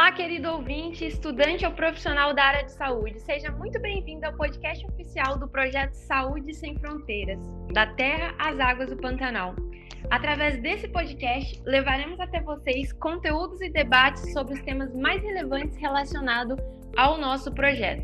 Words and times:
Olá, 0.00 0.12
querido 0.12 0.50
ouvinte, 0.50 1.04
estudante 1.04 1.66
ou 1.66 1.72
profissional 1.72 2.32
da 2.32 2.42
área 2.42 2.64
de 2.64 2.72
saúde. 2.72 3.20
Seja 3.20 3.52
muito 3.52 3.78
bem-vindo 3.78 4.24
ao 4.24 4.32
podcast 4.32 4.82
oficial 4.86 5.38
do 5.38 5.46
projeto 5.46 5.92
Saúde 5.92 6.54
Sem 6.54 6.74
Fronteiras, 6.78 7.38
da 7.74 7.86
Terra 7.86 8.34
às 8.38 8.58
Águas 8.58 8.88
do 8.88 8.96
Pantanal. 8.96 9.54
Através 10.10 10.58
desse 10.62 10.88
podcast, 10.88 11.62
levaremos 11.66 12.18
até 12.18 12.40
vocês 12.40 12.94
conteúdos 12.94 13.60
e 13.60 13.68
debates 13.68 14.32
sobre 14.32 14.54
os 14.54 14.62
temas 14.62 14.90
mais 14.94 15.22
relevantes 15.22 15.76
relacionados 15.76 16.56
ao 16.96 17.18
nosso 17.18 17.52
projeto. 17.52 18.02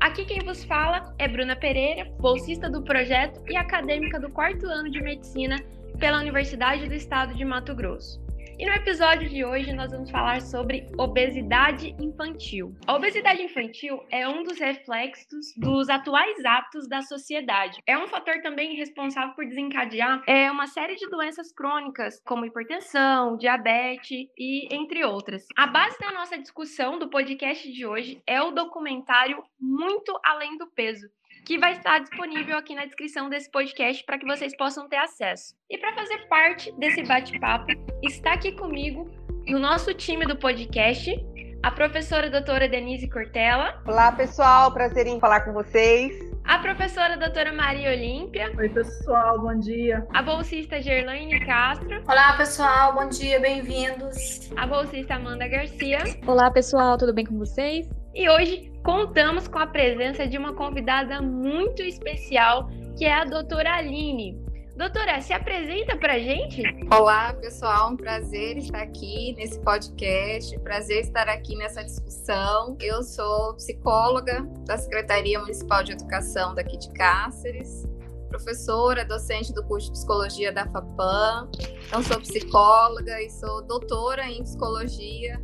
Aqui 0.00 0.24
quem 0.24 0.40
vos 0.40 0.64
fala 0.64 1.14
é 1.18 1.28
Bruna 1.28 1.54
Pereira, 1.54 2.10
bolsista 2.18 2.70
do 2.70 2.82
projeto 2.82 3.38
e 3.50 3.54
acadêmica 3.54 4.18
do 4.18 4.30
quarto 4.30 4.66
ano 4.66 4.90
de 4.90 5.02
medicina 5.02 5.62
pela 6.00 6.20
Universidade 6.20 6.88
do 6.88 6.94
Estado 6.94 7.34
de 7.34 7.44
Mato 7.44 7.74
Grosso. 7.74 8.23
E 8.56 8.64
no 8.64 8.72
episódio 8.72 9.28
de 9.28 9.44
hoje 9.44 9.72
nós 9.72 9.90
vamos 9.90 10.12
falar 10.12 10.40
sobre 10.40 10.88
obesidade 10.96 11.92
infantil. 11.98 12.72
A 12.86 12.94
obesidade 12.94 13.42
infantil 13.42 14.00
é 14.12 14.28
um 14.28 14.44
dos 14.44 14.60
reflexos 14.60 15.52
dos 15.56 15.88
atuais 15.88 16.44
hábitos 16.44 16.88
da 16.88 17.02
sociedade. 17.02 17.82
É 17.84 17.98
um 17.98 18.06
fator 18.06 18.40
também 18.42 18.76
responsável 18.76 19.34
por 19.34 19.44
desencadear 19.44 20.22
é, 20.28 20.48
uma 20.52 20.68
série 20.68 20.94
de 20.94 21.08
doenças 21.08 21.52
crônicas, 21.52 22.22
como 22.24 22.46
hipertensão, 22.46 23.36
diabetes 23.36 24.28
e 24.38 24.72
entre 24.72 25.04
outras. 25.04 25.46
A 25.56 25.66
base 25.66 25.98
da 25.98 26.12
nossa 26.12 26.38
discussão 26.38 26.96
do 26.96 27.10
podcast 27.10 27.70
de 27.72 27.84
hoje 27.84 28.22
é 28.24 28.40
o 28.40 28.52
documentário 28.52 29.42
Muito 29.60 30.16
Além 30.24 30.56
do 30.56 30.68
Peso, 30.68 31.08
que 31.44 31.58
vai 31.58 31.72
estar 31.72 31.98
disponível 31.98 32.56
aqui 32.56 32.74
na 32.74 32.86
descrição 32.86 33.28
desse 33.28 33.50
podcast 33.50 34.02
para 34.04 34.18
que 34.18 34.24
vocês 34.24 34.56
possam 34.56 34.88
ter 34.88 34.96
acesso. 34.96 35.54
E 35.70 35.76
para 35.76 35.94
fazer 35.94 36.26
parte 36.28 36.72
desse 36.78 37.02
bate-papo, 37.02 37.66
está 38.02 38.32
aqui 38.32 38.52
comigo, 38.52 39.10
no 39.46 39.58
nosso 39.58 39.92
time 39.92 40.24
do 40.24 40.36
podcast, 40.36 41.14
a 41.62 41.70
professora 41.70 42.30
doutora 42.30 42.66
Denise 42.66 43.08
Cortella. 43.10 43.78
Olá, 43.86 44.10
pessoal, 44.12 44.72
prazer 44.72 45.06
em 45.06 45.20
falar 45.20 45.42
com 45.42 45.52
vocês. 45.52 46.14
A 46.44 46.58
professora 46.58 47.16
doutora 47.16 47.52
Maria 47.52 47.90
Olímpia. 47.90 48.50
Oi, 48.56 48.68
pessoal, 48.70 49.38
bom 49.38 49.58
dia. 49.58 50.06
A 50.14 50.22
bolsista 50.22 50.80
Gerlaine 50.80 51.44
Castro. 51.44 52.02
Olá, 52.08 52.36
pessoal, 52.38 52.94
bom 52.94 53.08
dia, 53.08 53.38
bem-vindos. 53.38 54.50
A 54.56 54.66
bolsista 54.66 55.14
Amanda 55.14 55.46
Garcia. 55.46 55.98
Olá, 56.26 56.50
pessoal, 56.50 56.96
tudo 56.96 57.14
bem 57.14 57.24
com 57.26 57.38
vocês? 57.38 57.86
E 58.14 58.28
hoje 58.28 58.73
contamos 58.84 59.48
com 59.48 59.58
a 59.58 59.66
presença 59.66 60.26
de 60.26 60.36
uma 60.36 60.52
convidada 60.52 61.20
muito 61.20 61.82
especial, 61.82 62.68
que 62.96 63.06
é 63.06 63.14
a 63.14 63.24
doutora 63.24 63.76
Aline. 63.76 64.38
Doutora, 64.76 65.20
se 65.22 65.32
apresenta 65.32 65.96
pra 65.96 66.18
gente. 66.18 66.62
Olá, 66.92 67.32
pessoal, 67.32 67.92
um 67.92 67.96
prazer 67.96 68.58
estar 68.58 68.82
aqui 68.82 69.32
nesse 69.36 69.58
podcast, 69.60 70.58
prazer 70.58 71.00
estar 71.00 71.28
aqui 71.28 71.56
nessa 71.56 71.82
discussão. 71.82 72.76
Eu 72.80 73.02
sou 73.02 73.54
psicóloga 73.54 74.42
da 74.66 74.76
Secretaria 74.76 75.40
Municipal 75.40 75.82
de 75.82 75.92
Educação 75.92 76.54
daqui 76.54 76.76
de 76.76 76.92
Cáceres, 76.92 77.88
professora, 78.28 79.04
docente 79.04 79.54
do 79.54 79.64
curso 79.64 79.86
de 79.86 79.92
psicologia 79.92 80.52
da 80.52 80.66
FAPAM. 80.66 81.48
Então, 81.86 82.02
sou 82.02 82.20
psicóloga 82.20 83.22
e 83.22 83.30
sou 83.30 83.62
doutora 83.62 84.26
em 84.28 84.42
psicologia 84.42 85.40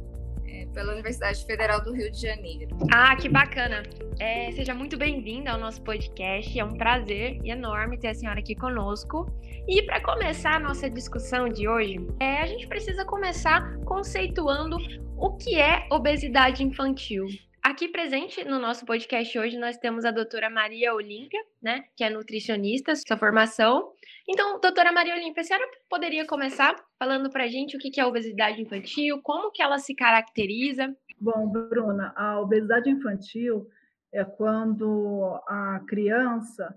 pela 0.73 0.93
Universidade 0.93 1.45
Federal 1.45 1.83
do 1.83 1.93
Rio 1.93 2.11
de 2.11 2.21
Janeiro. 2.21 2.77
Ah, 2.93 3.15
que 3.17 3.29
bacana! 3.29 3.83
É, 4.19 4.51
seja 4.53 4.75
muito 4.75 4.97
bem-vinda 4.97 5.51
ao 5.51 5.59
nosso 5.59 5.83
podcast. 5.83 6.59
É 6.59 6.65
um 6.65 6.77
prazer 6.77 7.39
enorme 7.45 7.99
ter 7.99 8.09
a 8.09 8.15
senhora 8.15 8.41
aqui 8.41 8.55
conosco. 8.55 9.27
E 9.69 9.83
para 9.83 10.01
começar 10.03 10.57
a 10.57 10.61
nossa 10.61 10.89
discussão 10.89 11.49
de 11.49 11.69
hoje, 11.69 11.99
é, 12.21 12.39
a 12.39 12.47
gente 12.47 12.67
precisa 12.67 13.05
começar 13.05 13.77
conceituando 13.85 14.77
o 15.17 15.37
que 15.37 15.57
é 15.57 15.87
obesidade 15.91 16.63
infantil. 16.63 17.27
Aqui 17.63 17.89
presente 17.89 18.43
no 18.43 18.59
nosso 18.59 18.87
podcast 18.87 19.39
hoje 19.39 19.59
nós 19.59 19.77
temos 19.77 20.07
a 20.07 20.11
doutora 20.11 20.49
Maria 20.49 20.95
Olímpia, 20.95 21.41
né, 21.63 21.85
que 21.95 22.03
é 22.03 22.09
nutricionista, 22.09 22.95
sua 22.97 23.19
formação. 23.19 23.93
Então, 24.33 24.61
doutora 24.61 24.93
Maria 24.93 25.17
Olímpia, 25.17 25.41
a 25.41 25.45
senhora 25.45 25.67
poderia 25.89 26.25
começar 26.25 26.77
falando 26.97 27.29
para 27.31 27.43
a 27.43 27.49
gente 27.49 27.77
o 27.77 27.81
que 27.81 28.01
é 28.01 28.07
obesidade 28.07 28.63
infantil, 28.63 29.21
como 29.25 29.51
que 29.51 29.61
ela 29.61 29.77
se 29.81 29.93
caracteriza? 29.93 30.97
Bom, 31.21 31.49
Bruna, 31.49 32.13
a 32.15 32.41
obesidade 32.41 32.89
infantil 32.89 33.67
é 34.13 34.25
quando 34.25 35.37
a 35.49 35.81
criança 35.89 36.73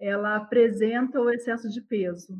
ela 0.00 0.34
apresenta 0.34 1.20
o 1.20 1.30
excesso 1.30 1.70
de 1.70 1.80
peso, 1.80 2.36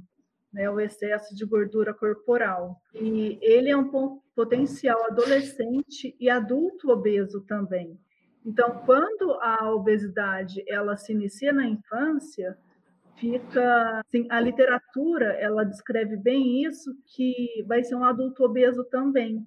né, 0.53 0.69
o 0.69 0.81
excesso 0.81 1.33
de 1.33 1.45
gordura 1.45 1.95
corporal. 1.95 2.83
E 2.93 3.39
ele 3.41 3.71
é 3.71 3.77
um 3.77 4.21
potencial 4.35 5.05
adolescente 5.05 6.17
e 6.19 6.29
adulto 6.29 6.91
obeso 6.91 7.41
também. 7.43 7.97
Então, 8.45 8.83
quando 8.85 9.31
a 9.41 9.73
obesidade 9.73 10.65
ela 10.67 10.97
se 10.97 11.13
inicia 11.13 11.53
na 11.53 11.69
infância, 11.69 12.59
fica 13.19 14.01
assim, 14.01 14.27
a 14.31 14.41
literatura 14.41 15.33
ela 15.35 15.65
descreve 15.65 16.17
bem 16.17 16.65
isso 16.65 16.95
que 17.15 17.65
vai 17.67 17.83
ser 17.83 17.95
um 17.95 18.05
adulto 18.05 18.45
obeso 18.45 18.85
também. 18.85 19.47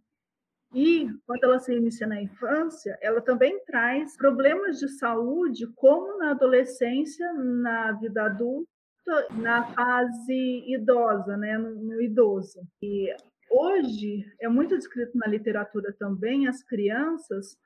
E 0.74 1.10
quando 1.26 1.44
ela 1.44 1.60
se 1.60 1.74
inicia 1.74 2.06
na 2.06 2.22
infância, 2.22 2.98
ela 3.02 3.22
também 3.22 3.60
traz 3.66 4.16
problemas 4.16 4.78
de 4.78 4.88
saúde, 4.88 5.66
como 5.76 6.20
na 6.20 6.32
adolescência, 6.32 7.34
na 7.34 7.92
vida 7.94 8.26
adulta 8.26 8.70
na 9.32 9.64
fase 9.74 10.64
idosa, 10.68 11.36
né, 11.36 11.58
no, 11.58 11.76
no 11.76 12.02
idoso. 12.02 12.62
E 12.82 13.12
hoje 13.50 14.26
é 14.40 14.48
muito 14.48 14.78
descrito 14.78 15.18
na 15.18 15.28
literatura 15.28 15.94
também 15.98 16.48
as 16.48 16.62
crianças 16.64 17.58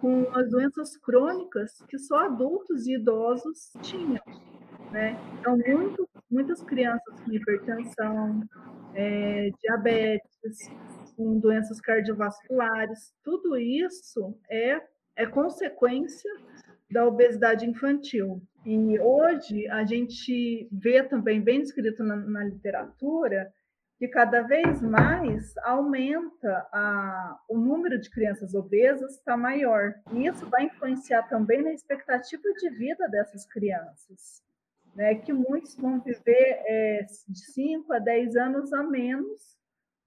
com 0.00 0.28
as 0.34 0.48
doenças 0.50 0.96
crônicas 0.96 1.82
que 1.88 1.98
só 1.98 2.26
adultos 2.26 2.86
e 2.86 2.94
idosos 2.94 3.72
tinham. 3.82 4.22
Né? 4.96 5.14
Então, 5.38 5.58
muito, 5.58 6.08
muitas 6.30 6.62
crianças 6.62 7.20
com 7.20 7.30
hipertensão, 7.30 8.40
é, 8.94 9.50
diabetes, 9.60 10.70
com 11.14 11.38
doenças 11.38 11.82
cardiovasculares, 11.82 13.12
tudo 13.22 13.58
isso 13.58 14.34
é, 14.50 14.80
é 15.14 15.26
consequência 15.26 16.30
da 16.90 17.06
obesidade 17.06 17.66
infantil. 17.66 18.40
E 18.64 18.98
hoje 18.98 19.68
a 19.68 19.84
gente 19.84 20.66
vê 20.72 21.02
também, 21.02 21.42
bem 21.42 21.60
descrito 21.60 22.02
na, 22.02 22.16
na 22.16 22.44
literatura, 22.44 23.52
que 23.98 24.08
cada 24.08 24.40
vez 24.42 24.80
mais 24.80 25.54
aumenta 25.58 26.66
a, 26.72 27.38
o 27.50 27.58
número 27.58 28.00
de 28.00 28.08
crianças 28.08 28.54
obesas 28.54 29.12
está 29.16 29.36
maior. 29.36 29.92
E 30.12 30.26
isso 30.26 30.48
vai 30.48 30.64
influenciar 30.64 31.24
também 31.24 31.62
na 31.62 31.74
expectativa 31.74 32.42
de 32.58 32.70
vida 32.70 33.06
dessas 33.10 33.44
crianças, 33.44 34.42
né? 34.96 35.14
que 35.14 35.32
muitos 35.32 35.76
vão 35.76 36.00
viver 36.00 36.62
é, 36.66 37.06
de 37.28 37.52
5 37.52 37.92
a 37.92 37.98
10 37.98 38.34
anos 38.36 38.72
a 38.72 38.82
menos 38.82 39.56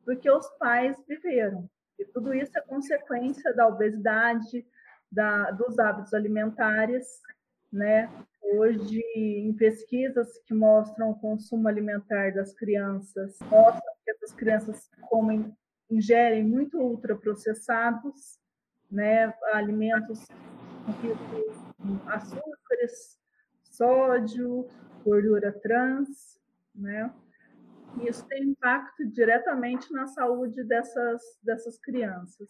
do 0.05 0.17
que 0.17 0.29
os 0.29 0.50
pais 0.57 0.97
viveram. 1.07 1.69
E 1.97 2.05
tudo 2.05 2.33
isso 2.33 2.57
é 2.57 2.61
consequência 2.61 3.53
da 3.53 3.67
obesidade, 3.67 4.66
da, 5.11 5.51
dos 5.51 5.78
hábitos 5.78 6.13
alimentares, 6.13 7.05
né? 7.72 8.09
Hoje, 8.41 9.03
em 9.16 9.53
pesquisas 9.53 10.39
que 10.45 10.53
mostram 10.53 11.11
o 11.11 11.19
consumo 11.19 11.67
alimentar 11.67 12.33
das 12.33 12.53
crianças, 12.53 13.38
mostram 13.41 13.94
que 14.03 14.11
essas 14.11 14.33
crianças 14.33 14.89
comem, 15.07 15.53
ingerem 15.89 16.44
muito 16.44 16.79
ultraprocessados, 16.79 18.39
né? 18.89 19.31
alimentos 19.53 20.25
com 21.78 22.09
açúcares, 22.09 23.19
sódio, 23.79 24.67
gordura 25.06 25.57
trans, 25.63 26.38
né? 26.75 27.09
E 28.00 28.07
isso 28.07 28.25
tem 28.28 28.44
impacto 28.44 29.07
diretamente 29.07 29.91
na 29.91 30.06
saúde 30.07 30.63
dessas, 30.63 31.22
dessas 31.41 31.79
crianças. 31.79 32.47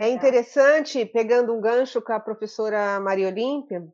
É 0.00 0.08
interessante, 0.08 1.04
pegando 1.04 1.52
um 1.52 1.60
gancho 1.60 2.00
com 2.00 2.12
a 2.12 2.20
professora 2.20 2.98
Maria 3.00 3.28
Olímpia, 3.28 3.86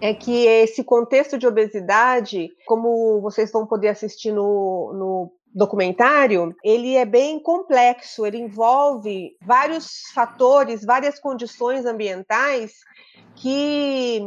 é 0.00 0.14
que 0.14 0.46
esse 0.46 0.84
contexto 0.84 1.36
de 1.36 1.46
obesidade, 1.46 2.48
como 2.64 3.20
vocês 3.20 3.50
vão 3.50 3.66
poder 3.66 3.88
assistir 3.88 4.32
no, 4.32 4.92
no 4.94 5.32
documentário, 5.52 6.54
ele 6.62 6.94
é 6.94 7.04
bem 7.04 7.42
complexo, 7.42 8.24
ele 8.24 8.38
envolve 8.38 9.36
vários 9.42 9.88
fatores, 10.14 10.84
várias 10.84 11.18
condições 11.18 11.84
ambientais 11.84 12.72
que 13.34 14.20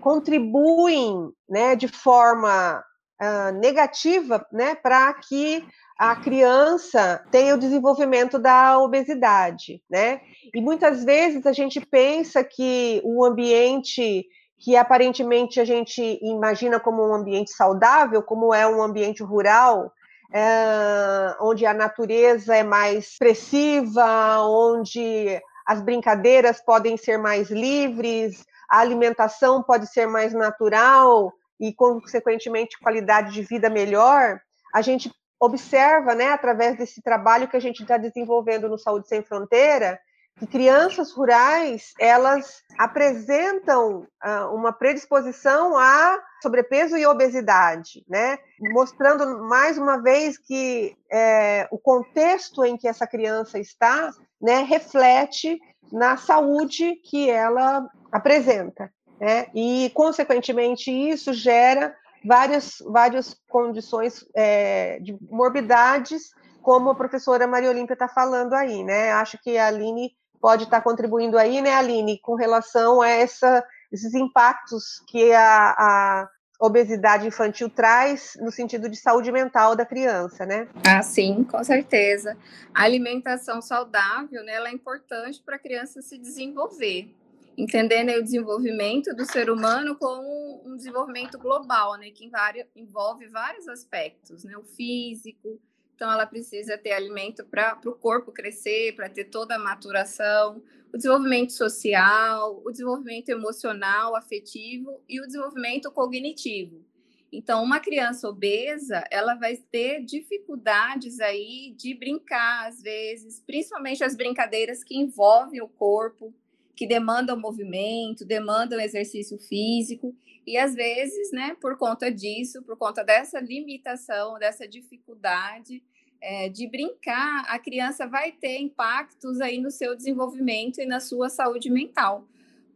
contribuem 0.00 1.30
né, 1.48 1.76
de 1.76 1.88
forma 1.88 2.84
uh, 3.20 3.52
negativa 3.58 4.46
né, 4.52 4.74
para 4.74 5.12
que 5.14 5.64
a 5.98 6.16
criança 6.16 7.24
tenha 7.30 7.54
o 7.54 7.58
desenvolvimento 7.58 8.38
da 8.38 8.78
obesidade, 8.78 9.80
né? 9.88 10.20
E 10.52 10.60
muitas 10.60 11.04
vezes 11.04 11.46
a 11.46 11.52
gente 11.52 11.80
pensa 11.80 12.42
que 12.42 13.00
o 13.04 13.24
ambiente 13.24 14.26
que 14.58 14.76
aparentemente 14.76 15.60
a 15.60 15.64
gente 15.64 16.18
imagina 16.22 16.80
como 16.80 17.06
um 17.06 17.14
ambiente 17.14 17.50
saudável, 17.50 18.22
como 18.22 18.54
é 18.54 18.66
um 18.66 18.82
ambiente 18.82 19.22
rural, 19.22 19.92
é, 20.32 21.36
onde 21.40 21.66
a 21.66 21.74
natureza 21.74 22.56
é 22.56 22.62
mais 22.62 23.10
expressiva, 23.10 24.40
onde 24.40 25.40
as 25.66 25.82
brincadeiras 25.82 26.62
podem 26.64 26.96
ser 26.96 27.18
mais 27.18 27.50
livres, 27.50 28.44
a 28.68 28.78
alimentação 28.78 29.62
pode 29.62 29.86
ser 29.86 30.06
mais 30.06 30.32
natural 30.32 31.32
e, 31.60 31.72
consequentemente, 31.72 32.78
qualidade 32.78 33.32
de 33.32 33.42
vida 33.42 33.70
melhor, 33.70 34.40
a 34.74 34.82
gente 34.82 35.12
observa, 35.40 36.14
né, 36.14 36.28
através 36.28 36.76
desse 36.76 37.02
trabalho 37.02 37.48
que 37.48 37.56
a 37.56 37.60
gente 37.60 37.82
está 37.82 37.96
desenvolvendo 37.96 38.68
no 38.68 38.78
Saúde 38.78 39.08
Sem 39.08 39.22
Fronteira, 39.22 40.00
que 40.36 40.46
crianças 40.46 41.12
rurais 41.12 41.92
elas 41.98 42.62
apresentam 42.76 44.00
uh, 44.24 44.52
uma 44.52 44.72
predisposição 44.72 45.78
a 45.78 46.18
sobrepeso 46.42 46.96
e 46.96 47.06
obesidade, 47.06 48.04
né? 48.08 48.38
Mostrando 48.72 49.44
mais 49.44 49.78
uma 49.78 50.02
vez 50.02 50.36
que 50.36 50.96
é, 51.10 51.68
o 51.70 51.78
contexto 51.78 52.64
em 52.64 52.76
que 52.76 52.88
essa 52.88 53.06
criança 53.06 53.58
está, 53.58 54.10
né, 54.40 54.62
reflete 54.62 55.58
na 55.92 56.16
saúde 56.16 56.96
que 56.96 57.30
ela 57.30 57.88
apresenta, 58.14 58.92
né? 59.20 59.46
E 59.52 59.90
consequentemente 59.92 60.88
isso 60.88 61.32
gera 61.32 61.92
várias 62.24 62.78
várias 62.86 63.36
condições 63.48 64.24
é, 64.34 65.00
de 65.00 65.18
morbidades 65.28 66.30
como 66.62 66.90
a 66.90 66.94
professora 66.94 67.46
Maria 67.46 67.70
Olímpia 67.70 67.94
está 67.94 68.06
falando 68.06 68.54
aí, 68.54 68.84
né? 68.84 69.10
Acho 69.12 69.36
que 69.42 69.58
a 69.58 69.66
Aline 69.66 70.12
pode 70.40 70.64
estar 70.64 70.80
contribuindo 70.80 71.36
aí, 71.36 71.60
né, 71.60 71.72
Aline, 71.74 72.20
com 72.20 72.34
relação 72.34 73.00
a 73.00 73.08
essa, 73.08 73.64
esses 73.90 74.14
impactos 74.14 75.02
que 75.08 75.32
a, 75.32 75.70
a 75.70 76.28
obesidade 76.60 77.26
infantil 77.26 77.68
traz 77.68 78.34
no 78.40 78.52
sentido 78.52 78.88
de 78.88 78.96
saúde 78.96 79.32
mental 79.32 79.74
da 79.74 79.84
criança, 79.84 80.46
né? 80.46 80.68
Ah, 80.86 81.02
sim, 81.02 81.44
com 81.44 81.64
certeza. 81.64 82.36
A 82.74 82.82
alimentação 82.82 83.60
saudável, 83.60 84.44
né, 84.44 84.52
ela 84.52 84.68
é 84.68 84.72
importante 84.72 85.42
para 85.42 85.56
a 85.56 85.58
criança 85.58 86.00
se 86.00 86.18
desenvolver, 86.18 87.10
entendendo 87.56 88.10
o 88.18 88.22
desenvolvimento 88.22 89.14
do 89.14 89.24
ser 89.24 89.50
humano 89.50 89.96
como 89.96 90.62
um 90.64 90.76
desenvolvimento 90.76 91.38
global, 91.38 91.96
né, 91.98 92.10
que 92.10 92.30
envolve 92.74 93.26
vários 93.28 93.68
aspectos, 93.68 94.44
né, 94.44 94.56
o 94.56 94.64
físico, 94.64 95.60
então, 95.94 96.10
ela 96.10 96.26
precisa 96.26 96.76
ter 96.76 96.92
alimento 96.92 97.44
para 97.44 97.78
o 97.86 97.92
corpo 97.92 98.32
crescer, 98.32 98.96
para 98.96 99.08
ter 99.08 99.26
toda 99.26 99.54
a 99.54 99.58
maturação, 99.58 100.60
o 100.92 100.96
desenvolvimento 100.96 101.52
social, 101.52 102.60
o 102.64 102.70
desenvolvimento 102.70 103.28
emocional, 103.28 104.16
afetivo 104.16 105.00
e 105.08 105.20
o 105.20 105.26
desenvolvimento 105.26 105.90
cognitivo. 105.92 106.84
Então, 107.32 107.62
uma 107.62 107.80
criança 107.80 108.28
obesa, 108.28 109.04
ela 109.10 109.34
vai 109.34 109.56
ter 109.56 110.04
dificuldades 110.04 111.20
aí 111.20 111.74
de 111.76 111.94
brincar, 111.94 112.68
às 112.68 112.82
vezes, 112.82 113.40
principalmente 113.40 114.02
as 114.02 114.16
brincadeiras 114.16 114.82
que 114.82 114.96
envolvem 114.96 115.62
o 115.62 115.68
corpo, 115.68 116.34
que 116.76 116.86
demandam 116.86 117.38
movimento, 117.38 118.24
demandam 118.24 118.80
exercício 118.80 119.38
físico, 119.38 120.14
e 120.46 120.58
às 120.58 120.74
vezes, 120.74 121.32
né, 121.32 121.56
por 121.60 121.78
conta 121.78 122.10
disso, 122.10 122.62
por 122.62 122.76
conta 122.76 123.02
dessa 123.02 123.40
limitação, 123.40 124.38
dessa 124.38 124.68
dificuldade 124.68 125.82
é, 126.20 126.48
de 126.48 126.66
brincar, 126.66 127.44
a 127.48 127.58
criança 127.58 128.06
vai 128.06 128.32
ter 128.32 128.58
impactos 128.58 129.40
aí 129.40 129.58
no 129.58 129.70
seu 129.70 129.96
desenvolvimento 129.96 130.80
e 130.80 130.86
na 130.86 131.00
sua 131.00 131.28
saúde 131.30 131.70
mental, 131.70 132.26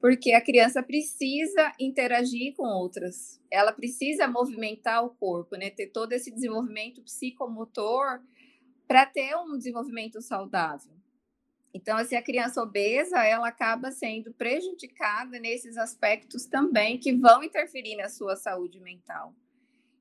porque 0.01 0.33
a 0.33 0.41
criança 0.41 0.83
precisa 0.83 1.73
interagir 1.79 2.55
com 2.55 2.65
outras, 2.67 3.41
ela 3.51 3.73
precisa 3.73 4.29
movimentar 4.29 5.05
o 5.05 5.11
corpo, 5.11 5.57
né, 5.57 5.71
ter 5.71 5.89
todo 5.89 6.13
esse 6.13 6.31
desenvolvimento 6.31 7.03
psicomotor 7.03 8.21
para 8.87 9.05
ter 9.05 9.37
um 9.37 9.59
desenvolvimento 9.59 10.23
saudável. 10.23 10.98
Então, 11.73 11.97
assim, 11.97 12.17
a 12.17 12.23
criança 12.23 12.63
obesa, 12.63 13.23
ela 13.25 13.49
acaba 13.49 13.91
sendo 13.91 14.33
prejudicada 14.33 15.39
nesses 15.39 15.77
aspectos 15.77 16.47
também 16.47 16.99
que 16.99 17.13
vão 17.13 17.43
interferir 17.43 17.97
na 17.97 18.09
sua 18.09 18.37
saúde 18.37 18.81
mental. 18.81 19.35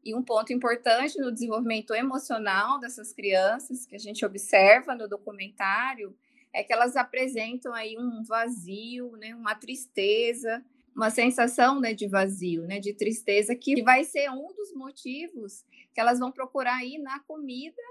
E 0.04 0.16
um 0.16 0.24
ponto 0.24 0.54
importante 0.54 1.20
no 1.20 1.32
desenvolvimento 1.32 1.94
emocional 1.94 2.80
dessas 2.80 3.12
crianças, 3.12 3.86
que 3.86 3.96
a 3.96 4.00
gente 4.00 4.26
observa 4.26 4.96
no 4.96 5.08
documentário, 5.08 6.16
é 6.54 6.64
que 6.64 6.72
elas 6.72 6.96
apresentam 6.96 7.74
aí 7.74 7.98
um 8.00 8.24
vazio, 8.24 9.12
né, 9.18 9.36
uma 9.36 9.54
tristeza, 9.54 10.64
uma 10.96 11.10
sensação 11.10 11.80
né, 11.80 11.94
de 11.94 12.08
vazio, 12.08 12.64
né, 12.64 12.80
de 12.80 12.94
tristeza, 12.94 13.54
que 13.54 13.84
vai 13.84 14.04
ser 14.04 14.32
um 14.32 14.48
dos 14.54 14.74
motivos 14.74 15.66
que 15.94 16.00
elas 16.00 16.20
vão 16.20 16.32
procurar 16.32 16.78
aí 16.78 16.98
na 16.98 17.20
comida 17.20 17.82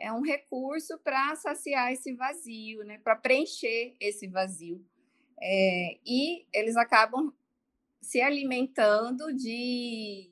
é 0.00 0.12
um 0.12 0.22
recurso 0.22 0.98
para 0.98 1.36
saciar 1.36 1.92
esse 1.92 2.12
vazio, 2.14 2.82
né? 2.84 2.98
para 2.98 3.16
preencher 3.16 3.94
esse 4.00 4.26
vazio. 4.26 4.84
É, 5.40 5.98
e 6.04 6.46
eles 6.52 6.76
acabam 6.76 7.32
se 8.00 8.20
alimentando 8.20 9.32
de, 9.34 10.30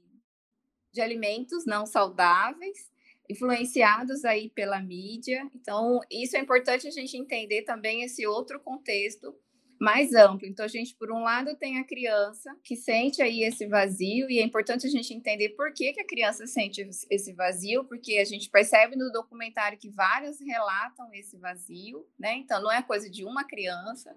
de 0.93 1.01
alimentos 1.01 1.65
não 1.65 1.87
saudáveis, 1.87 2.91
influenciados 3.29 4.25
aí 4.25 4.49
pela 4.51 4.81
mídia. 4.81 5.49
Então, 5.55 6.01
isso 6.11 6.37
é 6.37 6.41
importante 6.41 6.89
a 6.89 6.91
gente 6.91 7.17
entender 7.17 7.63
também 7.63 8.03
esse 8.03 8.27
outro 8.27 8.59
contexto 8.61 9.35
mais 9.79 10.13
amplo. 10.15 10.47
Então, 10.47 10.65
a 10.65 10.69
gente, 10.69 10.95
por 10.95 11.13
um 11.13 11.23
lado, 11.23 11.57
tem 11.57 11.79
a 11.79 11.85
criança 11.85 12.57
que 12.65 12.77
sente 12.77 13.23
aí 13.23 13.43
esse 13.43 13.67
vazio, 13.67 14.31
e 14.31 14.39
é 14.39 14.43
importante 14.43 14.87
a 14.87 14.91
gente 14.91 15.15
entender 15.15 15.51
por 15.51 15.73
que, 15.73 15.93
que 15.93 16.01
a 16.01 16.07
criança 16.07 16.47
sente 16.47 16.89
esse 17.11 17.33
vazio, 17.33 17.85
porque 17.85 18.19
a 18.19 18.25
gente 18.25 18.51
percebe 18.51 18.97
no 18.97 19.13
documentário 19.13 19.79
que 19.79 19.89
vários 19.89 20.41
relatam 20.41 21.13
esse 21.15 21.37
vazio, 21.37 22.07
né? 22.19 22.35
Então, 22.37 22.63
não 22.63 22.73
é 22.73 22.83
coisa 22.83 23.09
de 23.09 23.25
uma 23.25 23.45
criança. 23.45 24.17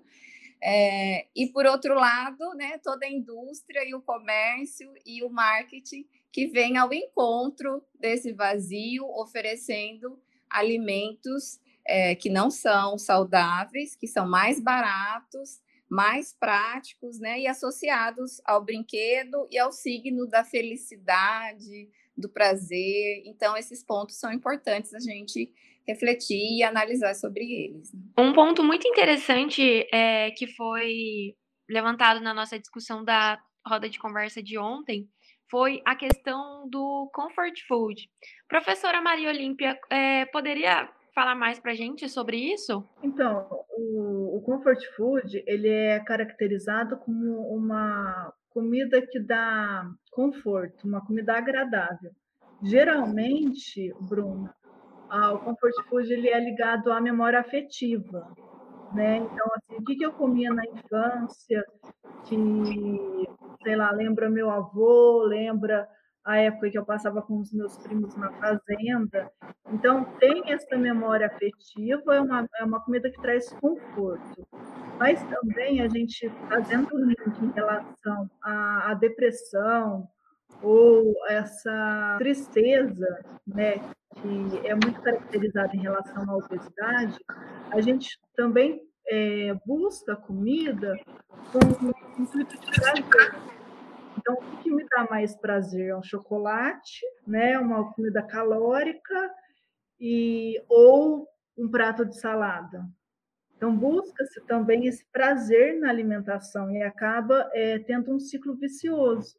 É, 0.63 1.25
e 1.35 1.47
por 1.47 1.65
outro 1.65 1.95
lado, 1.95 2.53
né, 2.53 2.77
toda 2.77 3.05
a 3.05 3.09
indústria 3.09 3.83
e 3.83 3.95
o 3.95 4.01
comércio 4.01 4.93
e 5.03 5.23
o 5.23 5.29
marketing 5.29 6.05
que 6.31 6.45
vem 6.47 6.77
ao 6.77 6.93
encontro 6.93 7.83
desse 7.99 8.31
vazio, 8.31 9.05
oferecendo 9.05 10.21
alimentos 10.47 11.59
é, 11.85 12.15
que 12.15 12.29
não 12.29 12.49
são 12.49 12.97
saudáveis, 12.97 13.95
que 13.95 14.07
são 14.07 14.27
mais 14.27 14.59
baratos, 14.59 15.59
mais 15.89 16.33
práticos, 16.33 17.19
né? 17.19 17.39
E 17.39 17.47
associados 17.47 18.41
ao 18.45 18.63
brinquedo 18.63 19.47
e 19.51 19.57
ao 19.57 19.71
signo 19.71 20.27
da 20.27 20.43
felicidade, 20.43 21.89
do 22.15 22.29
prazer. 22.29 23.23
Então, 23.25 23.57
esses 23.57 23.83
pontos 23.83 24.17
são 24.17 24.31
importantes 24.31 24.93
a 24.93 24.99
gente 24.99 25.51
refletir 25.87 26.57
e 26.57 26.63
analisar 26.63 27.15
sobre 27.15 27.43
eles. 27.43 27.91
Né? 27.93 28.01
Um 28.17 28.33
ponto 28.33 28.63
muito 28.63 28.87
interessante 28.87 29.87
é, 29.91 30.31
que 30.31 30.47
foi 30.47 31.35
levantado 31.69 32.21
na 32.21 32.33
nossa 32.33 32.59
discussão 32.59 33.03
da 33.03 33.41
roda 33.67 33.89
de 33.89 33.99
conversa 33.99 34.41
de 34.41 34.57
ontem 34.57 35.09
foi 35.49 35.81
a 35.85 35.95
questão 35.95 36.67
do 36.69 37.11
comfort 37.13 37.59
food. 37.67 38.09
Professora 38.47 39.01
Maria 39.01 39.29
Olímpia, 39.29 39.77
é, 39.89 40.25
poderia 40.27 40.89
falar 41.13 41.35
mais 41.35 41.59
para 41.59 41.73
gente 41.73 42.07
sobre 42.09 42.37
isso? 42.37 42.83
Então, 43.03 43.47
o, 43.69 44.37
o 44.37 44.41
comfort 44.41 44.83
food 44.95 45.43
ele 45.45 45.69
é 45.69 45.99
caracterizado 45.99 46.97
como 46.97 47.41
uma 47.53 48.33
comida 48.49 49.01
que 49.01 49.19
dá 49.19 49.89
conforto, 50.11 50.87
uma 50.87 51.05
comida 51.05 51.37
agradável. 51.37 52.11
Geralmente, 52.61 53.93
Bruno, 54.01 54.49
o 55.09 55.39
comfort 55.39 55.73
food 55.89 56.11
ele 56.11 56.29
é 56.29 56.39
ligado 56.39 56.91
à 56.91 57.01
memória 57.01 57.39
afetiva, 57.39 58.27
né? 58.93 59.17
Então, 59.17 59.47
assim, 59.55 59.75
o 59.81 59.83
que, 59.83 59.95
que 59.95 60.05
eu 60.05 60.13
comia 60.13 60.53
na 60.53 60.63
infância 60.65 61.63
que, 62.25 62.35
sei 63.63 63.75
lá, 63.75 63.91
lembra 63.91 64.29
meu 64.29 64.49
avô, 64.49 65.23
lembra 65.23 65.87
a 66.23 66.37
época 66.37 66.69
que 66.69 66.77
eu 66.77 66.85
passava 66.85 67.21
com 67.21 67.39
os 67.39 67.51
meus 67.51 67.77
primos 67.77 68.15
na 68.15 68.31
fazenda. 68.33 69.31
Então, 69.71 70.03
tem 70.19 70.51
essa 70.51 70.77
memória 70.77 71.27
afetiva, 71.27 72.15
é 72.15 72.21
uma, 72.21 72.47
é 72.59 72.63
uma 72.63 72.83
comida 72.83 73.09
que 73.09 73.21
traz 73.21 73.51
conforto. 73.53 74.47
Mas 74.99 75.23
também 75.23 75.81
a 75.81 75.89
gente 75.89 76.29
fazendo 76.47 76.93
o 76.93 77.05
link 77.05 77.41
em 77.41 77.51
relação 77.51 78.29
à, 78.43 78.91
à 78.91 78.93
depressão 78.93 80.07
ou 80.61 81.15
essa 81.27 82.17
tristeza, 82.19 83.25
né, 83.47 83.75
que 84.21 84.67
é 84.67 84.75
muito 84.75 85.01
caracterizada 85.01 85.75
em 85.75 85.81
relação 85.81 86.29
à 86.29 86.35
obesidade, 86.35 87.17
a 87.71 87.81
gente 87.81 88.19
também 88.35 88.81
é, 89.07 89.55
busca 89.65 90.15
comida 90.15 90.95
com 91.51 91.87
o 91.87 92.21
intuito 92.21 92.59
de 92.59 92.79
prazer 92.79 93.05
então, 94.21 94.35
o 94.35 94.57
que 94.57 94.69
me 94.71 94.85
dá 94.87 95.07
mais 95.09 95.35
prazer 95.35 95.89
é 95.89 95.97
um 95.97 96.03
chocolate, 96.03 97.01
né, 97.25 97.57
uma 97.57 97.91
comida 97.93 98.21
calórica 98.21 99.33
e 99.99 100.63
ou 100.69 101.27
um 101.57 101.69
prato 101.69 102.05
de 102.05 102.19
salada. 102.19 102.85
Então, 103.57 103.75
busca-se 103.75 104.41
também 104.41 104.85
esse 104.85 105.05
prazer 105.11 105.79
na 105.79 105.89
alimentação 105.89 106.71
e 106.71 106.81
acaba 106.81 107.49
é, 107.53 107.79
tendo 107.79 108.13
um 108.13 108.19
ciclo 108.19 108.55
vicioso, 108.55 109.35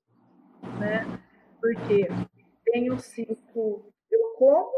né? 0.78 1.20
Porque 1.60 2.08
tem 2.64 2.90
o 2.90 2.98
ciclo, 2.98 3.92
eu 4.10 4.34
como 4.36 4.72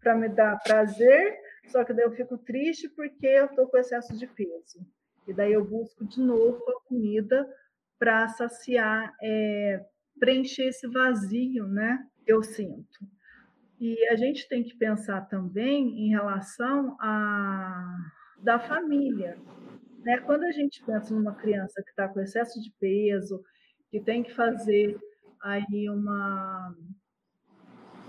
para 0.00 0.16
me 0.16 0.28
dar 0.28 0.58
prazer, 0.62 1.38
só 1.68 1.84
que 1.84 1.92
daí 1.92 2.04
eu 2.04 2.12
fico 2.12 2.38
triste 2.38 2.88
porque 2.88 3.26
eu 3.26 3.46
estou 3.46 3.68
com 3.68 3.78
excesso 3.78 4.16
de 4.16 4.26
peso. 4.26 4.84
E 5.26 5.32
daí 5.32 5.52
eu 5.52 5.64
busco 5.64 6.04
de 6.04 6.20
novo 6.20 6.64
a 6.68 6.88
comida 6.88 7.48
para 8.00 8.26
saciar, 8.28 9.14
é, 9.22 9.84
preencher 10.18 10.68
esse 10.68 10.88
vazio, 10.88 11.68
né? 11.68 12.02
Eu 12.26 12.42
sinto. 12.42 12.98
E 13.78 14.08
a 14.08 14.16
gente 14.16 14.48
tem 14.48 14.64
que 14.64 14.74
pensar 14.74 15.20
também 15.28 16.06
em 16.06 16.08
relação 16.08 16.96
a 16.98 17.96
da 18.38 18.58
família, 18.58 19.38
né? 19.98 20.18
Quando 20.20 20.44
a 20.44 20.50
gente 20.50 20.82
pensa 20.82 21.14
numa 21.14 21.34
criança 21.34 21.82
que 21.82 21.90
está 21.90 22.08
com 22.08 22.20
excesso 22.20 22.58
de 22.62 22.72
peso, 22.80 23.44
que 23.90 24.00
tem 24.00 24.22
que 24.22 24.34
fazer 24.34 24.98
aí 25.42 25.90
uma 25.90 26.74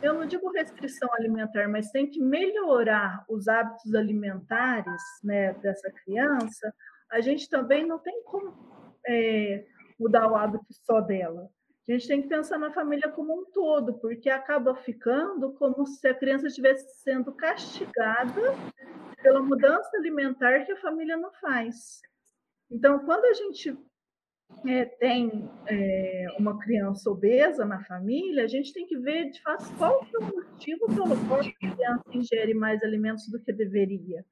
eu 0.01 0.15
não 0.15 0.25
digo 0.25 0.51
restrição 0.51 1.07
alimentar, 1.13 1.67
mas 1.67 1.91
tem 1.91 2.10
que 2.10 2.19
melhorar 2.19 3.24
os 3.29 3.48
hábitos 3.48 3.93
alimentares 3.93 5.01
né, 5.24 5.53
dessa 5.53 5.91
criança, 5.91 6.74
a 7.12 7.21
gente 7.21 7.48
também 7.48 7.86
não 7.86 8.00
tem 8.00 8.24
como 8.24 8.51
é, 9.05 9.63
mudar 10.01 10.29
o 10.29 10.36
hábito 10.36 10.65
só 10.70 11.00
dela. 11.00 11.50
A 11.88 11.91
gente 11.91 12.08
tem 12.08 12.22
que 12.22 12.27
pensar 12.27 12.58
na 12.58 12.72
família 12.72 13.10
como 13.10 13.34
um 13.34 13.46
todo, 13.51 13.96
porque 14.00 14.29
acaba 14.29 14.75
ficando 14.75 15.53
como 15.53 15.86
se 15.86 16.08
a 16.08 16.13
criança 16.13 16.48
estivesse 16.48 17.01
sendo 17.01 17.34
castigada 17.34 18.41
pela 19.22 19.41
mudança 19.41 19.89
alimentar 19.98 20.65
que 20.65 20.72
a 20.72 20.81
família 20.81 21.17
não 21.17 21.31
faz. 21.34 22.01
Então, 22.70 23.00
quando 23.00 23.25
a 23.25 23.34
gente 23.34 23.77
é, 24.67 24.86
tem 24.86 25.50
é, 25.67 26.27
uma 26.38 26.58
criança 26.60 27.10
obesa 27.10 27.65
na 27.65 27.84
família, 27.84 28.43
a 28.43 28.48
gente 28.48 28.74
tem 28.74 28.86
que 28.86 28.98
ver 28.98 29.29
de 29.29 29.41
fato 29.41 29.65
qual 29.77 30.05
é 30.13 30.17
o 30.17 30.24
motivo 30.24 30.88
pelo 30.88 31.27
qual 31.27 31.39
a 31.41 31.51
criança 31.53 32.03
ingere 32.13 32.53
mais 32.53 32.81
alimentos 32.84 33.27
do 33.29 33.41
que 33.41 33.51
deveria. 33.51 34.25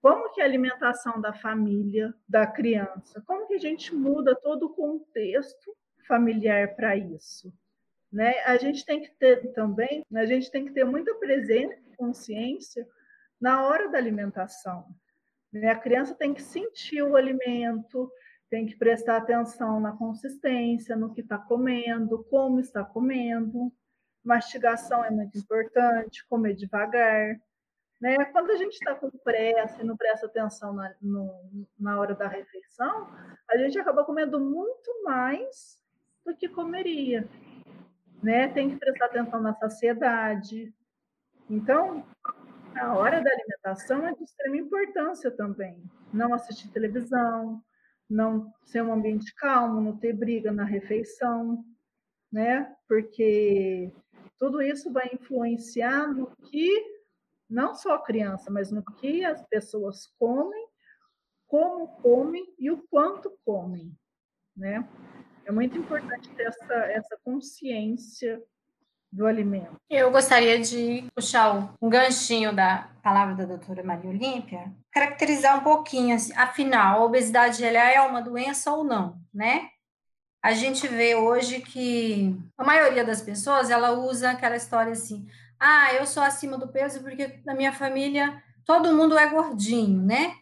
Como 0.00 0.32
que 0.32 0.40
é 0.40 0.44
a 0.44 0.46
alimentação 0.46 1.20
da 1.20 1.32
família, 1.32 2.14
da 2.28 2.46
criança? 2.46 3.22
Como 3.26 3.46
que 3.46 3.54
a 3.54 3.58
gente 3.58 3.94
muda 3.94 4.34
todo 4.34 4.66
o 4.66 4.74
contexto 4.74 5.76
familiar 6.08 6.74
para 6.74 6.96
isso? 6.96 7.52
Né? 8.10 8.40
A 8.40 8.56
gente 8.56 8.84
tem 8.84 9.00
que 9.00 9.10
ter 9.10 9.52
também, 9.52 10.04
a 10.14 10.26
gente 10.26 10.50
tem 10.50 10.64
que 10.64 10.72
ter 10.72 10.84
muita 10.84 11.14
presença 11.14 11.78
consciência 12.00 12.88
na 13.38 13.66
hora 13.66 13.90
da 13.90 13.98
alimentação. 13.98 14.86
Né? 15.52 15.68
A 15.68 15.78
criança 15.78 16.14
tem 16.14 16.32
que 16.32 16.42
sentir 16.42 17.02
o 17.02 17.14
alimento, 17.14 18.10
tem 18.48 18.64
que 18.64 18.76
prestar 18.76 19.18
atenção 19.18 19.78
na 19.78 19.92
consistência, 19.92 20.96
no 20.96 21.12
que 21.12 21.20
está 21.20 21.36
comendo, 21.36 22.24
como 22.24 22.58
está 22.58 22.82
comendo. 22.82 23.70
Mastigação 24.24 25.04
é 25.04 25.10
muito 25.10 25.36
importante, 25.36 26.26
comer 26.26 26.54
devagar. 26.54 27.38
Né? 28.00 28.16
Quando 28.26 28.50
a 28.50 28.56
gente 28.56 28.72
está 28.72 28.94
com 28.94 29.10
pressa 29.10 29.82
e 29.82 29.84
não 29.84 29.96
presta 29.96 30.26
atenção 30.26 30.72
na, 30.72 30.94
no, 31.02 31.66
na 31.78 32.00
hora 32.00 32.14
da 32.14 32.26
refeição, 32.26 33.08
a 33.48 33.56
gente 33.58 33.78
acaba 33.78 34.04
comendo 34.04 34.40
muito 34.40 35.02
mais 35.04 35.78
do 36.24 36.34
que 36.34 36.48
comeria. 36.48 37.28
Né? 38.22 38.48
Tem 38.48 38.70
que 38.70 38.76
prestar 38.76 39.06
atenção 39.06 39.40
na 39.40 39.54
saciedade. 39.54 40.72
Então, 41.48 42.06
a 42.74 42.94
hora 42.96 43.20
da 43.20 43.30
alimentação 43.30 44.06
é 44.06 44.14
de 44.14 44.24
extrema 44.24 44.56
importância 44.56 45.30
também. 45.30 45.82
Não 46.12 46.32
assistir 46.32 46.70
televisão, 46.70 47.62
não 48.08 48.52
ser 48.64 48.82
um 48.82 48.92
ambiente 48.92 49.34
calmo, 49.34 49.80
não 49.80 49.96
ter 49.96 50.14
briga 50.14 50.50
na 50.50 50.64
refeição, 50.64 51.64
né? 52.32 52.74
Porque 52.88 53.92
tudo 54.38 54.62
isso 54.62 54.90
vai 54.92 55.10
influenciar 55.12 56.08
no 56.08 56.34
que 56.50 56.99
não 57.50 57.74
só 57.74 57.94
a 57.94 58.02
criança, 58.02 58.50
mas 58.50 58.70
no 58.70 58.82
que 58.82 59.24
as 59.24 59.42
pessoas 59.48 60.06
comem, 60.18 60.66
como 61.46 61.88
comem 62.00 62.46
e 62.58 62.70
o 62.70 62.86
quanto 62.88 63.36
comem, 63.44 63.92
né? 64.56 64.88
É 65.44 65.50
muito 65.50 65.76
importante 65.76 66.28
ter 66.30 66.44
essa, 66.44 66.74
essa 66.74 67.18
consciência 67.24 68.40
do 69.12 69.26
alimento. 69.26 69.74
Eu 69.90 70.10
gostaria 70.12 70.60
de 70.60 71.04
puxar 71.14 71.74
um 71.82 71.90
ganchinho 71.90 72.54
da 72.54 72.88
palavra 73.02 73.34
da 73.34 73.44
doutora 73.44 73.82
Maria 73.82 74.08
Olímpia, 74.08 74.72
caracterizar 74.92 75.58
um 75.58 75.64
pouquinho, 75.64 76.14
assim, 76.14 76.32
afinal, 76.36 77.00
a 77.00 77.04
obesidade 77.04 77.64
ela 77.64 77.90
é 77.90 78.00
uma 78.02 78.22
doença 78.22 78.70
ou 78.70 78.84
não, 78.84 79.20
né? 79.34 79.68
A 80.42 80.52
gente 80.52 80.86
vê 80.86 81.14
hoje 81.16 81.60
que 81.60 82.34
a 82.56 82.64
maioria 82.64 83.04
das 83.04 83.20
pessoas, 83.20 83.68
ela 83.68 83.90
usa 83.90 84.30
aquela 84.30 84.56
história 84.56 84.92
assim, 84.92 85.26
ah, 85.60 85.92
eu 85.94 86.06
sou 86.06 86.22
acima 86.22 86.56
do 86.56 86.68
peso 86.68 87.02
porque 87.02 87.40
na 87.44 87.54
minha 87.54 87.72
família 87.72 88.42
todo 88.64 88.96
mundo 88.96 89.18
é 89.18 89.28
gordinho, 89.28 90.02
né? 90.02 90.34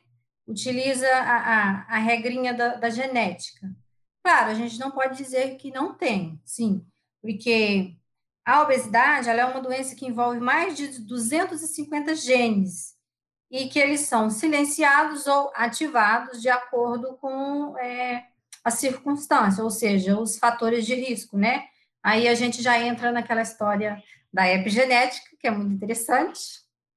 Utiliza 0.47 1.09
a, 1.09 1.37
a, 1.37 1.97
a 1.97 1.99
regrinha 1.99 2.55
da, 2.55 2.77
da 2.77 2.89
genética. 2.89 3.69
Claro, 4.23 4.51
a 4.51 4.55
gente 4.55 4.79
não 4.79 4.91
pode 4.93 5.17
dizer 5.17 5.57
que 5.57 5.73
não 5.73 5.95
tem, 5.95 6.41
sim, 6.45 6.87
porque 7.21 7.97
a 8.45 8.63
obesidade 8.63 9.29
é 9.29 9.45
uma 9.45 9.61
doença 9.61 9.95
que 9.95 10.07
envolve 10.07 10.41
mais 10.41 10.77
de 10.77 11.01
250 11.01 12.15
genes 12.15 12.97
e 13.51 13.69
que 13.69 13.79
eles 13.79 14.03
são 14.03 14.31
silenciados 14.31 15.27
ou 15.27 15.51
ativados 15.55 16.41
de 16.41 16.49
acordo 16.49 17.17
com 17.17 17.77
é, 17.79 18.27
as 18.63 18.75
circunstâncias, 18.75 19.59
ou 19.59 19.71
seja, 19.71 20.19
os 20.19 20.39
fatores 20.39 20.87
de 20.87 20.95
risco, 20.95 21.37
né? 21.37 21.67
Aí 22.03 22.29
a 22.29 22.35
gente 22.35 22.63
já 22.63 22.79
entra 22.79 23.11
naquela 23.11 23.43
história 23.43 24.03
da 24.32 24.49
epigenética, 24.52 25.37
que 25.40 25.47
é 25.47 25.50
muito 25.50 25.73
interessante, 25.73 26.40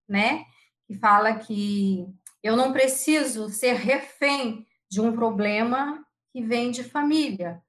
né? 0.08 0.46
Que 0.88 0.96
fala 0.96 1.36
que 1.36 2.06
eu 2.44 2.56
não 2.56 2.74
preciso 2.74 3.50
ser 3.50 3.74
refém 3.74 4.66
de 4.90 5.00
um 5.00 5.14
problema 5.14 6.06
que 6.32 6.42
vem 6.42 6.72
de 6.72 6.84
família 6.84 7.62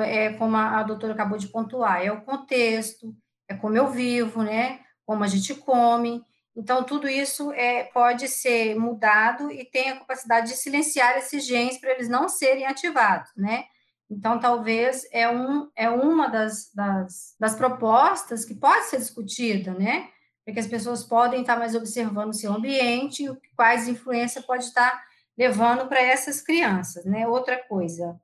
é 0.00 0.32
como 0.34 0.56
a, 0.56 0.82
doutora 0.82 1.12
acabou 1.12 1.38
de 1.38 1.48
pontuar, 1.48 2.04
é 2.04 2.10
o 2.10 2.22
contexto, 2.22 3.14
é 3.48 3.54
como 3.54 3.76
eu 3.76 3.88
vivo, 3.88 4.42
né? 4.42 4.80
Como 5.04 5.22
a 5.22 5.26
gente 5.26 5.54
come. 5.54 6.24
Então, 6.54 6.82
tudo 6.84 7.08
isso 7.08 7.52
é, 7.52 7.84
pode 7.84 8.28
ser 8.28 8.76
mudado 8.76 9.50
e 9.50 9.64
tem 9.64 9.90
a 9.90 9.98
capacidade 9.98 10.48
de 10.48 10.56
silenciar 10.56 11.16
esses 11.18 11.44
genes 11.46 11.78
para 11.78 11.92
eles 11.92 12.08
não 12.08 12.28
serem 12.28 12.66
ativados, 12.66 13.30
né? 13.36 13.66
Então, 14.10 14.38
talvez 14.38 15.06
é, 15.12 15.28
um, 15.28 15.68
é 15.74 15.90
uma 15.90 16.28
das, 16.28 16.72
das, 16.72 17.34
das 17.38 17.56
propostas 17.56 18.44
que 18.44 18.54
pode 18.54 18.86
ser 18.86 18.98
discutida, 18.98 19.74
né? 19.74 20.08
Porque 20.44 20.60
as 20.60 20.66
pessoas 20.66 21.02
podem 21.02 21.40
estar 21.40 21.58
mais 21.58 21.74
observando 21.74 22.30
o 22.30 22.34
seu 22.34 22.52
ambiente 22.52 23.24
e 23.24 23.36
quais 23.56 23.88
influências 23.88 24.44
pode 24.44 24.64
estar 24.64 25.04
levando 25.36 25.88
para 25.88 26.00
essas 26.00 26.40
crianças, 26.40 27.04
né? 27.04 27.26
Outra 27.26 27.58
coisa, 27.64 28.18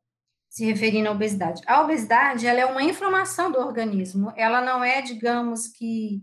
se 0.49 0.65
referindo 0.65 1.09
à 1.09 1.13
obesidade. 1.13 1.63
A 1.67 1.81
obesidade, 1.81 2.47
ela 2.47 2.61
é 2.61 2.67
uma 2.67 2.83
inflamação 2.83 3.51
do 3.51 3.59
organismo, 3.59 4.33
ela 4.37 4.61
não 4.61 4.85
é, 4.85 5.03
digamos 5.03 5.67
que, 5.67 6.23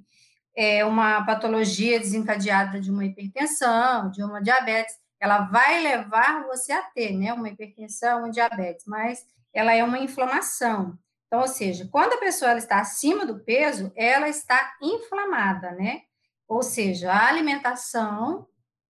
é 0.55 0.83
uma 0.83 1.25
patologia 1.25 1.97
desencadeada 1.97 2.81
de 2.81 2.91
uma 2.91 3.05
hipertensão, 3.05 4.11
de 4.11 4.21
uma 4.21 4.41
diabetes, 4.41 4.93
ela 5.17 5.41
vai 5.43 5.81
levar 5.81 6.45
você 6.47 6.73
a 6.73 6.81
ter, 6.81 7.13
né, 7.17 7.31
uma 7.31 7.47
hipertensão, 7.47 8.19
uma 8.19 8.29
diabetes, 8.29 8.85
mas 8.85 9.25
ela 9.53 9.73
é 9.73 9.83
uma 9.83 9.99
inflamação. 9.99 10.97
Então, 11.27 11.41
ou 11.41 11.47
seja, 11.47 11.87
quando 11.91 12.13
a 12.13 12.19
pessoa 12.19 12.57
está 12.57 12.79
acima 12.79 13.25
do 13.25 13.43
peso, 13.43 13.91
ela 13.95 14.27
está 14.27 14.73
inflamada, 14.81 15.71
né? 15.71 16.01
Ou 16.47 16.63
seja, 16.63 17.11
a 17.11 17.27
alimentação 17.27 18.47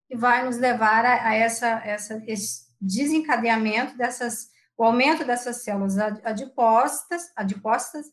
que 0.07 0.17
vai 0.17 0.45
nos 0.45 0.57
levar 0.57 1.05
a, 1.05 1.29
a 1.29 1.35
essa, 1.35 1.67
essa, 1.85 2.23
esse 2.27 2.69
desencadeamento 2.81 3.97
dessas 3.97 4.49
o 4.79 4.85
aumento 4.85 5.25
dessas 5.25 5.65
células 5.65 5.99
adipostas, 5.99 7.33
adipostas 7.35 8.07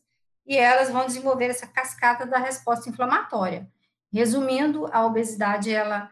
e 0.44 0.56
elas 0.56 0.90
vão 0.90 1.06
desenvolver 1.06 1.46
essa 1.46 1.66
cascata 1.66 2.26
da 2.26 2.38
resposta 2.38 2.90
inflamatória. 2.90 3.70
Resumindo, 4.12 4.88
a 4.92 5.06
obesidade 5.06 5.72
ela 5.72 6.10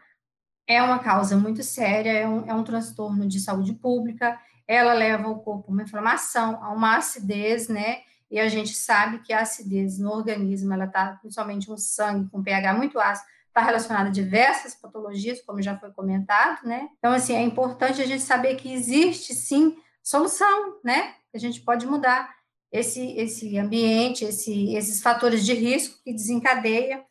é 0.65 0.81
uma 0.81 0.99
causa 0.99 1.35
muito 1.35 1.61
séria, 1.61 2.11
é 2.11 2.27
um, 2.27 2.45
é 2.49 2.53
um 2.53 2.63
transtorno 2.63 3.27
de 3.27 3.41
saúde 3.41 3.73
pública, 3.73 4.39
ela 4.67 4.93
leva 4.93 5.27
o 5.27 5.39
corpo 5.39 5.69
a 5.69 5.73
uma 5.73 5.83
inflamação, 5.83 6.63
a 6.63 6.71
uma 6.71 6.97
acidez, 6.97 7.67
né? 7.67 7.99
E 8.29 8.39
a 8.39 8.49
gente 8.49 8.73
sabe 8.73 9.19
que 9.19 9.31
a 9.31 9.41
acidez 9.41 9.99
no 9.99 10.11
organismo, 10.11 10.73
ela 10.73 10.85
está, 10.85 11.17
principalmente 11.21 11.69
no 11.69 11.77
sangue, 11.77 12.29
com 12.29 12.43
pH 12.43 12.73
muito 12.73 12.99
ácido, 12.99 13.27
está 13.47 13.61
relacionada 13.61 14.09
a 14.09 14.11
diversas 14.11 14.75
patologias, 14.75 15.41
como 15.41 15.61
já 15.61 15.77
foi 15.77 15.91
comentado, 15.91 16.65
né? 16.67 16.89
Então, 16.97 17.13
assim, 17.13 17.35
é 17.35 17.41
importante 17.41 18.01
a 18.01 18.05
gente 18.05 18.23
saber 18.23 18.55
que 18.55 18.73
existe, 18.73 19.33
sim, 19.33 19.77
solução, 20.03 20.79
né? 20.83 21.13
A 21.33 21.37
gente 21.37 21.61
pode 21.61 21.85
mudar 21.85 22.35
esse, 22.71 23.15
esse 23.17 23.57
ambiente, 23.57 24.25
esse, 24.25 24.75
esses 24.75 25.01
fatores 25.01 25.45
de 25.45 25.53
risco 25.53 26.01
que 26.03 26.13
desencadeia. 26.13 27.03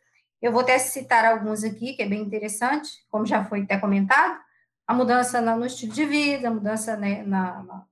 Eu 0.42 0.52
vou 0.52 0.60
até 0.60 0.78
citar 0.78 1.24
alguns 1.24 1.64
aqui, 1.64 1.94
que 1.94 2.02
é 2.02 2.06
bem 2.06 2.20
interessante, 2.20 2.90
como 3.10 3.24
já 3.24 3.44
foi 3.44 3.62
até 3.62 3.78
comentado, 3.78 4.38
a 4.86 4.94
mudança 4.94 5.40
no 5.40 5.64
estilo 5.64 5.92
de 5.92 6.04
vida, 6.04 6.48
a 6.48 6.50
mudança 6.50 6.96
né, 6.96 7.22
na, 7.22 7.62
na, 7.62 7.86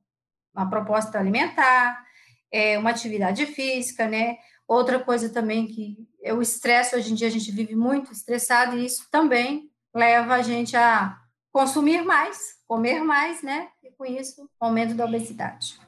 na, 0.54 0.66
proposta 0.66 1.18
alimentar, 1.18 2.04
é, 2.50 2.78
uma 2.78 2.90
atividade 2.90 3.46
física, 3.46 4.06
né? 4.06 4.38
Outra 4.68 4.98
coisa 4.98 5.28
também 5.30 5.66
que 5.66 5.96
é 6.22 6.32
o 6.32 6.42
estresse, 6.42 6.94
hoje 6.94 7.12
em 7.12 7.14
dia 7.14 7.28
a 7.28 7.30
gente 7.30 7.50
vive 7.50 7.74
muito 7.74 8.12
estressado, 8.12 8.76
e 8.76 8.86
isso 8.86 9.08
também 9.10 9.70
leva 9.94 10.34
a 10.34 10.42
gente 10.42 10.76
a 10.76 11.18
consumir 11.50 12.02
mais, 12.04 12.56
comer 12.66 13.02
mais, 13.02 13.42
né? 13.42 13.68
E 13.82 13.90
com 13.90 14.04
isso, 14.04 14.48
aumento 14.60 14.94
da 14.94 15.04
obesidade. 15.04 15.78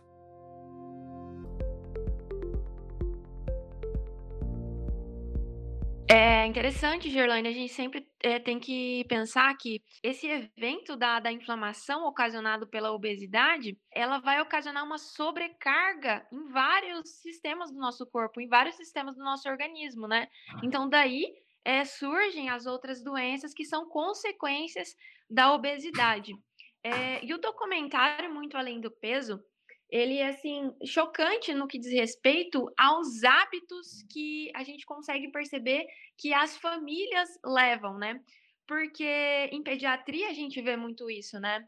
É 6.07 6.45
interessante, 6.47 7.09
Gerlane, 7.09 7.49
a 7.49 7.53
gente 7.53 7.73
sempre 7.73 8.07
é, 8.23 8.39
tem 8.39 8.61
que 8.61 9.05
pensar 9.09 9.57
que 9.57 9.83
esse 10.03 10.27
evento 10.27 10.97
da, 10.97 11.19
da 11.19 11.33
inflamação 11.33 12.05
ocasionado 12.07 12.67
pela 12.67 12.93
obesidade, 12.93 13.79
ela 13.91 14.19
vai 14.19 14.39
ocasionar 14.41 14.85
uma 14.85 14.99
sobrecarga 14.99 16.27
em 16.31 16.47
vários 16.53 17.09
sistemas 17.23 17.73
do 17.73 17.79
nosso 17.79 18.07
corpo, 18.07 18.39
em 18.39 18.47
vários 18.47 18.77
sistemas 18.77 19.17
do 19.17 19.25
nosso 19.25 19.49
organismo, 19.49 20.07
né? 20.07 20.29
Então, 20.63 20.89
daí 20.89 21.25
é, 21.65 21.87
surgem 21.87 22.51
as 22.51 22.67
outras 22.67 23.03
doenças 23.03 23.55
que 23.55 23.65
são 23.65 23.89
consequências 23.89 24.95
da 25.31 25.55
obesidade. 25.55 26.35
É, 26.83 27.25
e 27.25 27.33
o 27.33 27.39
documentário 27.39 28.33
Muito 28.33 28.59
Além 28.59 28.79
do 28.79 28.91
Peso, 28.91 29.43
ele 29.91 30.19
é 30.19 30.29
assim 30.29 30.73
chocante 30.85 31.53
no 31.55 31.69
que 31.69 31.79
diz 31.79 31.93
respeito 31.93 32.73
aos 32.77 33.23
hábitos 33.23 34.05
que 34.11 34.51
a 34.55 34.63
gente 34.63 34.85
consegue 34.85 35.31
perceber 35.31 35.87
que 36.19 36.33
as 36.33 36.57
famílias 36.57 37.29
levam, 37.45 37.99
né? 37.99 38.21
Porque 38.67 39.49
em 39.53 39.63
pediatria 39.63 40.29
a 40.29 40.33
gente 40.33 40.61
vê 40.61 40.77
muito 40.77 41.11
isso, 41.11 41.39
né? 41.39 41.67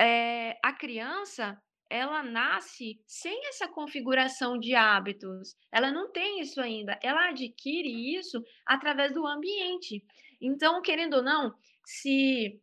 É, 0.00 0.56
a 0.62 0.72
criança 0.72 1.60
ela 1.90 2.22
nasce 2.22 3.00
sem 3.06 3.46
essa 3.48 3.66
configuração 3.66 4.58
de 4.58 4.74
hábitos. 4.74 5.56
Ela 5.72 5.90
não 5.90 6.12
tem 6.12 6.40
isso 6.40 6.60
ainda. 6.60 6.98
Ela 7.02 7.30
adquire 7.30 8.16
isso 8.16 8.42
através 8.66 9.14
do 9.14 9.26
ambiente. 9.26 10.04
Então, 10.40 10.82
querendo 10.82 11.14
ou 11.14 11.22
não, 11.22 11.54
se 11.84 12.60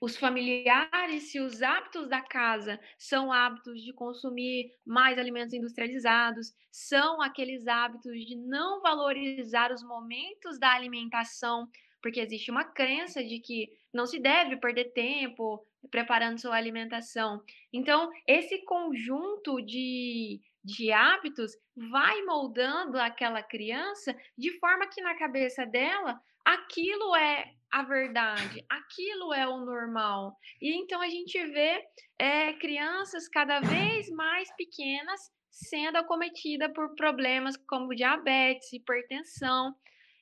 os 0.00 0.16
familiares, 0.16 1.30
se 1.30 1.38
os 1.38 1.60
hábitos 1.60 2.08
da 2.08 2.22
casa 2.22 2.80
são 2.96 3.30
hábitos 3.30 3.82
de 3.82 3.92
consumir 3.92 4.72
mais 4.84 5.18
alimentos 5.18 5.52
industrializados, 5.52 6.54
são 6.70 7.20
aqueles 7.20 7.66
hábitos 7.66 8.12
de 8.24 8.34
não 8.34 8.80
valorizar 8.80 9.70
os 9.70 9.82
momentos 9.82 10.58
da 10.58 10.72
alimentação, 10.72 11.68
porque 12.02 12.20
existe 12.20 12.50
uma 12.50 12.64
crença 12.64 13.22
de 13.22 13.40
que 13.40 13.68
não 13.92 14.06
se 14.06 14.18
deve 14.18 14.56
perder 14.56 14.92
tempo 14.92 15.62
preparando 15.90 16.40
sua 16.40 16.56
alimentação. 16.56 17.42
Então, 17.70 18.10
esse 18.26 18.64
conjunto 18.64 19.60
de, 19.60 20.40
de 20.64 20.90
hábitos 20.92 21.52
vai 21.76 22.22
moldando 22.22 22.98
aquela 22.98 23.42
criança 23.42 24.16
de 24.36 24.58
forma 24.58 24.88
que 24.88 25.02
na 25.02 25.14
cabeça 25.14 25.66
dela 25.66 26.18
aquilo 26.44 27.14
é 27.16 27.54
a 27.70 27.82
verdade, 27.84 28.64
aquilo 28.68 29.32
é 29.32 29.46
o 29.46 29.58
normal. 29.58 30.36
E 30.60 30.76
então 30.76 31.00
a 31.00 31.08
gente 31.08 31.38
vê 31.46 31.84
é, 32.18 32.52
crianças 32.54 33.28
cada 33.28 33.60
vez 33.60 34.10
mais 34.10 34.54
pequenas 34.56 35.20
sendo 35.50 35.96
acometidas 35.96 36.72
por 36.72 36.94
problemas 36.94 37.56
como 37.68 37.94
diabetes, 37.94 38.72
hipertensão 38.72 39.74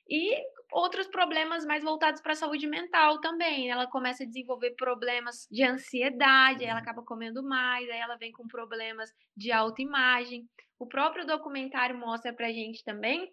e 0.07 0.35
outros 0.71 1.07
problemas 1.07 1.65
mais 1.65 1.83
voltados 1.83 2.21
para 2.21 2.33
a 2.33 2.35
saúde 2.35 2.67
mental 2.67 3.19
também. 3.21 3.69
Ela 3.69 3.87
começa 3.87 4.23
a 4.23 4.27
desenvolver 4.27 4.71
problemas 4.71 5.47
de 5.49 5.63
ansiedade, 5.63 6.65
ela 6.65 6.79
acaba 6.79 7.03
comendo 7.03 7.43
mais, 7.43 7.89
aí 7.89 7.99
ela 7.99 8.17
vem 8.17 8.31
com 8.31 8.47
problemas 8.47 9.11
de 9.35 9.51
autoimagem. 9.51 10.47
O 10.77 10.87
próprio 10.87 11.25
documentário 11.25 11.97
mostra 11.97 12.33
para 12.33 12.47
a 12.47 12.53
gente 12.53 12.83
também 12.83 13.31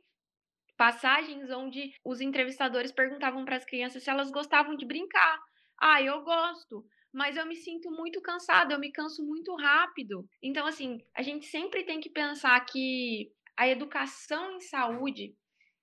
passagens 0.76 1.50
onde 1.50 1.92
os 2.04 2.20
entrevistadores 2.20 2.92
perguntavam 2.92 3.44
para 3.44 3.56
as 3.56 3.64
crianças 3.64 4.02
se 4.02 4.10
elas 4.10 4.30
gostavam 4.30 4.76
de 4.76 4.86
brincar. 4.86 5.38
Ah, 5.80 6.02
eu 6.02 6.22
gosto, 6.22 6.84
mas 7.12 7.36
eu 7.36 7.46
me 7.46 7.56
sinto 7.56 7.90
muito 7.90 8.20
cansada, 8.20 8.74
eu 8.74 8.78
me 8.78 8.92
canso 8.92 9.24
muito 9.24 9.54
rápido. 9.56 10.28
Então, 10.42 10.66
assim, 10.66 11.00
a 11.14 11.22
gente 11.22 11.46
sempre 11.46 11.84
tem 11.84 12.00
que 12.00 12.10
pensar 12.10 12.58
que 12.66 13.30
a 13.56 13.66
educação 13.68 14.52
em 14.52 14.60
saúde 14.60 15.34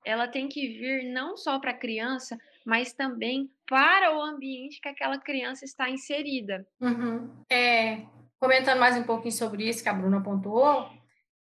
ela 0.05 0.27
tem 0.27 0.47
que 0.47 0.67
vir 0.67 1.11
não 1.11 1.37
só 1.37 1.59
para 1.59 1.71
a 1.71 1.77
criança, 1.77 2.37
mas 2.65 2.93
também 2.93 3.49
para 3.67 4.15
o 4.15 4.21
ambiente 4.21 4.81
que 4.81 4.89
aquela 4.89 5.17
criança 5.17 5.65
está 5.65 5.89
inserida. 5.89 6.67
Uhum. 6.79 7.29
É, 7.49 8.05
comentando 8.39 8.79
mais 8.79 8.97
um 8.97 9.03
pouquinho 9.03 9.31
sobre 9.31 9.67
isso 9.67 9.81
que 9.81 9.89
a 9.89 9.93
Bruna 9.93 10.21
pontuou, 10.21 10.89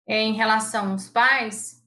é, 0.08 0.22
em 0.22 0.34
relação 0.34 0.92
aos 0.92 1.10
pais, 1.10 1.81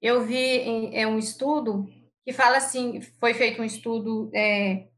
eu 0.00 0.24
vi 0.24 0.36
em, 0.36 0.96
é 0.96 1.06
um 1.06 1.18
estudo 1.18 1.88
que 2.24 2.32
fala 2.32 2.58
assim, 2.58 3.00
foi 3.18 3.34
feito 3.34 3.60
um 3.60 3.64
estudo 3.64 4.30
é, 4.34 4.88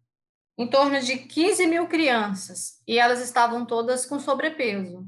em 0.58 0.66
torno 0.68 1.00
de 1.00 1.16
15 1.16 1.66
mil 1.66 1.86
crianças 1.86 2.80
e 2.86 2.98
elas 2.98 3.20
estavam 3.20 3.64
todas 3.64 4.06
com 4.06 4.20
sobrepeso, 4.20 5.06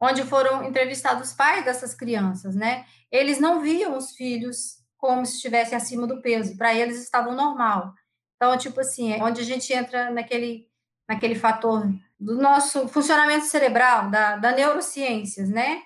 onde 0.00 0.22
foram 0.24 0.64
entrevistados 0.64 1.30
os 1.30 1.36
pais 1.36 1.64
dessas 1.64 1.94
crianças, 1.94 2.54
né? 2.54 2.86
Eles 3.10 3.38
não 3.38 3.60
viam 3.60 3.96
os 3.96 4.12
filhos 4.12 4.78
como 4.96 5.24
se 5.24 5.36
estivessem 5.36 5.76
acima 5.76 6.06
do 6.06 6.20
peso, 6.20 6.56
para 6.56 6.74
eles 6.74 7.02
estavam 7.02 7.34
normal. 7.34 7.94
Então, 8.36 8.56
tipo 8.56 8.80
assim, 8.80 9.12
é 9.12 9.22
onde 9.22 9.40
a 9.40 9.44
gente 9.44 9.72
entra 9.72 10.10
naquele, 10.10 10.68
naquele 11.08 11.34
fator 11.34 11.86
do 12.18 12.36
nosso 12.36 12.88
funcionamento 12.88 13.46
cerebral, 13.46 14.10
da, 14.10 14.36
da 14.36 14.52
neurociências, 14.52 15.48
né? 15.48 15.82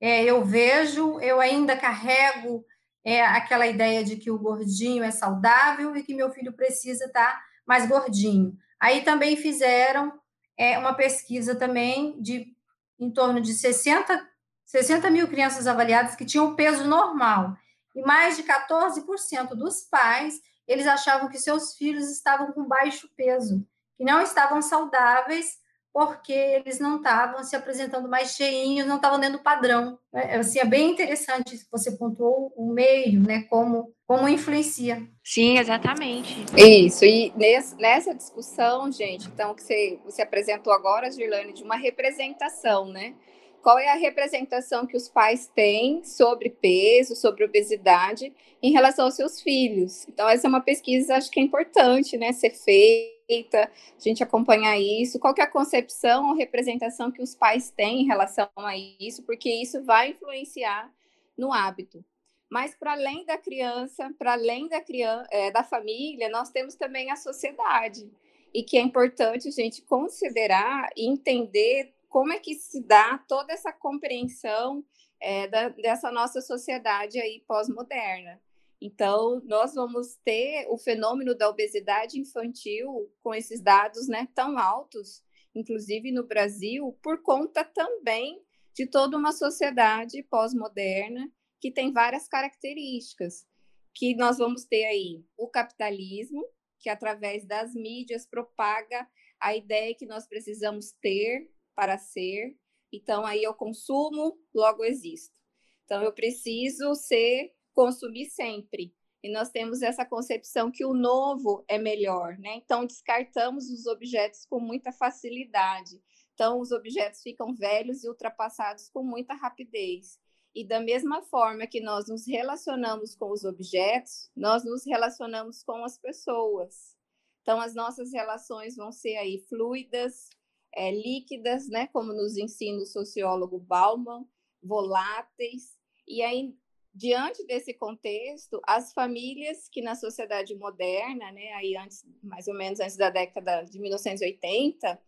É, 0.00 0.24
eu 0.24 0.44
vejo, 0.44 1.20
eu 1.20 1.40
ainda 1.40 1.76
carrego 1.76 2.64
é 3.06 3.24
aquela 3.24 3.68
ideia 3.68 4.02
de 4.02 4.16
que 4.16 4.32
o 4.32 4.38
gordinho 4.38 5.04
é 5.04 5.12
saudável 5.12 5.94
e 5.94 6.02
que 6.02 6.12
meu 6.12 6.28
filho 6.32 6.52
precisa 6.52 7.04
estar 7.04 7.40
mais 7.64 7.86
gordinho. 7.86 8.58
Aí 8.80 9.02
também 9.02 9.36
fizeram 9.36 10.12
é, 10.58 10.76
uma 10.76 10.92
pesquisa 10.92 11.54
também 11.54 12.20
de 12.20 12.52
em 12.98 13.08
torno 13.08 13.40
de 13.40 13.54
60, 13.54 14.28
60 14.64 15.08
mil 15.10 15.28
crianças 15.28 15.68
avaliadas 15.68 16.16
que 16.16 16.24
tinham 16.24 16.56
peso 16.56 16.84
normal. 16.84 17.56
E 17.94 18.02
mais 18.02 18.36
de 18.36 18.42
14% 18.42 19.50
dos 19.50 19.82
pais, 19.82 20.40
eles 20.66 20.88
achavam 20.88 21.28
que 21.28 21.38
seus 21.38 21.76
filhos 21.76 22.10
estavam 22.10 22.50
com 22.50 22.64
baixo 22.64 23.08
peso, 23.16 23.64
que 23.96 24.02
não 24.02 24.20
estavam 24.20 24.60
saudáveis 24.60 25.58
porque 25.96 26.34
eles 26.34 26.78
não 26.78 26.98
estavam 26.98 27.42
se 27.42 27.56
apresentando 27.56 28.06
mais 28.06 28.32
cheinhos, 28.32 28.86
não 28.86 28.96
estavam 28.96 29.18
dentro 29.18 29.38
do 29.38 29.42
padrão. 29.42 29.98
É, 30.12 30.36
assim, 30.36 30.58
é 30.58 30.64
bem 30.66 30.90
interessante 30.90 31.56
que 31.56 31.64
você 31.72 31.96
pontuou 31.96 32.52
o 32.54 32.70
meio, 32.70 33.18
né, 33.22 33.46
como, 33.48 33.94
como 34.06 34.28
influencia. 34.28 35.02
Sim, 35.24 35.56
exatamente. 35.56 36.44
Isso, 36.54 37.02
e 37.06 37.32
nessa 37.78 38.14
discussão, 38.14 38.92
gente, 38.92 39.26
então, 39.28 39.54
que 39.54 39.62
você, 39.62 39.98
você 40.04 40.20
apresentou 40.20 40.70
agora, 40.70 41.10
Girlane, 41.10 41.54
de 41.54 41.62
uma 41.62 41.76
representação, 41.76 42.92
né? 42.92 43.14
Qual 43.62 43.78
é 43.78 43.88
a 43.88 43.96
representação 43.96 44.86
que 44.86 44.98
os 44.98 45.08
pais 45.08 45.50
têm 45.54 46.04
sobre 46.04 46.50
peso, 46.50 47.16
sobre 47.16 47.42
obesidade, 47.42 48.34
em 48.62 48.70
relação 48.70 49.06
aos 49.06 49.16
seus 49.16 49.40
filhos? 49.40 50.06
Então, 50.08 50.28
essa 50.28 50.46
é 50.46 50.50
uma 50.50 50.60
pesquisa, 50.60 51.16
acho 51.16 51.30
que 51.30 51.40
é 51.40 51.42
importante, 51.42 52.18
né, 52.18 52.32
ser 52.32 52.50
feita 52.50 53.15
feita, 53.26 53.70
a 53.70 54.00
gente 54.00 54.22
acompanhar 54.22 54.78
isso, 54.78 55.18
qual 55.18 55.34
é 55.36 55.42
a 55.42 55.50
concepção 55.50 56.28
ou 56.28 56.36
representação 56.36 57.10
que 57.10 57.22
os 57.22 57.34
pais 57.34 57.70
têm 57.70 58.02
em 58.02 58.06
relação 58.06 58.48
a 58.56 58.76
isso, 58.76 59.22
porque 59.24 59.50
isso 59.50 59.82
vai 59.84 60.10
influenciar 60.10 60.92
no 61.36 61.52
hábito. 61.52 62.04
Mas 62.50 62.74
para 62.74 62.92
além 62.92 63.24
da 63.26 63.36
criança, 63.36 64.14
para 64.18 64.32
além 64.32 64.68
da 64.68 64.80
criança, 64.80 65.28
é, 65.32 65.50
da 65.50 65.64
família, 65.64 66.28
nós 66.28 66.50
temos 66.50 66.76
também 66.76 67.10
a 67.10 67.16
sociedade 67.16 68.08
e 68.54 68.62
que 68.62 68.78
é 68.78 68.80
importante 68.80 69.48
a 69.48 69.50
gente 69.50 69.82
considerar 69.82 70.88
e 70.96 71.08
entender 71.08 71.92
como 72.08 72.32
é 72.32 72.38
que 72.38 72.54
se 72.54 72.80
dá 72.80 73.18
toda 73.28 73.52
essa 73.52 73.72
compreensão 73.72 74.84
é, 75.20 75.48
da, 75.48 75.68
dessa 75.70 76.10
nossa 76.10 76.40
sociedade 76.40 77.20
aí 77.20 77.42
pós-moderna. 77.46 78.40
Então, 78.80 79.40
nós 79.44 79.74
vamos 79.74 80.16
ter 80.24 80.66
o 80.68 80.76
fenômeno 80.76 81.34
da 81.34 81.48
obesidade 81.48 82.20
infantil 82.20 83.10
com 83.22 83.34
esses 83.34 83.60
dados 83.60 84.06
né, 84.06 84.28
tão 84.34 84.58
altos, 84.58 85.22
inclusive 85.54 86.12
no 86.12 86.26
Brasil, 86.26 86.96
por 87.02 87.22
conta 87.22 87.64
também 87.64 88.42
de 88.74 88.86
toda 88.86 89.16
uma 89.16 89.32
sociedade 89.32 90.22
pós-moderna 90.24 91.32
que 91.58 91.70
tem 91.70 91.90
várias 91.90 92.28
características, 92.28 93.46
que 93.94 94.14
nós 94.14 94.36
vamos 94.36 94.64
ter 94.66 94.84
aí 94.84 95.24
o 95.38 95.48
capitalismo, 95.48 96.46
que 96.78 96.90
através 96.90 97.46
das 97.46 97.72
mídias 97.74 98.26
propaga 98.26 99.08
a 99.40 99.56
ideia 99.56 99.94
que 99.94 100.04
nós 100.04 100.26
precisamos 100.28 100.92
ter 101.00 101.50
para 101.74 101.96
ser. 101.96 102.54
Então, 102.92 103.24
aí 103.24 103.42
eu 103.42 103.54
consumo, 103.54 104.38
logo 104.54 104.84
existo. 104.84 105.40
Então, 105.84 106.02
eu 106.02 106.12
preciso 106.12 106.94
ser 106.94 107.55
consumir 107.76 108.24
sempre. 108.30 108.94
E 109.22 109.30
nós 109.30 109.50
temos 109.50 109.82
essa 109.82 110.04
concepção 110.04 110.70
que 110.70 110.84
o 110.84 110.94
novo 110.94 111.62
é 111.68 111.76
melhor, 111.76 112.38
né? 112.38 112.54
Então, 112.56 112.86
descartamos 112.86 113.70
os 113.70 113.86
objetos 113.86 114.46
com 114.46 114.58
muita 114.58 114.92
facilidade. 114.92 116.02
Então, 116.32 116.58
os 116.58 116.72
objetos 116.72 117.22
ficam 117.22 117.54
velhos 117.54 118.02
e 118.02 118.08
ultrapassados 118.08 118.88
com 118.88 119.02
muita 119.02 119.34
rapidez. 119.34 120.18
E 120.54 120.66
da 120.66 120.80
mesma 120.80 121.22
forma 121.22 121.66
que 121.66 121.80
nós 121.80 122.08
nos 122.08 122.26
relacionamos 122.26 123.14
com 123.14 123.30
os 123.30 123.44
objetos, 123.44 124.30
nós 124.34 124.64
nos 124.64 124.86
relacionamos 124.86 125.62
com 125.62 125.84
as 125.84 125.98
pessoas. 125.98 126.96
Então, 127.42 127.60
as 127.60 127.74
nossas 127.74 128.12
relações 128.12 128.74
vão 128.74 128.90
ser 128.90 129.16
aí 129.16 129.44
fluidas, 129.48 130.30
é, 130.74 130.90
líquidas, 130.90 131.68
né, 131.68 131.86
como 131.88 132.12
nos 132.12 132.36
ensina 132.36 132.78
o 132.82 132.86
sociólogo 132.86 133.58
Bauman, 133.58 134.26
voláteis, 134.62 135.76
e 136.06 136.22
aí, 136.22 136.54
diante 136.96 137.44
desse 137.44 137.74
contexto, 137.74 138.58
as 138.66 138.94
famílias 138.94 139.68
que 139.68 139.82
na 139.82 139.94
sociedade 139.94 140.54
moderna, 140.54 141.30
né, 141.30 141.52
aí 141.52 141.76
antes, 141.76 142.02
mais 142.22 142.48
ou 142.48 142.54
menos 142.54 142.80
antes 142.80 142.96
da 142.96 143.10
década 143.10 143.64
de 143.64 143.78
1980, 143.78 144.98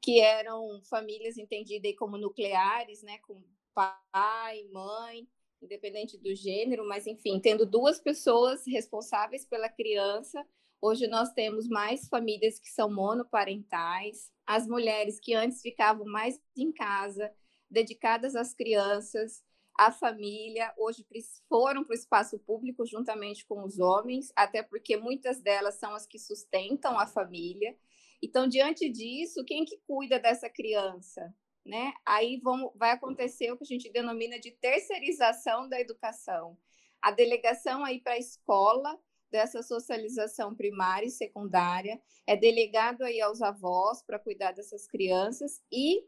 que 0.00 0.18
eram 0.18 0.80
famílias 0.88 1.36
entendidas 1.36 1.94
como 1.96 2.16
nucleares, 2.16 3.02
né, 3.02 3.18
com 3.18 3.44
pai, 3.74 4.64
mãe, 4.72 5.28
independente 5.60 6.16
do 6.16 6.34
gênero, 6.34 6.88
mas 6.88 7.06
enfim, 7.06 7.38
tendo 7.38 7.66
duas 7.66 8.00
pessoas 8.00 8.66
responsáveis 8.66 9.44
pela 9.44 9.68
criança. 9.68 10.42
Hoje 10.80 11.06
nós 11.06 11.34
temos 11.34 11.68
mais 11.68 12.08
famílias 12.08 12.58
que 12.58 12.70
são 12.70 12.90
monoparentais, 12.90 14.32
as 14.46 14.66
mulheres 14.66 15.20
que 15.20 15.34
antes 15.34 15.60
ficavam 15.60 16.06
mais 16.06 16.40
em 16.56 16.72
casa, 16.72 17.30
dedicadas 17.70 18.34
às 18.34 18.54
crianças, 18.54 19.42
à 19.78 19.92
família, 19.92 20.72
hoje 20.76 21.06
foram 21.48 21.84
para 21.84 21.92
o 21.92 21.98
espaço 21.98 22.38
público 22.38 22.86
juntamente 22.86 23.44
com 23.46 23.62
os 23.62 23.78
homens, 23.78 24.32
até 24.34 24.62
porque 24.62 24.96
muitas 24.96 25.40
delas 25.40 25.74
são 25.74 25.94
as 25.94 26.06
que 26.06 26.18
sustentam 26.18 26.98
a 26.98 27.06
família. 27.06 27.76
Então, 28.22 28.48
diante 28.48 28.88
disso, 28.88 29.44
quem 29.44 29.64
que 29.64 29.78
cuida 29.86 30.18
dessa 30.18 30.48
criança? 30.48 31.34
Né? 31.64 31.92
Aí 32.04 32.38
vão, 32.38 32.72
vai 32.76 32.92
acontecer 32.92 33.50
o 33.50 33.56
que 33.56 33.64
a 33.64 33.66
gente 33.66 33.90
denomina 33.90 34.38
de 34.38 34.52
terceirização 34.52 35.68
da 35.68 35.80
educação. 35.80 36.56
A 37.02 37.10
delegação 37.10 37.84
aí 37.84 38.00
para 38.00 38.14
a 38.14 38.18
escola 38.18 38.98
dessa 39.30 39.62
socialização 39.62 40.54
primária 40.54 41.06
e 41.06 41.10
secundária 41.10 42.00
é 42.26 42.36
delegado 42.36 43.02
aí 43.02 43.20
aos 43.20 43.42
avós 43.42 44.02
para 44.02 44.18
cuidar 44.18 44.52
dessas 44.52 44.86
crianças 44.86 45.62
e 45.70 46.04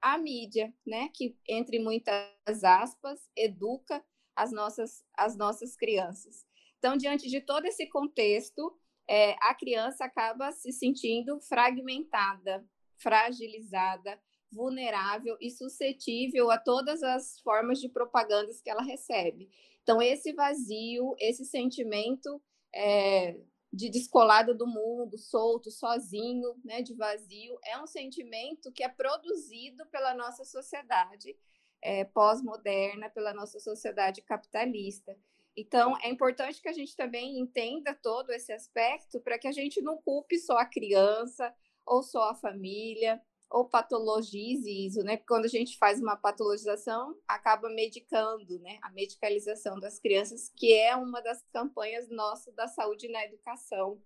a 0.00 0.18
mídia, 0.18 0.72
né, 0.86 1.08
que 1.14 1.36
entre 1.48 1.78
muitas 1.78 2.64
aspas 2.64 3.20
educa 3.36 4.04
as 4.34 4.52
nossas 4.52 5.04
as 5.16 5.36
nossas 5.36 5.76
crianças. 5.76 6.46
Então, 6.78 6.96
diante 6.96 7.28
de 7.28 7.40
todo 7.40 7.66
esse 7.66 7.86
contexto, 7.88 8.74
é, 9.08 9.34
a 9.42 9.54
criança 9.54 10.04
acaba 10.04 10.50
se 10.52 10.72
sentindo 10.72 11.38
fragmentada, 11.40 12.64
fragilizada, 12.96 14.18
vulnerável 14.50 15.36
e 15.40 15.50
suscetível 15.50 16.50
a 16.50 16.58
todas 16.58 17.02
as 17.02 17.38
formas 17.40 17.80
de 17.80 17.88
propagandas 17.88 18.60
que 18.60 18.70
ela 18.70 18.82
recebe. 18.82 19.50
Então, 19.82 20.00
esse 20.00 20.32
vazio, 20.32 21.14
esse 21.18 21.44
sentimento 21.44 22.42
é, 22.74 23.36
de 23.72 23.88
descolado 23.88 24.54
do 24.54 24.66
mundo, 24.66 25.16
solto, 25.16 25.70
sozinho, 25.70 26.54
né, 26.64 26.82
de 26.82 26.94
vazio, 26.94 27.58
é 27.64 27.80
um 27.80 27.86
sentimento 27.86 28.72
que 28.72 28.82
é 28.82 28.88
produzido 28.88 29.86
pela 29.86 30.12
nossa 30.14 30.44
sociedade 30.44 31.36
é, 31.80 32.04
pós-moderna, 32.04 33.08
pela 33.10 33.32
nossa 33.32 33.60
sociedade 33.60 34.22
capitalista. 34.22 35.16
Então, 35.56 35.96
é 36.02 36.08
importante 36.08 36.60
que 36.60 36.68
a 36.68 36.72
gente 36.72 36.96
também 36.96 37.38
entenda 37.38 37.94
todo 37.94 38.30
esse 38.30 38.52
aspecto 38.52 39.20
para 39.20 39.38
que 39.38 39.48
a 39.48 39.52
gente 39.52 39.80
não 39.80 39.96
culpe 39.98 40.38
só 40.38 40.58
a 40.58 40.66
criança 40.66 41.54
ou 41.84 42.02
só 42.02 42.30
a 42.30 42.34
família 42.34 43.20
ou 43.50 43.64
patologize 43.64 44.70
isso, 44.86 45.02
né? 45.02 45.16
Quando 45.16 45.46
a 45.46 45.48
gente 45.48 45.76
faz 45.76 46.00
uma 46.00 46.16
patologização, 46.16 47.16
acaba 47.26 47.68
medicando, 47.68 48.60
né? 48.60 48.78
A 48.80 48.90
medicalização 48.90 49.78
das 49.80 49.98
crianças, 49.98 50.52
que 50.56 50.72
é 50.72 50.94
uma 50.94 51.20
das 51.20 51.42
campanhas 51.52 52.08
nossas 52.08 52.54
da 52.54 52.68
saúde 52.68 53.08
na 53.08 53.24
educação, 53.24 54.00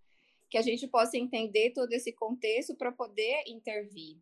que 0.49 0.57
a 0.57 0.63
gente 0.63 0.89
possa 0.89 1.19
entender 1.19 1.73
todo 1.73 1.93
esse 1.93 2.13
contexto 2.13 2.75
para 2.75 2.91
poder 2.91 3.45
intervir. 3.47 4.19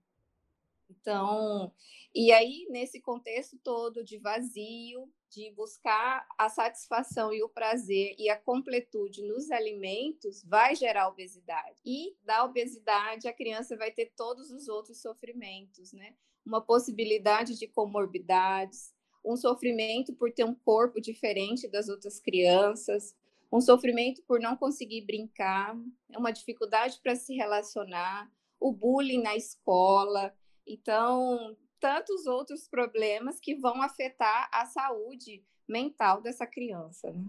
Então, 1.01 1.73
e 2.15 2.31
aí, 2.33 2.67
nesse 2.71 3.01
contexto 3.01 3.59
todo 3.63 4.05
de 4.05 4.19
vazio, 4.19 5.11
de 5.31 5.51
buscar 5.53 6.27
a 6.37 6.49
satisfação 6.49 7.33
e 7.33 7.43
o 7.43 7.49
prazer 7.49 8.15
e 8.19 8.29
a 8.29 8.37
completude 8.37 9.23
nos 9.23 9.51
alimentos, 9.51 10.45
vai 10.45 10.75
gerar 10.75 11.09
obesidade. 11.09 11.81
E 11.85 12.15
da 12.23 12.45
obesidade, 12.45 13.27
a 13.27 13.33
criança 13.33 13.77
vai 13.77 13.91
ter 13.91 14.13
todos 14.15 14.51
os 14.51 14.69
outros 14.69 15.01
sofrimentos, 15.01 15.93
né? 15.93 16.15
Uma 16.45 16.61
possibilidade 16.61 17.59
de 17.59 17.67
comorbidades, 17.67 18.95
um 19.25 19.37
sofrimento 19.37 20.13
por 20.13 20.31
ter 20.33 20.45
um 20.45 20.55
corpo 20.55 21.01
diferente 21.01 21.69
das 21.69 21.89
outras 21.89 22.21
crianças, 22.21 23.17
um 23.51 23.61
sofrimento 23.61 24.23
por 24.23 24.41
não 24.41 24.57
conseguir 24.57 25.03
brincar, 25.03 25.77
uma 26.11 26.33
dificuldade 26.33 26.99
para 27.03 27.15
se 27.15 27.35
relacionar, 27.35 28.31
o 28.59 28.73
bullying 28.73 29.23
na 29.23 29.37
escola, 29.37 30.35
então, 30.67 31.57
tantos 31.81 32.27
outros 32.27 32.69
problemas 32.69 33.41
que 33.41 33.55
vão 33.55 33.83
afetar 33.83 34.49
a 34.53 34.67
saúde 34.67 35.45
mental 35.69 36.21
dessa 36.21 36.47
criança. 36.47 37.11
Né? 37.11 37.25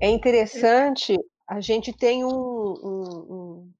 É 0.00 0.10
interessante, 0.10 1.16
a 1.48 1.60
gente 1.60 1.92
tem 1.92 2.24
um, 2.24 2.28
um, 2.28 3.72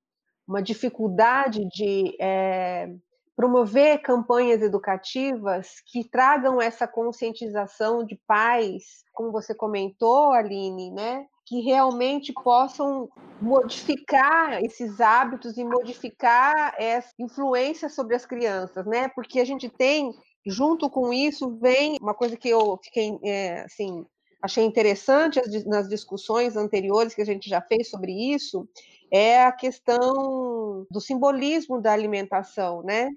uma 0.48 0.62
dificuldade 0.62 1.66
de 1.68 2.16
é, 2.18 2.88
promover 3.36 4.00
campanhas 4.00 4.62
educativas 4.62 5.80
que 5.84 6.08
tragam 6.08 6.60
essa 6.60 6.88
conscientização 6.88 8.02
de 8.02 8.16
pais, 8.26 9.04
como 9.12 9.30
você 9.30 9.54
comentou, 9.54 10.32
Aline, 10.32 10.90
né? 10.90 11.26
Que 11.46 11.60
realmente 11.60 12.32
possam 12.32 13.08
modificar 13.40 14.60
esses 14.64 15.00
hábitos 15.00 15.56
e 15.56 15.64
modificar 15.64 16.74
essa 16.76 17.12
influência 17.18 17.88
sobre 17.88 18.16
as 18.16 18.26
crianças, 18.26 18.84
né? 18.84 19.08
Porque 19.08 19.38
a 19.38 19.44
gente 19.44 19.68
tem, 19.68 20.12
junto 20.44 20.90
com 20.90 21.12
isso, 21.12 21.56
vem 21.60 21.96
uma 22.00 22.14
coisa 22.14 22.36
que 22.36 22.48
eu 22.48 22.76
fiquei, 22.82 23.16
é, 23.22 23.60
assim, 23.60 24.04
achei 24.42 24.64
interessante 24.64 25.40
nas 25.66 25.88
discussões 25.88 26.56
anteriores 26.56 27.14
que 27.14 27.22
a 27.22 27.26
gente 27.26 27.48
já 27.48 27.60
fez 27.60 27.88
sobre 27.90 28.12
isso, 28.12 28.68
é 29.12 29.44
a 29.44 29.52
questão 29.52 30.84
do 30.90 31.00
simbolismo 31.00 31.80
da 31.80 31.92
alimentação, 31.92 32.82
né? 32.82 33.08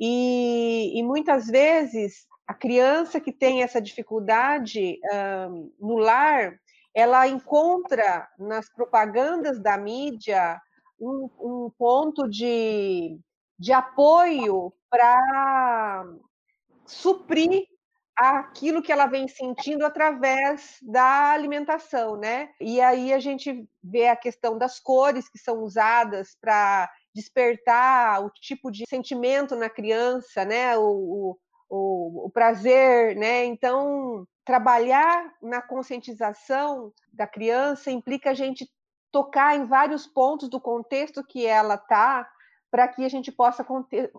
E, 0.00 0.98
e 0.98 1.02
muitas 1.02 1.48
vezes 1.48 2.26
a 2.46 2.54
criança 2.54 3.20
que 3.20 3.32
tem 3.32 3.62
essa 3.62 3.80
dificuldade 3.80 4.98
um, 5.50 5.70
no 5.78 5.96
lar, 5.96 6.58
ela 6.94 7.26
encontra 7.26 8.28
nas 8.38 8.68
propagandas 8.72 9.60
da 9.60 9.76
mídia 9.76 10.60
um, 11.00 11.28
um 11.40 11.70
ponto 11.76 12.28
de, 12.28 13.18
de 13.58 13.72
apoio 13.72 14.72
para 14.88 16.04
suprir 16.86 17.66
aquilo 18.16 18.80
que 18.80 18.92
ela 18.92 19.06
vem 19.06 19.26
sentindo 19.26 19.84
através 19.84 20.78
da 20.82 21.32
alimentação, 21.32 22.16
né? 22.16 22.50
E 22.60 22.80
aí 22.80 23.12
a 23.12 23.18
gente 23.18 23.68
vê 23.82 24.06
a 24.06 24.16
questão 24.16 24.56
das 24.56 24.78
cores 24.78 25.28
que 25.28 25.38
são 25.38 25.64
usadas 25.64 26.36
para 26.40 26.88
despertar 27.12 28.24
o 28.24 28.30
tipo 28.30 28.70
de 28.70 28.84
sentimento 28.88 29.56
na 29.56 29.68
criança, 29.68 30.44
né? 30.44 30.76
O, 30.76 30.84
o, 30.84 31.38
o 31.68 32.30
prazer, 32.32 33.16
né? 33.16 33.44
Então 33.44 34.26
trabalhar 34.44 35.32
na 35.42 35.62
conscientização 35.62 36.92
da 37.12 37.26
criança 37.26 37.90
implica 37.90 38.30
a 38.30 38.34
gente 38.34 38.68
tocar 39.10 39.56
em 39.56 39.64
vários 39.64 40.06
pontos 40.06 40.48
do 40.48 40.60
contexto 40.60 41.24
que 41.24 41.46
ela 41.46 41.76
está 41.76 42.28
para 42.70 42.88
que 42.88 43.04
a 43.04 43.08
gente 43.08 43.30
possa 43.30 43.64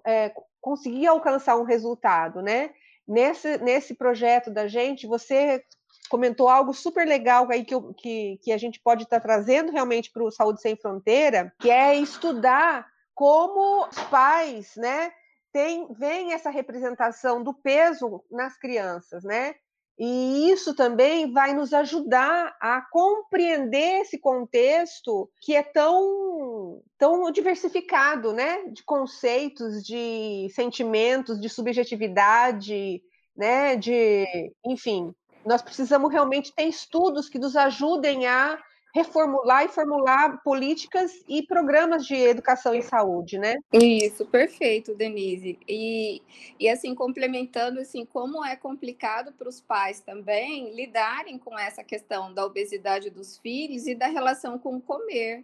é, 0.05 0.33
conseguir 0.61 1.07
alcançar 1.07 1.57
um 1.57 1.63
resultado, 1.63 2.41
né? 2.41 2.71
Nesse, 3.07 3.57
nesse 3.57 3.93
projeto 3.93 4.49
da 4.49 4.67
gente, 4.67 5.05
você 5.05 5.63
comentou 6.09 6.47
algo 6.47 6.73
super 6.73 7.05
legal 7.05 7.47
aí 7.51 7.63
que, 7.65 7.75
que, 7.97 8.39
que 8.41 8.51
a 8.51 8.57
gente 8.57 8.79
pode 8.79 9.03
estar 9.03 9.19
tá 9.19 9.27
trazendo 9.27 9.71
realmente 9.71 10.11
para 10.11 10.23
o 10.23 10.31
Saúde 10.31 10.61
Sem 10.61 10.75
Fronteira, 10.75 11.53
que 11.59 11.69
é 11.69 11.95
estudar 11.95 12.87
como 13.13 13.87
os 13.87 13.99
pais, 14.05 14.75
né, 14.75 15.11
tem, 15.55 15.87
vem 15.93 16.33
essa 16.33 16.49
representação 16.49 17.41
do 17.41 17.53
peso 17.53 18.21
nas 18.29 18.57
crianças, 18.57 19.23
né? 19.23 19.55
E 19.97 20.51
isso 20.51 20.75
também 20.75 21.31
vai 21.31 21.53
nos 21.53 21.73
ajudar 21.73 22.53
a 22.59 22.81
compreender 22.91 24.01
esse 24.01 24.19
contexto 24.19 25.31
que 25.39 25.55
é 25.55 25.63
tão, 25.63 26.81
tão 26.97 27.31
diversificado, 27.31 28.33
né? 28.33 28.65
De 28.65 28.83
conceitos, 28.83 29.81
de 29.81 30.49
sentimentos, 30.53 31.39
de 31.39 31.47
subjetividade, 31.47 33.01
né? 33.33 33.77
De, 33.77 34.25
enfim, 34.65 35.15
nós 35.45 35.61
precisamos 35.61 36.11
realmente 36.11 36.53
ter 36.53 36.65
estudos 36.65 37.29
que 37.29 37.39
nos 37.39 37.55
ajudem 37.55 38.27
a 38.27 38.61
reformular 38.95 39.65
e 39.65 39.67
formular 39.67 40.41
políticas 40.41 41.11
e 41.27 41.45
programas 41.45 42.05
de 42.07 42.15
educação 42.15 42.73
e 42.73 42.81
saúde, 42.81 43.37
né? 43.37 43.55
Isso, 43.73 44.25
perfeito, 44.25 44.95
Denise. 44.95 45.59
E, 45.67 46.21
e 46.57 46.69
assim, 46.69 46.95
complementando, 46.95 47.81
assim, 47.81 48.05
como 48.05 48.45
é 48.45 48.55
complicado 48.55 49.33
para 49.33 49.49
os 49.49 49.59
pais 49.59 49.99
também 49.99 50.73
lidarem 50.73 51.37
com 51.37 51.59
essa 51.59 51.83
questão 51.83 52.33
da 52.33 52.45
obesidade 52.45 53.09
dos 53.09 53.37
filhos 53.37 53.85
e 53.85 53.93
da 53.93 54.07
relação 54.07 54.57
com 54.57 54.77
o 54.77 54.81
comer. 54.81 55.43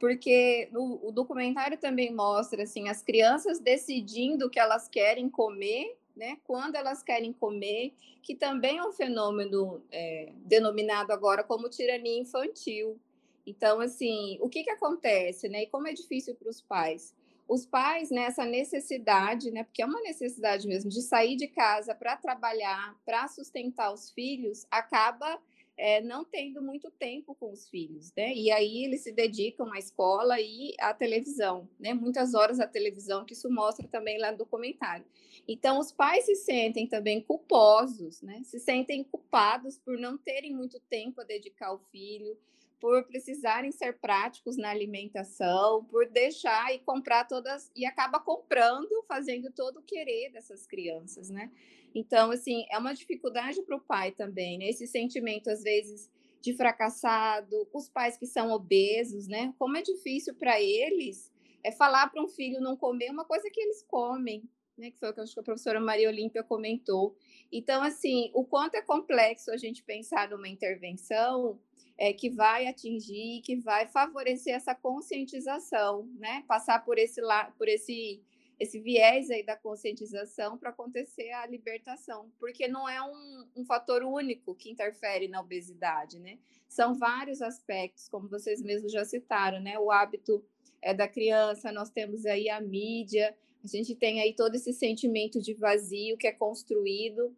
Porque 0.00 0.70
o 0.72 1.12
documentário 1.12 1.76
também 1.76 2.14
mostra, 2.14 2.62
assim, 2.62 2.88
as 2.88 3.02
crianças 3.02 3.58
decidindo 3.58 4.46
o 4.46 4.50
que 4.50 4.58
elas 4.58 4.88
querem 4.88 5.28
comer 5.28 5.97
né, 6.18 6.38
quando 6.44 6.74
elas 6.74 7.02
querem 7.02 7.32
comer, 7.32 7.94
que 8.22 8.34
também 8.34 8.78
é 8.78 8.84
um 8.84 8.92
fenômeno 8.92 9.82
é, 9.90 10.32
denominado 10.44 11.12
agora 11.12 11.42
como 11.44 11.70
tirania 11.70 12.20
infantil. 12.20 13.00
Então, 13.46 13.80
assim, 13.80 14.36
o 14.42 14.48
que, 14.48 14.64
que 14.64 14.70
acontece, 14.70 15.48
né? 15.48 15.62
E 15.62 15.66
como 15.68 15.88
é 15.88 15.92
difícil 15.94 16.34
para 16.34 16.50
os 16.50 16.60
pais? 16.60 17.14
Os 17.48 17.64
pais, 17.64 18.10
nessa 18.10 18.44
né, 18.44 18.58
necessidade, 18.58 19.50
né, 19.50 19.64
porque 19.64 19.80
é 19.80 19.86
uma 19.86 20.02
necessidade 20.02 20.68
mesmo, 20.68 20.90
de 20.90 21.00
sair 21.00 21.34
de 21.36 21.46
casa 21.46 21.94
para 21.94 22.14
trabalhar, 22.16 22.94
para 23.06 23.26
sustentar 23.28 23.90
os 23.90 24.10
filhos, 24.10 24.66
acaba 24.70 25.40
é, 25.78 26.00
não 26.00 26.24
tendo 26.24 26.60
muito 26.60 26.90
tempo 26.90 27.34
com 27.36 27.52
os 27.52 27.68
filhos, 27.68 28.12
né? 28.16 28.34
E 28.34 28.50
aí 28.50 28.84
eles 28.84 29.02
se 29.02 29.12
dedicam 29.12 29.72
à 29.72 29.78
escola 29.78 30.40
e 30.40 30.74
à 30.80 30.92
televisão, 30.92 31.68
né? 31.78 31.94
Muitas 31.94 32.34
horas 32.34 32.58
à 32.58 32.66
televisão, 32.66 33.24
que 33.24 33.32
isso 33.32 33.48
mostra 33.48 33.86
também 33.86 34.18
lá 34.18 34.32
no 34.32 34.38
documentário. 34.38 35.06
Então, 35.46 35.78
os 35.78 35.92
pais 35.92 36.24
se 36.24 36.34
sentem 36.34 36.86
também 36.86 37.20
culposos, 37.20 38.20
né? 38.20 38.42
Se 38.44 38.58
sentem 38.58 39.04
culpados 39.04 39.78
por 39.78 39.96
não 39.96 40.18
terem 40.18 40.54
muito 40.54 40.80
tempo 40.90 41.20
a 41.20 41.24
dedicar 41.24 41.68
ao 41.68 41.78
filho, 41.78 42.36
por 42.80 43.04
precisarem 43.04 43.72
ser 43.72 43.98
práticos 43.98 44.56
na 44.56 44.70
alimentação, 44.70 45.84
por 45.84 46.08
deixar 46.08 46.72
e 46.74 46.78
comprar 46.78 47.24
todas 47.24 47.70
e 47.74 47.84
acaba 47.84 48.20
comprando, 48.20 49.04
fazendo 49.06 49.50
todo 49.52 49.78
o 49.80 49.82
querer 49.82 50.30
dessas 50.30 50.66
crianças, 50.66 51.30
né? 51.30 51.50
Então, 51.94 52.30
assim, 52.30 52.66
é 52.70 52.78
uma 52.78 52.94
dificuldade 52.94 53.62
para 53.62 53.76
o 53.76 53.80
pai 53.80 54.12
também, 54.12 54.58
né? 54.58 54.68
Esse 54.68 54.86
sentimento, 54.86 55.50
às 55.50 55.62
vezes, 55.62 56.10
de 56.40 56.54
fracassado, 56.54 57.68
os 57.72 57.88
pais 57.88 58.16
que 58.16 58.26
são 58.26 58.50
obesos, 58.52 59.26
né? 59.26 59.52
Como 59.58 59.76
é 59.76 59.82
difícil 59.82 60.34
para 60.34 60.60
eles 60.60 61.32
é 61.64 61.72
falar 61.72 62.08
para 62.08 62.22
um 62.22 62.28
filho 62.28 62.60
não 62.60 62.76
comer 62.76 63.10
uma 63.10 63.24
coisa 63.24 63.50
que 63.50 63.60
eles 63.60 63.82
comem, 63.82 64.48
né? 64.76 64.90
Que 64.90 64.98
foi 64.98 65.10
o 65.10 65.12
que, 65.12 65.20
a 65.20 65.42
professora 65.42 65.80
Maria 65.80 66.08
Olímpia 66.08 66.42
comentou. 66.42 67.16
Então, 67.50 67.82
assim, 67.82 68.30
o 68.32 68.44
quanto 68.44 68.76
é 68.76 68.82
complexo 68.82 69.50
a 69.50 69.56
gente 69.56 69.82
pensar 69.82 70.30
numa 70.30 70.48
intervenção 70.48 71.58
é, 71.98 72.12
que 72.12 72.30
vai 72.30 72.66
atingir, 72.66 73.42
que 73.42 73.56
vai 73.56 73.86
favorecer 73.86 74.54
essa 74.54 74.74
conscientização, 74.74 76.08
né? 76.16 76.44
Passar 76.46 76.84
por 76.84 76.96
esse, 76.96 77.20
por 77.58 77.68
esse 77.68 78.22
esse 78.58 78.80
viés 78.80 79.30
aí 79.30 79.44
da 79.44 79.56
conscientização 79.56 80.58
para 80.58 80.70
acontecer 80.70 81.30
a 81.30 81.46
libertação, 81.46 82.30
porque 82.40 82.66
não 82.66 82.88
é 82.88 83.00
um, 83.00 83.46
um, 83.56 83.64
fator 83.64 84.02
único 84.02 84.54
que 84.54 84.68
interfere 84.68 85.28
na 85.28 85.40
obesidade, 85.40 86.18
né? 86.18 86.38
São 86.68 86.94
vários 86.94 87.40
aspectos, 87.40 88.08
como 88.08 88.28
vocês 88.28 88.60
mesmos 88.60 88.90
já 88.90 89.04
citaram, 89.04 89.60
né? 89.60 89.78
O 89.78 89.92
hábito 89.92 90.44
é 90.82 90.92
da 90.92 91.06
criança, 91.06 91.70
nós 91.70 91.90
temos 91.90 92.26
aí 92.26 92.48
a 92.48 92.60
mídia, 92.60 93.34
a 93.62 93.66
gente 93.68 93.94
tem 93.94 94.20
aí 94.20 94.34
todo 94.34 94.56
esse 94.56 94.72
sentimento 94.72 95.40
de 95.40 95.54
vazio 95.54 96.16
que 96.16 96.26
é 96.26 96.32
construído, 96.32 97.34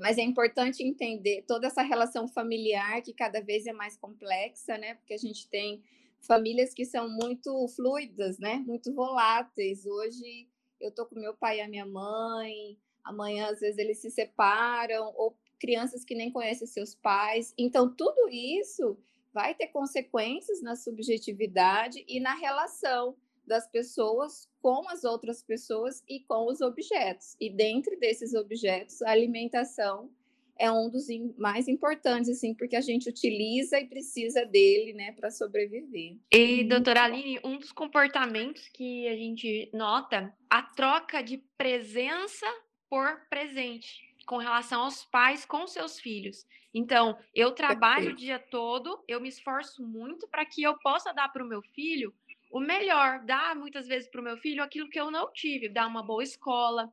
mas 0.00 0.16
é 0.16 0.22
importante 0.22 0.82
entender 0.82 1.44
toda 1.46 1.66
essa 1.66 1.82
relação 1.82 2.26
familiar 2.26 3.02
que 3.02 3.12
cada 3.12 3.42
vez 3.42 3.66
é 3.66 3.72
mais 3.72 3.98
complexa, 3.98 4.78
né? 4.78 4.94
Porque 4.94 5.12
a 5.12 5.18
gente 5.18 5.46
tem 5.48 5.82
famílias 6.22 6.72
que 6.72 6.86
são 6.86 7.06
muito 7.06 7.68
fluidas, 7.68 8.38
né? 8.38 8.56
Muito 8.66 8.94
voláteis. 8.94 9.84
Hoje 9.84 10.48
eu 10.80 10.90
tô 10.90 11.04
com 11.04 11.20
meu 11.20 11.34
pai 11.34 11.58
e 11.58 11.60
a 11.60 11.68
minha 11.68 11.84
mãe, 11.84 12.78
amanhã 13.04 13.50
às 13.50 13.60
vezes 13.60 13.76
eles 13.76 13.98
se 13.98 14.10
separam, 14.10 15.12
ou 15.16 15.36
crianças 15.60 16.02
que 16.02 16.14
nem 16.14 16.32
conhecem 16.32 16.66
seus 16.66 16.94
pais. 16.94 17.52
Então, 17.58 17.94
tudo 17.94 18.30
isso 18.30 18.96
vai 19.34 19.54
ter 19.54 19.66
consequências 19.66 20.62
na 20.62 20.76
subjetividade 20.76 22.02
e 22.08 22.18
na 22.18 22.34
relação 22.34 23.14
das 23.50 23.68
pessoas 23.68 24.48
com 24.62 24.88
as 24.88 25.02
outras 25.02 25.42
pessoas 25.42 26.04
e 26.08 26.20
com 26.20 26.46
os 26.46 26.60
objetos. 26.60 27.36
E 27.40 27.50
dentro 27.50 27.98
desses 27.98 28.32
objetos, 28.32 29.02
a 29.02 29.10
alimentação 29.10 30.08
é 30.56 30.70
um 30.70 30.88
dos 30.88 31.06
mais 31.36 31.66
importantes, 31.66 32.30
assim, 32.30 32.54
porque 32.54 32.76
a 32.76 32.80
gente 32.80 33.08
utiliza 33.08 33.80
e 33.80 33.88
precisa 33.88 34.44
dele, 34.44 34.92
né, 34.92 35.10
para 35.12 35.30
sobreviver. 35.30 36.16
E, 36.30 36.62
doutora 36.64 37.04
Aline, 37.04 37.40
um 37.42 37.58
dos 37.58 37.72
comportamentos 37.72 38.68
que 38.68 39.08
a 39.08 39.16
gente 39.16 39.68
nota, 39.74 40.32
a 40.48 40.62
troca 40.62 41.20
de 41.20 41.38
presença 41.58 42.46
por 42.88 43.26
presente 43.28 44.08
com 44.26 44.36
relação 44.36 44.82
aos 44.82 45.04
pais 45.06 45.44
com 45.44 45.66
seus 45.66 45.98
filhos. 45.98 46.46
Então, 46.72 47.18
eu 47.34 47.50
trabalho 47.50 48.12
o 48.12 48.16
dia 48.16 48.38
todo, 48.38 49.02
eu 49.08 49.20
me 49.20 49.28
esforço 49.28 49.82
muito 49.82 50.28
para 50.28 50.44
que 50.44 50.62
eu 50.62 50.78
possa 50.78 51.12
dar 51.12 51.28
para 51.32 51.42
o 51.42 51.48
meu 51.48 51.62
filho 51.62 52.14
o 52.50 52.60
melhor, 52.60 53.24
dar 53.24 53.54
muitas 53.54 53.86
vezes 53.86 54.10
para 54.10 54.20
o 54.20 54.24
meu 54.24 54.36
filho 54.36 54.62
aquilo 54.62 54.88
que 54.88 55.00
eu 55.00 55.10
não 55.10 55.32
tive, 55.32 55.68
dar 55.68 55.86
uma 55.86 56.02
boa 56.02 56.22
escola, 56.22 56.88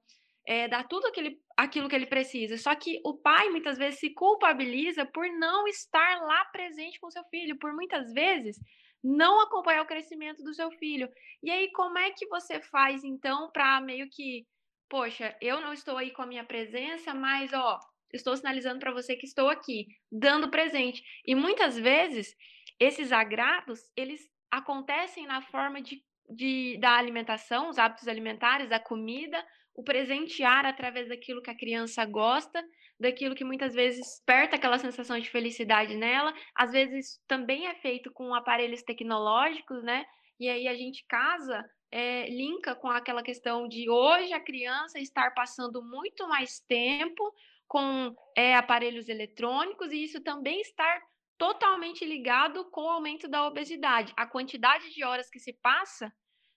é, 0.46 0.68
dar 0.68 0.88
tudo 0.88 1.08
aquele, 1.08 1.40
aquilo 1.58 1.90
que 1.90 1.96
ele 1.96 2.06
precisa. 2.06 2.58
Só 2.58 2.74
que 2.76 3.02
o 3.04 3.18
pai 3.18 3.50
muitas 3.50 3.78
vezes 3.78 4.00
se 4.00 4.14
culpabiliza 4.14 5.06
por 5.06 5.28
não 5.38 5.68
estar 5.68 6.22
lá 6.22 6.46
presente 6.46 7.00
com 7.00 7.10
seu 7.10 7.24
filho, 7.26 7.58
por 7.58 7.74
muitas 7.74 8.14
vezes 8.14 8.58
não 9.04 9.42
acompanhar 9.42 9.82
o 9.82 9.88
crescimento 9.88 10.44
do 10.44 10.54
seu 10.54 10.72
filho. 10.72 11.10
E 11.42 11.50
aí, 11.50 11.72
como 11.72 11.98
é 11.98 12.12
que 12.12 12.28
você 12.28 12.62
faz 12.62 13.04
então 13.04 13.52
para 13.52 13.82
meio 13.82 14.08
que, 14.10 14.46
poxa, 14.90 15.36
eu 15.42 15.60
não 15.60 15.74
estou 15.74 15.98
aí 15.98 16.12
com 16.12 16.22
a 16.22 16.28
minha 16.28 16.46
presença, 16.46 17.14
mas 17.14 17.52
ó, 17.54 17.80
estou 18.14 18.36
sinalizando 18.38 18.80
para 18.80 18.94
você 18.94 19.16
que 19.16 19.26
estou 19.26 19.50
aqui, 19.50 19.88
dando 20.12 20.50
presente. 20.50 21.04
E 21.26 21.36
muitas 21.36 21.78
vezes 21.78 22.36
esses 22.80 23.12
agrados, 23.12 23.82
eles 23.96 24.22
acontecem 24.52 25.26
na 25.26 25.42
forma 25.42 25.82
de, 25.82 26.04
de 26.30 26.78
da 26.80 26.96
alimentação, 26.98 27.70
os 27.70 27.78
hábitos 27.78 28.08
alimentares, 28.08 28.70
da 28.70 28.80
comida, 28.80 29.44
o 29.74 29.84
presentear 29.84 30.66
através 30.66 31.08
daquilo 31.08 31.42
que 31.42 31.52
a 31.52 31.58
criança 31.58 32.04
gosta, 32.06 32.64
daquilo 33.00 33.36
que 33.36 33.44
muitas 33.44 33.74
vezes 33.74 34.00
desperta 34.00 34.56
aquela 34.56 34.80
sensação 34.80 35.20
de 35.20 35.30
felicidade 35.30 35.96
nela. 35.96 36.34
Às 36.56 36.72
vezes 36.72 37.22
também 37.28 37.68
é 37.68 37.76
feito 37.76 38.12
com 38.12 38.34
aparelhos 38.34 38.82
tecnológicos, 38.82 39.84
né? 39.84 40.06
E 40.40 40.50
aí 40.50 40.68
a 40.68 40.76
gente 40.76 41.06
casa, 41.08 41.64
é, 41.92 42.30
linka 42.30 42.76
com 42.76 42.90
aquela 42.90 43.24
questão 43.24 43.68
de 43.68 43.90
hoje 43.90 44.34
a 44.34 44.44
criança 44.44 45.00
estar 45.00 45.34
passando 45.34 45.82
muito 45.84 46.28
mais 46.28 46.60
tempo 46.68 47.34
com 47.68 48.16
é, 48.36 48.56
aparelhos 48.56 49.10
eletrônicos 49.10 49.92
e 49.92 50.04
isso 50.04 50.22
também 50.24 50.60
estar 50.62 51.02
totalmente 51.38 52.06
ligado 52.06 52.66
com 52.72 52.82
o 52.82 52.90
aumento 52.90 53.28
da 53.28 53.46
obesidade. 53.48 54.14
A 54.18 54.26
quantidade 54.26 54.94
de 54.94 55.04
horas 55.04 55.30
que 55.30 55.40
se 55.40 55.54
passa 55.62 56.12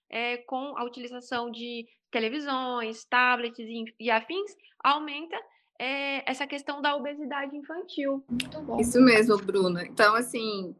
é, 0.09 0.37
com 0.37 0.77
a 0.77 0.83
utilização 0.83 1.49
de 1.49 1.87
televisões, 2.11 3.05
tablets 3.05 3.59
e, 3.59 3.85
e 3.99 4.11
afins, 4.11 4.51
aumenta 4.83 5.37
é, 5.79 6.29
essa 6.29 6.45
questão 6.45 6.81
da 6.81 6.95
obesidade 6.95 7.55
infantil. 7.55 8.23
Muito 8.29 8.61
bom. 8.61 8.79
Isso 8.79 8.99
mesmo, 9.01 9.37
Bruna. 9.37 9.83
Então, 9.83 10.13
assim, 10.15 10.75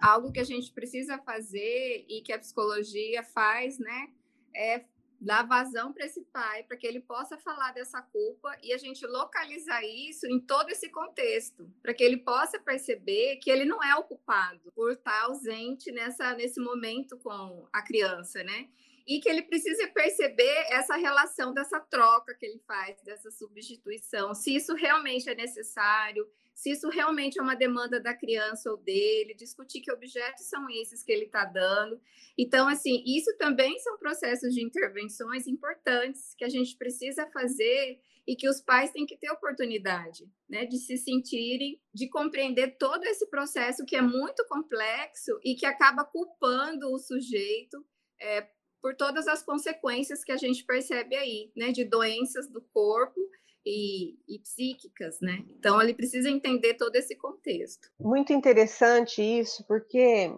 algo 0.00 0.30
que 0.30 0.40
a 0.40 0.44
gente 0.44 0.72
precisa 0.72 1.18
fazer 1.18 2.04
e 2.08 2.22
que 2.22 2.32
a 2.32 2.38
psicologia 2.38 3.22
faz, 3.22 3.78
né, 3.78 4.08
é 4.54 4.84
dar 5.24 5.46
vazão 5.46 5.92
para 5.92 6.06
esse 6.06 6.22
pai, 6.32 6.62
para 6.64 6.76
que 6.76 6.86
ele 6.86 7.00
possa 7.00 7.36
falar 7.38 7.72
dessa 7.72 8.00
culpa 8.02 8.56
e 8.62 8.72
a 8.72 8.78
gente 8.78 9.06
localizar 9.06 9.82
isso 9.82 10.26
em 10.26 10.38
todo 10.38 10.70
esse 10.70 10.88
contexto, 10.90 11.68
para 11.82 11.94
que 11.94 12.04
ele 12.04 12.18
possa 12.18 12.58
perceber 12.58 13.36
que 13.36 13.50
ele 13.50 13.64
não 13.64 13.82
é 13.82 13.94
o 13.96 14.04
culpado 14.04 14.70
por 14.72 14.92
estar 14.92 15.22
ausente 15.22 15.90
nessa, 15.90 16.34
nesse 16.34 16.60
momento 16.60 17.18
com 17.18 17.66
a 17.72 17.82
criança, 17.82 18.42
né? 18.44 18.68
e 19.06 19.20
que 19.20 19.28
ele 19.28 19.42
precisa 19.42 19.86
perceber 19.88 20.66
essa 20.70 20.96
relação 20.96 21.52
dessa 21.52 21.78
troca 21.78 22.34
que 22.34 22.46
ele 22.46 22.58
faz, 22.66 22.96
dessa 23.02 23.30
substituição, 23.30 24.34
se 24.34 24.54
isso 24.54 24.74
realmente 24.74 25.28
é 25.28 25.34
necessário, 25.34 26.26
se 26.54 26.70
isso 26.70 26.88
realmente 26.88 27.38
é 27.38 27.42
uma 27.42 27.56
demanda 27.56 28.00
da 28.00 28.14
criança 28.14 28.70
ou 28.70 28.76
dele, 28.76 29.34
discutir 29.34 29.80
que 29.80 29.92
objetos 29.92 30.46
são 30.46 30.70
esses 30.70 31.02
que 31.02 31.12
ele 31.12 31.24
está 31.24 31.44
dando. 31.44 32.00
Então, 32.38 32.68
assim, 32.68 33.02
isso 33.04 33.36
também 33.36 33.78
são 33.80 33.98
processos 33.98 34.54
de 34.54 34.64
intervenções 34.64 35.46
importantes 35.46 36.34
que 36.36 36.44
a 36.44 36.48
gente 36.48 36.76
precisa 36.76 37.26
fazer 37.32 38.00
e 38.26 38.34
que 38.34 38.48
os 38.48 38.60
pais 38.60 38.90
têm 38.90 39.04
que 39.04 39.18
ter 39.18 39.30
oportunidade, 39.30 40.24
né, 40.48 40.64
de 40.64 40.78
se 40.78 40.96
sentirem, 40.96 41.78
de 41.92 42.08
compreender 42.08 42.78
todo 42.78 43.04
esse 43.04 43.28
processo 43.28 43.84
que 43.84 43.96
é 43.96 44.00
muito 44.00 44.46
complexo 44.48 45.38
e 45.44 45.54
que 45.54 45.66
acaba 45.66 46.04
culpando 46.04 46.90
o 46.90 46.98
sujeito 46.98 47.84
é, 48.20 48.48
por 48.80 48.94
todas 48.96 49.28
as 49.28 49.42
consequências 49.42 50.24
que 50.24 50.32
a 50.32 50.36
gente 50.36 50.64
percebe 50.64 51.16
aí, 51.16 51.50
né, 51.54 51.70
de 51.72 51.84
doenças 51.84 52.50
do 52.50 52.62
corpo 52.72 53.20
e, 53.64 54.16
e, 54.28 54.38
psíquicas, 54.40 55.18
né? 55.20 55.44
Então 55.58 55.80
ele 55.80 55.94
precisa 55.94 56.28
entender 56.28 56.74
todo 56.74 56.94
esse 56.96 57.16
contexto. 57.16 57.88
Muito 57.98 58.32
interessante 58.32 59.22
isso, 59.22 59.64
porque 59.66 60.32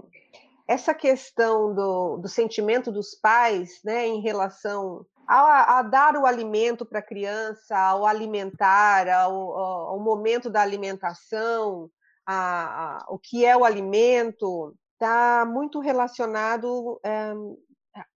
essa 0.69 0.95
questão 0.95 1.75
do, 1.75 2.17
do 2.19 2.29
sentimento 2.29 2.91
dos 2.91 3.15
pais, 3.15 3.81
né, 3.85 4.07
em 4.07 4.21
relação 4.21 5.07
a, 5.27 5.79
a 5.79 5.83
dar 5.83 6.17
o 6.17 6.27
alimento 6.27 6.87
para 6.87 7.01
a 7.01 7.07
criança, 7.07 7.77
ao 7.77 8.07
alimentar, 8.07 9.09
ao, 9.09 9.53
ao, 9.57 10.01
momento 10.01 10.49
da 10.49 10.63
alimentação, 10.63 11.91
a, 12.25 12.99
a, 12.99 13.07
o 13.09 13.19
que 13.19 13.45
é 13.45 13.57
o 13.57 13.65
alimento, 13.65 14.75
está 14.93 15.45
muito 15.45 15.81
relacionado 15.81 17.01
é, 17.05 17.33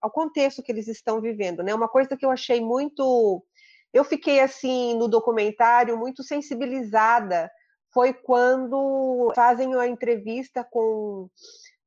ao 0.01 0.11
contexto 0.11 0.63
que 0.63 0.71
eles 0.71 0.89
estão 0.89 1.21
vivendo, 1.21 1.63
né? 1.63 1.75
Uma 1.75 1.89
coisa 1.89 2.17
que 2.17 2.25
eu 2.25 2.31
achei 2.31 2.61
muito 2.61 3.45
eu 3.93 4.05
fiquei 4.05 4.41
assim 4.41 4.95
no 4.97 5.09
documentário 5.09 5.97
muito 5.97 6.23
sensibilizada. 6.23 7.51
Foi 7.93 8.13
quando 8.13 9.33
fazem 9.35 9.75
uma 9.75 9.87
entrevista 9.87 10.63
com 10.71 11.29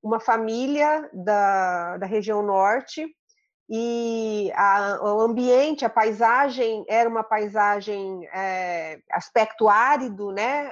uma 0.01 0.19
família 0.19 1.09
da, 1.13 1.97
da 1.97 2.05
região 2.05 2.41
norte 2.41 3.05
e 3.73 4.51
a, 4.53 4.99
o 5.01 5.21
ambiente, 5.21 5.85
a 5.85 5.89
paisagem 5.89 6.83
era 6.89 7.07
uma 7.07 7.23
paisagem 7.23 8.27
é, 8.33 8.99
aspecto 9.09 9.69
árido, 9.69 10.29
né, 10.29 10.69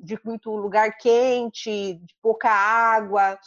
de 0.00 0.18
muito 0.24 0.50
lugar 0.56 0.96
quente, 0.96 1.94
de 1.94 2.14
pouca 2.22 2.48
água 2.48 3.38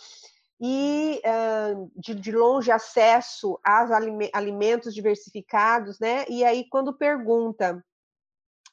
e 0.60 1.22
uh, 1.24 1.92
de, 1.96 2.16
de, 2.16 2.32
longe 2.32 2.72
acesso 2.72 3.60
aos 3.64 3.92
alimentos 4.34 4.94
diversificados, 4.94 6.00
né? 6.00 6.26
E 6.28 6.44
aí, 6.44 6.68
quando 6.70 6.98
pergunta 6.98 7.84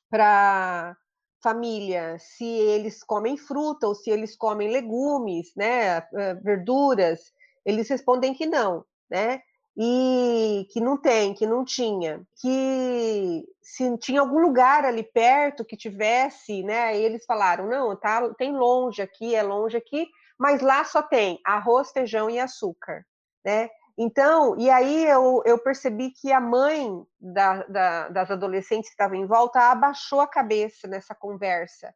para 0.09 0.97
família 1.43 2.17
se 2.19 2.45
eles 2.45 3.05
comem 3.05 3.37
fruta 3.37 3.87
ou 3.87 3.95
se 3.95 4.09
eles 4.09 4.35
comem 4.35 4.71
legumes, 4.71 5.53
né, 5.55 6.01
verduras, 6.43 7.21
eles 7.67 7.87
respondem 7.89 8.33
que 8.33 8.47
não, 8.47 8.83
né? 9.11 9.43
E 9.77 10.67
que 10.71 10.81
não 10.81 10.97
tem, 10.97 11.35
que 11.35 11.47
não 11.47 11.65
tinha, 11.65 12.23
que 12.41 13.45
se 13.61 13.99
tinha 13.99 14.21
algum 14.21 14.39
lugar 14.39 14.85
ali 14.85 15.03
perto 15.03 15.65
que 15.65 15.77
tivesse, 15.77 16.63
né? 16.63 16.97
Eles 16.97 17.25
falaram 17.27 17.69
não, 17.69 17.95
tá, 17.97 18.33
tem 18.35 18.53
longe 18.57 19.03
aqui, 19.03 19.35
é 19.35 19.43
longe 19.43 19.77
aqui, 19.77 20.07
mas 20.39 20.61
lá 20.61 20.85
só 20.85 21.03
tem 21.03 21.41
arroz, 21.45 21.91
feijão 21.91 22.29
e 22.29 22.39
açúcar, 22.39 23.05
né? 23.45 23.69
Então, 23.97 24.59
e 24.59 24.69
aí 24.69 25.07
eu, 25.07 25.41
eu 25.45 25.57
percebi 25.59 26.11
que 26.11 26.33
a 26.33 26.41
mãe 26.41 26.91
da, 27.21 27.63
da, 27.65 28.09
das 28.09 28.31
adolescentes 28.31 28.89
que 28.89 28.95
estavam 28.95 29.17
em 29.17 29.27
volta 29.27 29.71
abaixou 29.71 30.21
a 30.21 30.27
cabeça 30.27 30.89
nessa 30.89 31.15
conversa. 31.15 31.95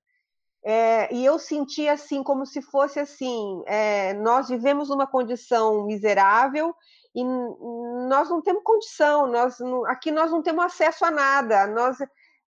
É, 0.64 1.12
e 1.12 1.24
eu 1.24 1.38
senti 1.38 1.88
assim, 1.88 2.22
como 2.22 2.46
se 2.46 2.62
fosse 2.62 3.00
assim: 3.00 3.62
é, 3.66 4.14
nós 4.14 4.48
vivemos 4.48 4.88
numa 4.88 5.06
condição 5.06 5.84
miserável 5.86 6.74
e 7.14 7.24
nós 8.08 8.28
não 8.28 8.42
temos 8.42 8.62
condição, 8.62 9.26
nós, 9.26 9.60
aqui 9.86 10.10
nós 10.10 10.30
não 10.30 10.42
temos 10.42 10.64
acesso 10.64 11.04
a 11.04 11.10
nada, 11.10 11.66
nós, 11.66 12.00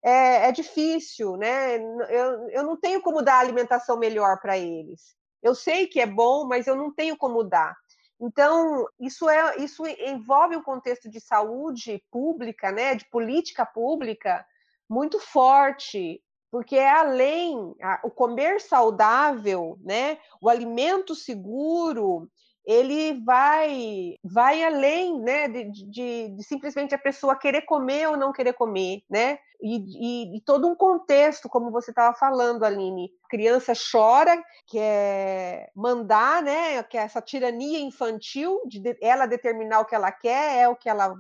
é, 0.04 0.48
é 0.48 0.52
difícil, 0.52 1.36
né? 1.36 1.78
Eu, 2.10 2.50
eu 2.50 2.64
não 2.64 2.78
tenho 2.78 3.02
como 3.02 3.22
dar 3.22 3.40
alimentação 3.40 3.98
melhor 3.98 4.40
para 4.40 4.58
eles. 4.58 5.16
Eu 5.42 5.56
sei 5.56 5.88
que 5.88 6.00
é 6.00 6.06
bom, 6.06 6.46
mas 6.46 6.68
eu 6.68 6.76
não 6.76 6.94
tenho 6.94 7.18
como 7.18 7.44
dar. 7.44 7.76
Então, 8.20 8.88
isso, 9.00 9.28
é, 9.28 9.58
isso 9.58 9.84
envolve 9.86 10.56
um 10.56 10.62
contexto 10.62 11.10
de 11.10 11.20
saúde 11.20 12.04
pública, 12.12 12.72
né, 12.72 12.94
de 12.94 13.10
política 13.10 13.66
pública, 13.66 14.46
muito 14.88 15.20
forte, 15.20 16.22
porque 16.52 16.76
é 16.76 16.90
além, 16.90 17.76
a, 17.82 18.00
o 18.04 18.12
comer 18.12 18.62
saudável, 18.62 19.80
né, 19.82 20.20
o 20.40 20.50
alimento 20.50 21.16
seguro, 21.16 22.30
ele 22.66 23.24
vai 23.24 24.16
vai 24.24 24.64
além 24.64 25.20
né, 25.20 25.48
de, 25.48 25.72
de, 25.72 26.30
de, 26.30 26.44
simplesmente 26.44 26.94
a 26.94 27.00
pessoa 27.00 27.36
querer 27.36 27.64
comer 27.64 28.08
ou 28.10 28.18
não 28.18 28.32
querer 28.32 28.54
comer, 28.54 29.04
né? 29.10 29.40
E, 29.64 29.78
e, 29.78 30.38
e 30.38 30.42
todo 30.42 30.68
um 30.68 30.76
contexto, 30.76 31.48
como 31.48 31.70
você 31.70 31.92
estava 31.92 32.16
falando, 32.16 32.64
Aline. 32.64 33.12
A 33.26 33.30
criança 33.30 33.74
chora, 33.92 34.44
quer 34.68 35.70
mandar, 35.76 36.42
né? 36.42 36.82
Que 36.84 36.98
essa 36.98 37.22
tirania 37.22 37.80
infantil 37.80 38.62
de 38.66 38.82
ela 39.02 39.28
determinar 39.28 39.82
o 39.82 39.86
que 39.86 39.96
ela 39.96 40.12
quer, 40.12 40.58
é 40.58 40.68
o 40.68 40.76
que 40.76 40.90
ela 40.90 41.16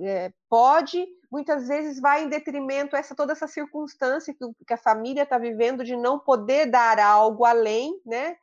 é, 0.00 0.32
pode, 0.48 1.06
muitas 1.30 1.68
vezes 1.68 2.00
vai 2.00 2.24
em 2.24 2.28
detrimento 2.28 2.96
essa 2.96 3.14
toda 3.14 3.32
essa 3.32 3.46
circunstância 3.46 4.34
que, 4.34 4.44
que 4.66 4.74
a 4.74 4.78
família 4.78 5.22
está 5.22 5.38
vivendo 5.38 5.84
de 5.84 5.96
não 5.96 6.18
poder 6.18 6.66
dar 6.66 6.98
algo 6.98 7.44
além, 7.44 8.00
né? 8.04 8.36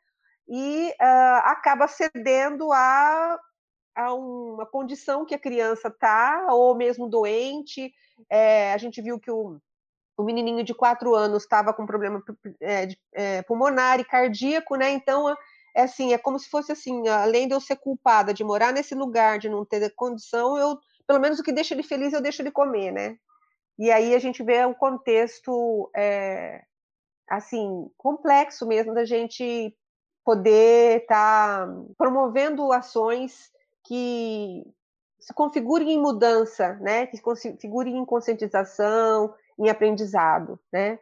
E 0.48 0.90
uh, 1.02 1.42
acaba 1.44 1.88
cedendo 1.88 2.72
a, 2.72 3.40
a, 3.96 4.14
uma 4.14 4.66
condição 4.66 5.26
que 5.26 5.34
a 5.34 5.40
criança 5.40 5.88
está, 5.88 6.48
ou 6.52 6.76
mesmo 6.76 7.08
doente. 7.10 7.94
É, 8.30 8.74
a 8.74 8.78
gente 8.78 9.02
viu 9.02 9.20
que 9.20 9.32
o, 9.32 9.60
o 10.18 10.24
menininho 10.24 10.64
de 10.64 10.74
quatro 10.74 11.16
anos 11.16 11.44
estava 11.44 11.74
com 11.74 11.86
problema 11.86 12.24
é, 12.60 12.86
de, 12.86 13.00
é, 13.14 13.42
pulmonar 13.42 14.00
e 14.00 14.06
cardíaco, 14.06 14.76
né? 14.76 14.92
Então, 14.92 15.36
é 15.76 15.82
assim, 15.82 16.14
é 16.14 16.18
como 16.18 16.40
se 16.40 16.50
fosse 16.50 16.72
assim, 16.72 17.08
além 17.08 17.48
de 17.48 17.54
eu 17.54 17.60
ser 17.60 17.76
culpada 17.76 18.34
de 18.34 18.44
morar 18.44 18.72
nesse 18.72 18.96
lugar, 18.96 19.40
de 19.40 19.50
não 19.50 19.66
ter 19.66 19.94
condição, 19.96 20.58
eu, 20.58 20.80
pelo 21.06 21.20
menos 21.20 21.40
o 21.40 21.44
que 21.44 21.52
deixa 21.52 21.74
ele 21.74 21.84
feliz, 21.84 22.14
eu 22.14 22.22
deixo 22.22 22.42
ele 22.42 22.52
comer, 22.52 22.92
né? 22.92 23.18
E 23.78 23.92
aí 23.92 24.16
a 24.16 24.20
gente 24.20 24.42
vê 24.42 24.66
um 24.66 24.74
contexto, 24.74 25.90
é, 25.94 26.64
assim, 27.28 27.90
complexo 27.98 28.66
mesmo 28.66 28.94
da 28.94 29.04
gente 29.04 29.76
poder 30.26 31.04
estar 31.04 31.68
tá 31.68 31.74
promovendo 31.98 32.74
ações 32.74 33.52
que 33.84 34.66
se 35.20 35.34
configurem 35.34 35.94
em 35.94 36.02
mudança, 36.02 36.74
né? 36.82 37.06
Que 37.06 37.18
se 37.18 37.24
configurem 37.24 37.96
em 37.96 38.06
conscientização, 38.06 39.34
em 39.58 39.70
aprendizado, 39.70 40.60
né? 40.74 41.00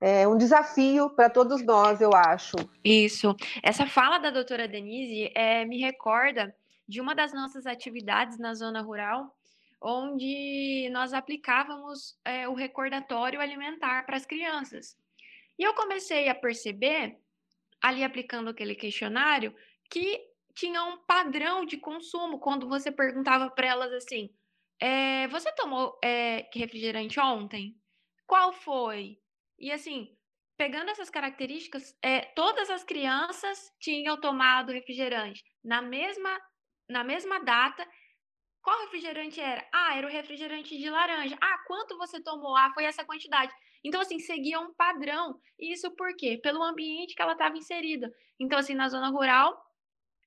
É 0.00 0.26
um 0.26 0.36
desafio 0.36 1.10
para 1.10 1.30
todos 1.30 1.62
nós, 1.64 2.00
eu 2.00 2.10
acho. 2.12 2.56
Isso. 2.82 3.36
Essa 3.62 3.86
fala 3.86 4.18
da 4.18 4.30
doutora 4.30 4.66
Denise 4.66 5.30
é, 5.32 5.64
me 5.64 5.78
recorda 5.78 6.52
de 6.88 7.00
uma 7.00 7.14
das 7.14 7.32
nossas 7.32 7.66
atividades 7.66 8.36
na 8.36 8.52
zona 8.52 8.82
rural, 8.82 9.32
onde 9.80 10.90
nós 10.92 11.12
aplicávamos 11.12 12.18
é, 12.24 12.48
o 12.48 12.54
recordatório 12.54 13.40
alimentar 13.40 14.04
para 14.04 14.16
as 14.16 14.26
crianças. 14.26 14.96
E 15.56 15.62
eu 15.62 15.72
comecei 15.74 16.28
a 16.28 16.34
perceber 16.34 17.16
ali 17.82 18.04
aplicando 18.04 18.48
aquele 18.50 18.74
questionário, 18.74 19.54
que 19.90 20.20
tinha 20.54 20.82
um 20.84 20.98
padrão 20.98 21.64
de 21.64 21.76
consumo 21.76 22.38
quando 22.38 22.68
você 22.68 22.92
perguntava 22.92 23.50
para 23.50 23.66
elas 23.66 23.92
assim: 23.92 24.30
é, 24.80 25.26
você 25.28 25.52
tomou 25.52 25.98
é, 26.02 26.48
refrigerante 26.54 27.18
ontem? 27.20 27.76
Qual 28.26 28.52
foi? 28.52 29.18
E 29.58 29.70
assim, 29.72 30.16
pegando 30.56 30.90
essas 30.90 31.10
características, 31.10 31.96
é, 32.02 32.20
todas 32.34 32.70
as 32.70 32.84
crianças 32.84 33.70
tinham 33.80 34.20
tomado 34.20 34.72
refrigerante 34.72 35.42
na 35.62 35.82
mesma, 35.82 36.40
na 36.88 37.04
mesma 37.04 37.40
data. 37.40 37.86
Qual 38.62 38.80
refrigerante 38.82 39.40
era? 39.40 39.66
Ah, 39.74 39.96
era 39.96 40.06
o 40.06 40.10
refrigerante 40.10 40.78
de 40.78 40.88
laranja. 40.88 41.36
Ah, 41.40 41.58
quanto 41.66 41.98
você 41.98 42.22
tomou? 42.22 42.56
Ah, 42.56 42.70
foi 42.74 42.84
essa 42.84 43.04
quantidade. 43.04 43.52
Então, 43.84 44.00
assim, 44.00 44.18
seguia 44.18 44.60
um 44.60 44.72
padrão. 44.74 45.40
Isso 45.58 45.90
por 45.92 46.14
quê? 46.16 46.38
Pelo 46.42 46.62
ambiente 46.62 47.14
que 47.14 47.22
ela 47.22 47.32
estava 47.32 47.56
inserida. 47.56 48.12
Então, 48.38 48.58
assim, 48.58 48.74
na 48.74 48.88
zona 48.88 49.08
rural, 49.08 49.60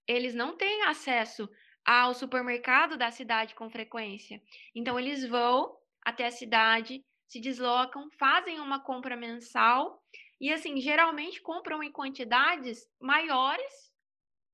eles 0.07 0.35
não 0.35 0.55
têm 0.55 0.83
acesso 0.83 1.49
ao 1.85 2.13
supermercado 2.13 2.97
da 2.97 3.11
cidade 3.11 3.55
com 3.55 3.69
frequência. 3.69 4.41
Então, 4.73 4.99
eles 4.99 5.25
vão 5.27 5.77
até 6.01 6.25
a 6.25 6.31
cidade, 6.31 7.03
se 7.27 7.39
deslocam, 7.39 8.09
fazem 8.19 8.59
uma 8.59 8.79
compra 8.79 9.15
mensal 9.15 10.03
e, 10.39 10.51
assim, 10.51 10.79
geralmente 10.79 11.41
compram 11.41 11.81
em 11.81 11.91
quantidades 11.91 12.87
maiores. 12.99 13.91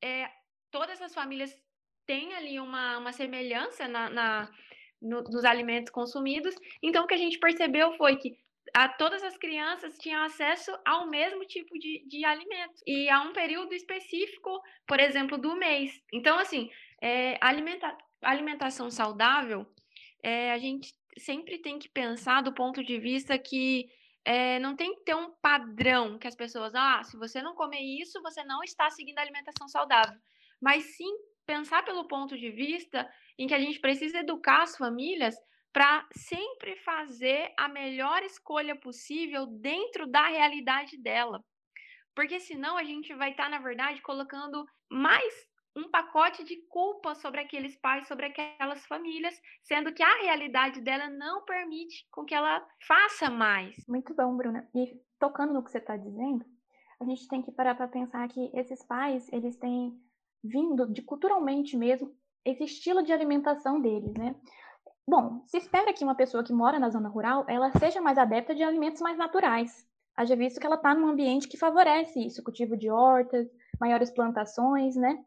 É, 0.01 0.29
todas 0.69 1.01
as 1.01 1.13
famílias 1.13 1.55
têm 2.05 2.33
ali 2.33 2.59
uma, 2.59 2.97
uma 2.97 3.13
semelhança 3.13 3.87
na, 3.87 4.09
na 4.09 4.51
no, 5.01 5.23
nos 5.23 5.43
alimentos 5.43 5.91
consumidos. 5.91 6.55
Então, 6.81 7.03
o 7.03 7.07
que 7.07 7.13
a 7.13 7.17
gente 7.17 7.39
percebeu 7.39 7.93
foi 7.97 8.17
que 8.17 8.37
a 8.73 8.87
todas 8.87 9.23
as 9.23 9.37
crianças 9.37 9.97
tinham 9.97 10.23
acesso 10.23 10.71
ao 10.85 11.07
mesmo 11.07 11.45
tipo 11.45 11.77
de, 11.77 12.05
de 12.07 12.23
alimento 12.23 12.81
e 12.85 13.09
a 13.09 13.21
um 13.21 13.33
período 13.33 13.73
específico, 13.73 14.49
por 14.87 14.99
exemplo, 14.99 15.37
do 15.37 15.55
mês. 15.55 15.99
Então, 16.13 16.37
assim, 16.37 16.69
é, 17.01 17.37
alimenta, 17.41 17.95
alimentação 18.21 18.89
saudável, 18.89 19.65
é, 20.23 20.51
a 20.51 20.57
gente 20.57 20.93
sempre 21.17 21.57
tem 21.57 21.79
que 21.79 21.89
pensar 21.89 22.41
do 22.41 22.53
ponto 22.53 22.83
de 22.83 22.99
vista 22.99 23.37
que 23.37 23.89
é, 24.23 24.59
não 24.59 24.75
tem 24.75 24.95
que 24.95 25.03
ter 25.03 25.15
um 25.15 25.31
padrão 25.41 26.17
que 26.19 26.27
as 26.27 26.35
pessoas, 26.35 26.73
ah, 26.75 27.01
se 27.03 27.17
você 27.17 27.41
não 27.41 27.55
comer 27.55 27.81
isso, 27.81 28.21
você 28.21 28.43
não 28.43 28.63
está 28.63 28.89
seguindo 28.89 29.17
a 29.17 29.21
alimentação 29.21 29.67
saudável. 29.67 30.17
mas 30.61 30.83
sim 30.95 31.11
pensar 31.45 31.83
pelo 31.83 32.07
ponto 32.07 32.37
de 32.37 32.51
vista 32.51 33.09
em 33.37 33.47
que 33.47 33.53
a 33.53 33.59
gente 33.59 33.79
precisa 33.79 34.19
educar 34.19 34.61
as 34.61 34.77
famílias 34.77 35.35
para 35.73 36.05
sempre 36.13 36.75
fazer 36.77 37.53
a 37.57 37.67
melhor 37.67 38.23
escolha 38.23 38.75
possível 38.75 39.45
dentro 39.45 40.05
da 40.07 40.27
realidade 40.27 40.97
dela. 40.97 41.43
Porque 42.13 42.39
senão 42.39 42.77
a 42.77 42.83
gente 42.83 43.13
vai 43.13 43.31
estar, 43.31 43.45
tá, 43.45 43.49
na 43.49 43.59
verdade, 43.59 44.01
colocando 44.01 44.65
mais 44.89 45.33
um 45.75 45.89
pacote 45.89 46.43
de 46.43 46.57
culpa 46.67 47.15
sobre 47.15 47.39
aqueles 47.39 47.77
pais, 47.77 48.07
sobre 48.07 48.25
aquelas 48.25 48.85
famílias, 48.85 49.33
sendo 49.63 49.93
que 49.93 50.03
a 50.03 50.21
realidade 50.21 50.81
dela 50.81 51.09
não 51.09 51.45
permite 51.45 52.05
com 52.11 52.25
que 52.25 52.35
ela 52.35 52.65
faça 52.85 53.29
mais. 53.29 53.75
Muito 53.87 54.13
bom, 54.13 54.35
Bruna. 54.35 54.67
E 54.75 54.99
tocando 55.17 55.53
no 55.53 55.63
que 55.63 55.71
você 55.71 55.77
está 55.77 55.95
dizendo, 55.95 56.45
a 56.99 57.05
gente 57.05 57.27
tem 57.27 57.41
que 57.41 57.51
parar 57.51 57.75
para 57.75 57.87
pensar 57.87 58.27
que 58.27 58.51
esses 58.53 58.83
pais, 58.83 59.31
eles 59.31 59.55
têm 59.57 59.97
vindo 60.43 60.91
de 60.91 61.01
culturalmente 61.01 61.77
mesmo 61.77 62.13
esse 62.43 62.63
estilo 62.63 63.03
de 63.03 63.13
alimentação 63.13 63.79
deles, 63.79 64.13
né? 64.15 64.35
Bom, 65.07 65.43
se 65.47 65.57
espera 65.57 65.93
que 65.93 66.03
uma 66.03 66.15
pessoa 66.15 66.43
que 66.43 66.53
mora 66.53 66.79
na 66.79 66.89
zona 66.89 67.09
rural, 67.09 67.45
ela 67.47 67.71
seja 67.71 68.01
mais 68.01 68.17
adepta 68.17 68.53
de 68.53 68.63
alimentos 68.63 69.01
mais 69.01 69.17
naturais. 69.17 69.85
Haja 70.15 70.35
visto 70.35 70.59
que 70.59 70.65
ela 70.65 70.75
está 70.75 70.93
num 70.93 71.07
ambiente 71.07 71.47
que 71.47 71.57
favorece 71.57 72.19
isso, 72.19 72.43
cultivo 72.43 72.77
de 72.77 72.89
hortas, 72.89 73.47
maiores 73.79 74.11
plantações, 74.11 74.95
né? 74.95 75.17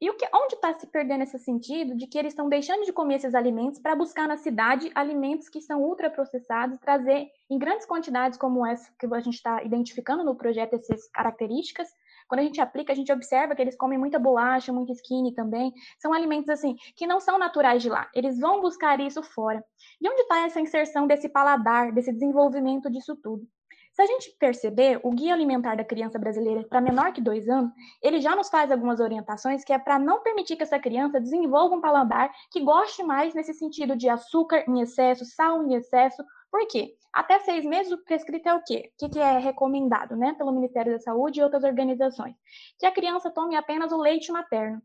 E 0.00 0.08
o 0.08 0.16
que, 0.16 0.26
onde 0.34 0.54
está 0.54 0.72
se 0.78 0.86
perdendo 0.86 1.24
esse 1.24 1.38
sentido 1.38 1.94
de 1.94 2.06
que 2.06 2.18
eles 2.18 2.32
estão 2.32 2.48
deixando 2.48 2.84
de 2.84 2.92
comer 2.92 3.16
esses 3.16 3.34
alimentos 3.34 3.78
para 3.78 3.94
buscar 3.94 4.26
na 4.26 4.38
cidade 4.38 4.90
alimentos 4.94 5.48
que 5.50 5.60
são 5.60 5.82
ultraprocessados, 5.82 6.78
trazer 6.78 7.28
em 7.50 7.58
grandes 7.58 7.84
quantidades 7.84 8.38
como 8.38 8.64
essa 8.64 8.90
que 8.98 9.06
a 9.06 9.20
gente 9.20 9.34
está 9.34 9.62
identificando 9.62 10.24
no 10.24 10.34
projeto 10.34 10.74
essas 10.74 11.06
características. 11.10 11.88
Quando 12.30 12.42
a 12.42 12.44
gente 12.44 12.60
aplica, 12.60 12.92
a 12.92 12.94
gente 12.94 13.12
observa 13.12 13.56
que 13.56 13.60
eles 13.60 13.76
comem 13.76 13.98
muita 13.98 14.16
bolacha, 14.16 14.72
muito 14.72 14.92
skinny 14.92 15.34
também. 15.34 15.72
São 15.98 16.12
alimentos 16.12 16.48
assim 16.48 16.76
que 16.94 17.04
não 17.04 17.18
são 17.18 17.36
naturais 17.36 17.82
de 17.82 17.88
lá. 17.88 18.08
Eles 18.14 18.38
vão 18.38 18.60
buscar 18.60 19.00
isso 19.00 19.20
fora. 19.20 19.64
E 20.00 20.08
onde 20.08 20.22
está 20.22 20.46
essa 20.46 20.60
inserção 20.60 21.08
desse 21.08 21.28
paladar, 21.28 21.90
desse 21.90 22.12
desenvolvimento 22.12 22.88
disso 22.88 23.16
tudo? 23.16 23.44
Se 23.92 24.00
a 24.00 24.06
gente 24.06 24.30
perceber, 24.38 25.00
o 25.02 25.10
Guia 25.10 25.34
Alimentar 25.34 25.74
da 25.74 25.84
Criança 25.84 26.20
Brasileira 26.20 26.64
para 26.68 26.80
menor 26.80 27.12
que 27.12 27.20
dois 27.20 27.48
anos, 27.48 27.72
ele 28.00 28.20
já 28.20 28.36
nos 28.36 28.48
faz 28.48 28.70
algumas 28.70 29.00
orientações 29.00 29.64
que 29.64 29.72
é 29.72 29.78
para 29.80 29.98
não 29.98 30.22
permitir 30.22 30.54
que 30.54 30.62
essa 30.62 30.78
criança 30.78 31.20
desenvolva 31.20 31.74
um 31.74 31.80
paladar 31.80 32.30
que 32.52 32.60
goste 32.60 33.02
mais 33.02 33.34
nesse 33.34 33.54
sentido 33.54 33.96
de 33.96 34.08
açúcar 34.08 34.64
em 34.68 34.80
excesso, 34.80 35.24
sal 35.24 35.64
em 35.64 35.74
excesso. 35.74 36.22
Por 36.48 36.64
quê? 36.68 36.94
Até 37.12 37.40
seis 37.40 37.64
meses, 37.64 37.92
o 37.92 37.98
prescrito 38.04 38.48
é 38.48 38.54
o 38.54 38.62
quê? 38.62 38.92
O 39.02 39.08
que 39.08 39.18
é 39.18 39.38
recomendado 39.38 40.16
né, 40.16 40.32
pelo 40.34 40.52
Ministério 40.52 40.92
da 40.92 41.00
Saúde 41.00 41.40
e 41.40 41.42
outras 41.42 41.64
organizações? 41.64 42.36
Que 42.78 42.86
a 42.86 42.92
criança 42.92 43.30
tome 43.30 43.56
apenas 43.56 43.90
o 43.92 44.00
leite 44.00 44.30
materno. 44.30 44.80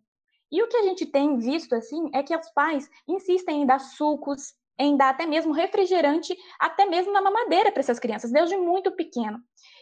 E 0.51 0.61
o 0.61 0.67
que 0.67 0.77
a 0.77 0.83
gente 0.83 1.05
tem 1.05 1.37
visto, 1.37 1.73
assim, 1.73 2.09
é 2.13 2.23
que 2.23 2.35
os 2.35 2.49
pais 2.51 2.89
insistem 3.07 3.61
em 3.61 3.65
dar 3.65 3.79
sucos, 3.79 4.53
em 4.77 4.97
dar 4.97 5.09
até 5.09 5.25
mesmo 5.25 5.53
refrigerante, 5.53 6.35
até 6.59 6.85
mesmo 6.85 7.11
na 7.11 7.21
mamadeira 7.21 7.71
para 7.71 7.79
essas 7.79 7.99
crianças, 7.99 8.31
desde 8.31 8.57
muito 8.57 8.91
pequeno. 8.91 9.39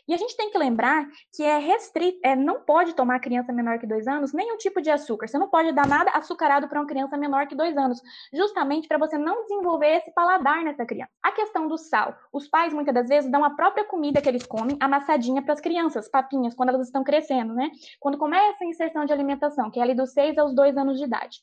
E 0.07 0.13
a 0.13 0.17
gente 0.17 0.35
tem 0.35 0.51
que 0.51 0.57
lembrar 0.57 1.07
que 1.33 1.43
é 1.43 1.57
restrito, 1.57 2.19
é, 2.23 2.35
não 2.35 2.59
pode 2.59 2.93
tomar 2.93 3.19
criança 3.19 3.53
menor 3.53 3.79
que 3.79 3.87
dois 3.87 4.05
anos 4.05 4.33
nenhum 4.33 4.57
tipo 4.57 4.81
de 4.81 4.89
açúcar. 4.89 5.27
Você 5.27 5.37
não 5.37 5.49
pode 5.49 5.71
dar 5.71 5.87
nada 5.87 6.11
açucarado 6.11 6.67
para 6.67 6.79
uma 6.79 6.87
criança 6.87 7.17
menor 7.17 7.47
que 7.47 7.55
dois 7.55 7.77
anos, 7.77 8.01
justamente 8.33 8.87
para 8.87 8.97
você 8.97 9.17
não 9.17 9.43
desenvolver 9.43 9.97
esse 9.97 10.11
paladar 10.13 10.61
nessa 10.63 10.85
criança. 10.85 11.11
A 11.23 11.31
questão 11.31 11.67
do 11.67 11.77
sal, 11.77 12.17
os 12.33 12.49
pais 12.49 12.73
muitas 12.73 12.93
das 12.93 13.07
vezes 13.07 13.31
dão 13.31 13.45
a 13.45 13.51
própria 13.51 13.85
comida 13.85 14.21
que 14.21 14.27
eles 14.27 14.45
comem 14.45 14.77
amassadinha 14.79 15.41
para 15.41 15.53
as 15.53 15.61
crianças, 15.61 16.09
papinhas, 16.09 16.53
quando 16.53 16.69
elas 16.69 16.87
estão 16.87 17.03
crescendo, 17.03 17.53
né? 17.53 17.71
Quando 17.99 18.17
começa 18.17 18.57
a 18.61 18.67
inserção 18.67 19.05
de 19.05 19.13
alimentação, 19.13 19.71
que 19.71 19.79
é 19.79 19.83
ali 19.83 19.95
dos 19.95 20.11
seis 20.11 20.37
aos 20.37 20.53
dois 20.53 20.75
anos 20.75 20.97
de 20.97 21.05
idade. 21.05 21.39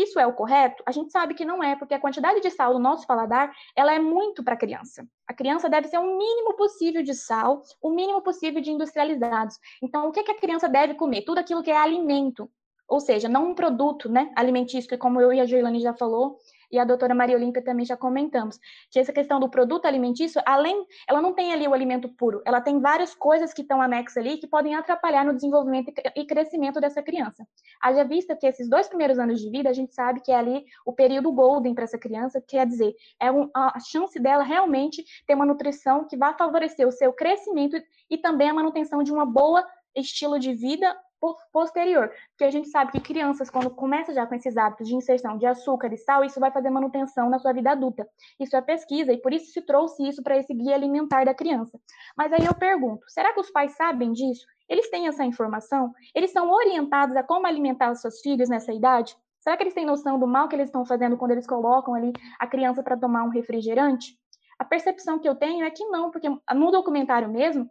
Isso 0.00 0.18
é 0.18 0.26
o 0.26 0.32
correto? 0.32 0.82
A 0.86 0.92
gente 0.92 1.12
sabe 1.12 1.34
que 1.34 1.44
não 1.44 1.62
é, 1.62 1.76
porque 1.76 1.92
a 1.92 2.00
quantidade 2.00 2.40
de 2.40 2.50
sal 2.50 2.72
no 2.72 2.78
nosso 2.78 3.06
paladar, 3.06 3.52
ela 3.76 3.92
é 3.92 3.98
muito 3.98 4.42
para 4.42 4.54
a 4.54 4.56
criança. 4.56 5.06
A 5.28 5.34
criança 5.34 5.68
deve 5.68 5.88
ser 5.88 5.98
o 5.98 6.16
mínimo 6.16 6.54
possível 6.54 7.02
de 7.02 7.14
sal, 7.14 7.60
o 7.82 7.90
mínimo 7.90 8.22
possível 8.22 8.62
de 8.62 8.70
industrializados. 8.70 9.58
Então, 9.82 10.08
o 10.08 10.12
que, 10.12 10.22
que 10.22 10.32
a 10.32 10.38
criança 10.38 10.70
deve 10.70 10.94
comer? 10.94 11.22
Tudo 11.22 11.38
aquilo 11.38 11.62
que 11.62 11.70
é 11.70 11.76
alimento, 11.76 12.50
ou 12.88 12.98
seja, 12.98 13.28
não 13.28 13.50
um 13.50 13.54
produto 13.54 14.08
né, 14.08 14.32
alimentício, 14.34 14.98
como 14.98 15.20
eu 15.20 15.34
e 15.34 15.40
a 15.40 15.44
Joilane 15.44 15.80
já 15.80 15.92
falou, 15.92 16.38
e 16.70 16.78
a 16.78 16.84
doutora 16.84 17.14
Maria 17.14 17.36
Olímpia 17.36 17.62
também 17.62 17.84
já 17.84 17.96
comentamos, 17.96 18.58
que 18.90 18.98
essa 18.98 19.12
questão 19.12 19.40
do 19.40 19.48
produto 19.48 19.86
alimentício, 19.86 20.40
além, 20.46 20.86
ela 21.08 21.20
não 21.20 21.32
tem 21.32 21.52
ali 21.52 21.66
o 21.66 21.74
alimento 21.74 22.08
puro, 22.08 22.42
ela 22.44 22.60
tem 22.60 22.80
várias 22.80 23.14
coisas 23.14 23.52
que 23.52 23.62
estão 23.62 23.82
anexas 23.82 24.16
ali 24.16 24.38
que 24.38 24.46
podem 24.46 24.74
atrapalhar 24.74 25.24
no 25.24 25.34
desenvolvimento 25.34 25.92
e 26.16 26.24
crescimento 26.24 26.80
dessa 26.80 27.02
criança. 27.02 27.46
Haja 27.80 28.04
vista 28.04 28.36
que 28.36 28.46
esses 28.46 28.68
dois 28.68 28.88
primeiros 28.88 29.18
anos 29.18 29.40
de 29.40 29.50
vida, 29.50 29.68
a 29.68 29.72
gente 29.72 29.94
sabe 29.94 30.20
que 30.20 30.32
é 30.32 30.36
ali 30.36 30.64
o 30.84 30.92
período 30.92 31.32
golden 31.32 31.74
para 31.74 31.84
essa 31.84 31.98
criança, 31.98 32.40
quer 32.40 32.66
dizer, 32.66 32.94
é 33.18 33.30
um, 33.30 33.50
a 33.54 33.78
chance 33.80 34.18
dela 34.20 34.42
realmente 34.42 35.04
ter 35.26 35.34
uma 35.34 35.46
nutrição 35.46 36.06
que 36.06 36.16
vai 36.16 36.34
favorecer 36.36 36.86
o 36.86 36.92
seu 36.92 37.12
crescimento 37.12 37.76
e 38.08 38.18
também 38.18 38.48
a 38.48 38.54
manutenção 38.54 39.02
de 39.02 39.12
uma 39.12 39.26
boa 39.26 39.66
estilo 39.94 40.38
de 40.38 40.54
vida 40.54 40.96
posterior, 41.52 42.10
porque 42.30 42.44
a 42.44 42.50
gente 42.50 42.68
sabe 42.68 42.92
que 42.92 43.00
crianças, 43.00 43.50
quando 43.50 43.70
começam 43.70 44.14
já 44.14 44.26
com 44.26 44.34
esses 44.34 44.56
hábitos 44.56 44.88
de 44.88 44.94
inserção 44.94 45.36
de 45.36 45.46
açúcar 45.46 45.92
e 45.92 45.96
sal, 45.96 46.24
isso 46.24 46.40
vai 46.40 46.50
fazer 46.50 46.70
manutenção 46.70 47.28
na 47.28 47.38
sua 47.38 47.52
vida 47.52 47.70
adulta. 47.70 48.08
Isso 48.38 48.56
é 48.56 48.60
pesquisa, 48.60 49.12
e 49.12 49.18
por 49.18 49.32
isso 49.32 49.52
se 49.52 49.62
trouxe 49.62 50.08
isso 50.08 50.22
para 50.22 50.36
esse 50.36 50.54
guia 50.54 50.74
alimentar 50.74 51.24
da 51.24 51.34
criança. 51.34 51.78
Mas 52.16 52.32
aí 52.32 52.44
eu 52.44 52.54
pergunto, 52.54 53.04
será 53.08 53.32
que 53.32 53.40
os 53.40 53.50
pais 53.50 53.76
sabem 53.76 54.12
disso? 54.12 54.46
Eles 54.68 54.88
têm 54.88 55.08
essa 55.08 55.24
informação? 55.24 55.92
Eles 56.14 56.30
são 56.30 56.50
orientados 56.50 57.16
a 57.16 57.22
como 57.22 57.46
alimentar 57.46 57.90
os 57.90 58.00
seus 58.00 58.20
filhos 58.20 58.48
nessa 58.48 58.72
idade? 58.72 59.16
Será 59.40 59.56
que 59.56 59.62
eles 59.62 59.74
têm 59.74 59.86
noção 59.86 60.18
do 60.18 60.26
mal 60.26 60.48
que 60.48 60.54
eles 60.54 60.68
estão 60.68 60.84
fazendo 60.84 61.16
quando 61.16 61.32
eles 61.32 61.46
colocam 61.46 61.94
ali 61.94 62.12
a 62.38 62.46
criança 62.46 62.82
para 62.82 62.96
tomar 62.96 63.24
um 63.24 63.30
refrigerante? 63.30 64.18
A 64.58 64.64
percepção 64.64 65.18
que 65.18 65.28
eu 65.28 65.34
tenho 65.34 65.64
é 65.64 65.70
que 65.70 65.84
não, 65.86 66.10
porque 66.10 66.28
no 66.28 66.70
documentário 66.70 67.28
mesmo, 67.28 67.68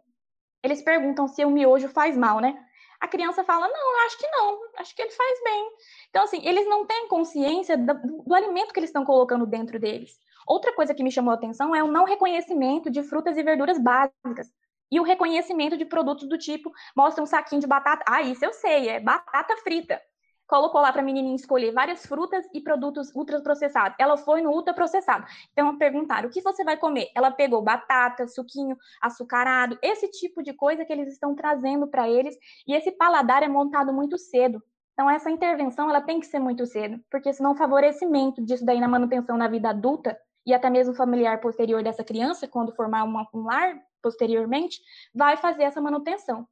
eles 0.62 0.82
perguntam 0.82 1.28
se 1.28 1.44
o 1.44 1.50
miojo 1.50 1.88
faz 1.88 2.16
mal, 2.16 2.40
né? 2.40 2.58
A 3.00 3.08
criança 3.08 3.42
fala: 3.44 3.66
Não, 3.68 4.06
acho 4.06 4.18
que 4.18 4.28
não, 4.28 4.60
acho 4.78 4.94
que 4.94 5.02
ele 5.02 5.10
faz 5.10 5.42
bem. 5.42 5.70
Então, 6.10 6.24
assim, 6.24 6.46
eles 6.46 6.68
não 6.68 6.84
têm 6.84 7.08
consciência 7.08 7.76
do, 7.76 7.94
do 8.24 8.34
alimento 8.34 8.72
que 8.72 8.78
eles 8.78 8.90
estão 8.90 9.04
colocando 9.04 9.46
dentro 9.46 9.78
deles. 9.78 10.18
Outra 10.46 10.72
coisa 10.72 10.94
que 10.94 11.02
me 11.02 11.10
chamou 11.10 11.32
a 11.32 11.34
atenção 11.34 11.74
é 11.74 11.82
o 11.82 11.90
não 11.90 12.04
reconhecimento 12.04 12.90
de 12.90 13.02
frutas 13.02 13.36
e 13.36 13.42
verduras 13.42 13.78
básicas. 13.78 14.52
E 14.90 14.98
o 14.98 15.04
reconhecimento 15.04 15.76
de 15.76 15.84
produtos 15.84 16.28
do 16.28 16.36
tipo, 16.36 16.72
mostra 16.96 17.22
um 17.22 17.26
saquinho 17.26 17.60
de 17.60 17.66
batata. 17.66 18.04
Ah, 18.08 18.22
isso 18.22 18.44
eu 18.44 18.52
sei, 18.52 18.88
é 18.88 19.00
batata 19.00 19.56
frita 19.58 20.00
colocou 20.50 20.80
lá 20.80 20.92
para 20.92 21.00
a 21.00 21.04
menininha 21.04 21.36
escolher 21.36 21.70
várias 21.70 22.04
frutas 22.04 22.44
e 22.52 22.60
produtos 22.60 23.14
ultraprocessados. 23.14 23.96
Ela 24.00 24.16
foi 24.16 24.42
no 24.42 24.50
ultraprocessado. 24.50 25.24
Então, 25.52 25.78
perguntaram, 25.78 26.28
o 26.28 26.32
que 26.32 26.42
você 26.42 26.64
vai 26.64 26.76
comer? 26.76 27.08
Ela 27.14 27.30
pegou 27.30 27.62
batata, 27.62 28.26
suquinho 28.26 28.76
açucarado, 29.00 29.78
esse 29.80 30.10
tipo 30.10 30.42
de 30.42 30.52
coisa 30.52 30.84
que 30.84 30.92
eles 30.92 31.06
estão 31.12 31.36
trazendo 31.36 31.86
para 31.86 32.08
eles, 32.08 32.36
e 32.66 32.74
esse 32.74 32.90
paladar 32.90 33.44
é 33.44 33.48
montado 33.48 33.92
muito 33.92 34.18
cedo. 34.18 34.60
Então, 34.92 35.08
essa 35.08 35.30
intervenção, 35.30 35.88
ela 35.88 36.00
tem 36.00 36.18
que 36.18 36.26
ser 36.26 36.40
muito 36.40 36.66
cedo, 36.66 37.00
porque 37.08 37.32
senão 37.32 37.52
o 37.52 37.56
favorecimento 37.56 38.44
disso 38.44 38.64
daí 38.64 38.80
na 38.80 38.88
manutenção 38.88 39.36
na 39.36 39.46
vida 39.46 39.70
adulta, 39.70 40.18
e 40.44 40.52
até 40.52 40.68
mesmo 40.68 40.94
familiar 40.94 41.40
posterior 41.40 41.80
dessa 41.80 42.02
criança, 42.02 42.48
quando 42.48 42.74
formar 42.74 43.04
um 43.04 43.44
lar 43.44 43.78
posteriormente, 44.02 44.80
vai 45.14 45.36
fazer 45.36 45.62
essa 45.62 45.80
manutenção. 45.80 46.44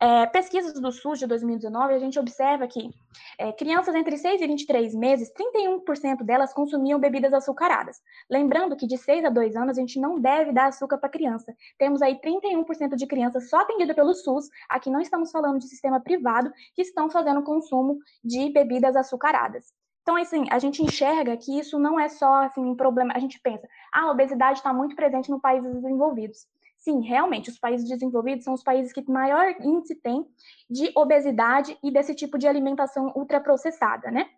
É, 0.00 0.26
pesquisas 0.26 0.74
do 0.74 0.92
SUS 0.92 1.18
de 1.18 1.26
2019, 1.26 1.92
a 1.92 1.98
gente 1.98 2.18
observa 2.20 2.68
que 2.68 2.90
é, 3.36 3.52
crianças 3.52 3.94
entre 3.96 4.16
6 4.16 4.40
e 4.40 4.46
23 4.46 4.94
meses, 4.94 5.28
31% 5.32 6.22
delas 6.22 6.52
consumiam 6.52 7.00
bebidas 7.00 7.32
açucaradas. 7.32 8.00
Lembrando 8.30 8.76
que 8.76 8.86
de 8.86 8.96
6 8.96 9.24
a 9.24 9.28
2 9.28 9.56
anos 9.56 9.76
a 9.76 9.80
gente 9.80 9.98
não 9.98 10.20
deve 10.20 10.52
dar 10.52 10.66
açúcar 10.68 10.98
para 10.98 11.08
criança. 11.08 11.52
Temos 11.76 12.00
aí 12.00 12.16
31% 12.20 12.94
de 12.94 13.06
crianças 13.08 13.50
só 13.50 13.60
atendidas 13.60 13.96
pelo 13.96 14.14
SUS, 14.14 14.48
aqui 14.68 14.88
não 14.88 15.00
estamos 15.00 15.32
falando 15.32 15.58
de 15.58 15.66
sistema 15.66 16.00
privado, 16.00 16.52
que 16.76 16.82
estão 16.82 17.10
fazendo 17.10 17.42
consumo 17.42 17.98
de 18.22 18.50
bebidas 18.50 18.94
açucaradas. 18.94 19.72
Então, 20.08 20.16
assim, 20.16 20.46
a 20.50 20.58
gente 20.58 20.82
enxerga 20.82 21.36
que 21.36 21.58
isso 21.58 21.78
não 21.78 22.00
é 22.00 22.08
só 22.08 22.44
assim, 22.44 22.64
um 22.64 22.74
problema. 22.74 23.12
A 23.14 23.18
gente 23.18 23.38
pensa, 23.40 23.68
ah, 23.92 24.04
a 24.04 24.10
obesidade 24.10 24.58
está 24.58 24.72
muito 24.72 24.96
presente 24.96 25.28
no 25.28 25.38
países 25.38 25.70
desenvolvidos. 25.70 26.46
Sim, 26.88 27.02
realmente, 27.02 27.50
os 27.50 27.58
países 27.58 27.86
desenvolvidos 27.86 28.44
são 28.44 28.54
os 28.54 28.62
países 28.62 28.94
que 28.94 29.04
maior 29.10 29.54
índice 29.60 29.94
tem 29.94 30.26
de 30.70 30.90
obesidade 30.96 31.76
e 31.84 31.90
desse 31.90 32.14
tipo 32.14 32.38
de 32.38 32.48
alimentação 32.48 33.12
ultraprocessada, 33.14 34.10
né? 34.10 34.30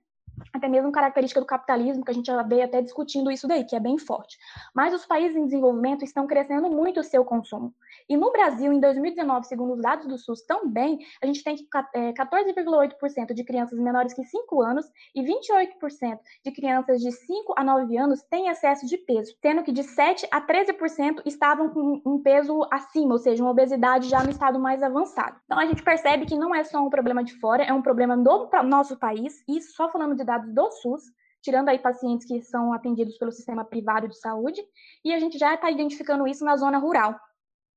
Até 0.52 0.68
mesmo 0.68 0.92
característica 0.92 1.40
do 1.40 1.46
capitalismo, 1.46 2.04
que 2.04 2.10
a 2.10 2.14
gente 2.14 2.26
já 2.26 2.42
veio 2.42 2.64
até 2.64 2.80
discutindo 2.80 3.30
isso 3.30 3.46
daí, 3.48 3.64
que 3.64 3.76
é 3.76 3.80
bem 3.80 3.98
forte. 3.98 4.38
Mas 4.74 4.94
os 4.94 5.06
países 5.06 5.36
em 5.36 5.44
desenvolvimento 5.44 6.04
estão 6.04 6.26
crescendo 6.26 6.68
muito 6.70 7.00
o 7.00 7.04
seu 7.04 7.24
consumo. 7.24 7.74
E 8.08 8.16
no 8.16 8.32
Brasil, 8.32 8.72
em 8.72 8.80
2019, 8.80 9.46
segundo 9.46 9.74
os 9.74 9.80
dados 9.80 10.06
do 10.06 10.18
SUS 10.18 10.42
também, 10.42 10.98
a 11.22 11.26
gente 11.26 11.44
tem 11.44 11.56
14,8% 11.56 13.32
de 13.32 13.44
crianças 13.44 13.78
menores 13.78 14.12
que 14.12 14.24
5 14.24 14.62
anos 14.62 14.86
e 15.14 15.22
28% 15.22 16.18
de 16.44 16.52
crianças 16.52 17.00
de 17.00 17.12
5 17.12 17.54
a 17.56 17.64
9 17.64 17.96
anos 17.96 18.22
têm 18.22 18.48
excesso 18.48 18.86
de 18.86 18.96
peso, 18.96 19.34
sendo 19.40 19.62
que 19.62 19.72
de 19.72 19.82
7 19.82 20.26
a 20.30 20.40
13% 20.40 21.22
estavam 21.24 21.68
com 21.70 22.00
um 22.04 22.20
peso 22.20 22.66
acima, 22.70 23.12
ou 23.12 23.18
seja, 23.18 23.42
uma 23.42 23.52
obesidade 23.52 24.08
já 24.08 24.22
no 24.22 24.30
estado 24.30 24.58
mais 24.58 24.82
avançado. 24.82 25.36
Então 25.44 25.58
a 25.58 25.66
gente 25.66 25.82
percebe 25.82 26.26
que 26.26 26.36
não 26.36 26.54
é 26.54 26.64
só 26.64 26.84
um 26.84 26.90
problema 26.90 27.22
de 27.22 27.34
fora, 27.34 27.62
é 27.62 27.72
um 27.72 27.82
problema 27.82 28.16
do 28.16 28.48
nosso 28.64 28.96
país, 28.96 29.42
e 29.48 29.60
só 29.60 29.88
falando 29.88 30.14
de 30.14 30.22
dados 30.30 30.54
do 30.54 30.70
SUS, 30.70 31.02
tirando 31.42 31.68
aí 31.68 31.78
pacientes 31.78 32.26
que 32.26 32.40
são 32.42 32.72
atendidos 32.72 33.18
pelo 33.18 33.32
sistema 33.32 33.64
privado 33.64 34.08
de 34.08 34.18
saúde, 34.18 34.62
e 35.04 35.12
a 35.12 35.18
gente 35.18 35.38
já 35.38 35.54
está 35.54 35.70
identificando 35.70 36.26
isso 36.28 36.44
na 36.44 36.56
zona 36.56 36.78
rural, 36.78 37.18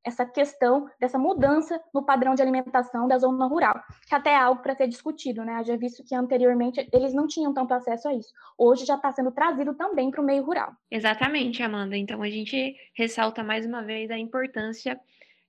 essa 0.05 0.25
questão 0.25 0.89
dessa 0.99 1.17
mudança 1.17 1.81
no 1.93 2.03
padrão 2.03 2.35
de 2.35 2.41
alimentação 2.41 3.07
da 3.07 3.17
zona 3.17 3.47
rural, 3.47 3.81
que 4.07 4.13
até 4.13 4.31
é 4.31 4.35
algo 4.35 4.61
para 4.61 4.75
ser 4.75 4.87
discutido, 4.87 5.45
né? 5.45 5.63
Já 5.63 5.77
visto 5.77 6.03
que 6.03 6.13
anteriormente 6.13 6.87
eles 6.91 7.13
não 7.13 7.25
tinham 7.25 7.53
tanto 7.53 7.73
acesso 7.73 8.09
a 8.09 8.13
isso. 8.13 8.33
Hoje 8.57 8.85
já 8.85 8.95
está 8.95 9.11
sendo 9.13 9.31
trazido 9.31 9.73
também 9.73 10.11
para 10.11 10.21
o 10.21 10.25
meio 10.25 10.43
rural. 10.43 10.73
Exatamente, 10.91 11.63
Amanda. 11.63 11.95
Então 11.95 12.21
a 12.21 12.29
gente 12.29 12.75
ressalta 12.93 13.43
mais 13.43 13.65
uma 13.65 13.81
vez 13.81 14.11
a 14.11 14.17
importância 14.17 14.99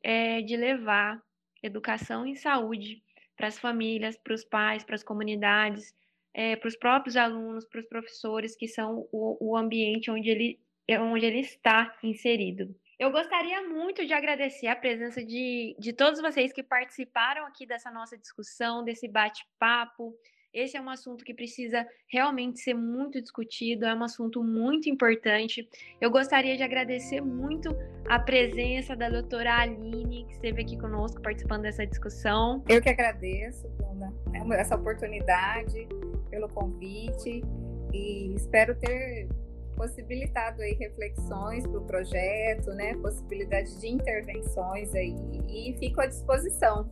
é, 0.03 0.41
de 0.41 0.57
levar 0.57 1.21
educação 1.61 2.25
e 2.25 2.37
saúde 2.37 3.03
para 3.37 3.49
as 3.49 3.59
famílias, 3.59 4.17
para 4.17 4.35
os 4.35 4.45
pais, 4.45 4.85
para 4.85 4.95
as 4.95 5.03
comunidades, 5.03 5.93
é, 6.35 6.57
para 6.57 6.69
os 6.69 6.77
próprios 6.77 7.17
alunos, 7.17 7.65
para 7.65 7.81
os 7.81 7.87
professores, 7.87 8.57
que 8.57 8.67
são 8.67 9.09
o, 9.13 9.53
o 9.53 9.57
ambiente 9.57 10.11
onde 10.11 10.29
ele, 10.29 10.61
onde 10.91 11.25
ele 11.25 11.41
está 11.41 11.97
inserido. 12.03 12.75
Eu 12.99 13.11
gostaria 13.11 13.61
muito 13.63 14.07
de 14.07 14.13
agradecer 14.13 14.67
a 14.67 14.77
presença 14.77 15.25
de, 15.25 15.77
de 15.79 15.93
todos 15.93 16.21
vocês 16.21 16.53
que 16.53 16.63
participaram 16.63 17.47
aqui 17.47 17.67
dessa 17.67 17.91
nossa 17.91 18.17
discussão, 18.17 18.85
desse 18.85 19.09
bate-papo. 19.09 20.15
Esse 20.53 20.77
é 20.77 20.81
um 20.81 20.89
assunto 20.89 21.25
que 21.25 21.35
precisa 21.35 21.85
realmente 22.07 22.61
ser 22.61 22.75
muito 22.75 23.21
discutido, 23.21 23.85
é 23.85 23.93
um 23.93 24.05
assunto 24.05 24.45
muito 24.45 24.89
importante. 24.89 25.69
Eu 26.01 26.09
gostaria 26.09 26.57
de 26.57 26.63
agradecer 26.63 27.21
muito 27.21 27.77
a 28.09 28.21
presença 28.21 28.95
da 28.95 29.09
doutora 29.09 29.53
Aline, 29.63 30.25
que 30.27 30.33
esteve 30.33 30.63
aqui 30.63 30.79
conosco 30.79 31.21
participando 31.21 31.63
dessa 31.63 31.85
discussão. 31.85 32.63
Eu 32.69 32.81
que 32.81 32.89
agradeço, 32.89 33.69
Bruna, 33.71 34.15
essa 34.55 34.77
oportunidade, 34.77 35.89
pelo 36.35 36.49
convite, 36.49 37.45
e 37.93 38.35
espero 38.35 38.75
ter 38.75 39.29
possibilitado 39.77 40.63
aí 40.63 40.75
reflexões 40.75 41.65
para 41.65 41.79
o 41.79 41.85
projeto, 41.85 42.71
né, 42.73 42.95
possibilidade 42.97 43.79
de 43.81 43.89
intervenções 43.89 44.93
aí 44.95 45.15
e 45.49 45.77
fico 45.79 46.01
à 46.01 46.07
disposição 46.07 46.91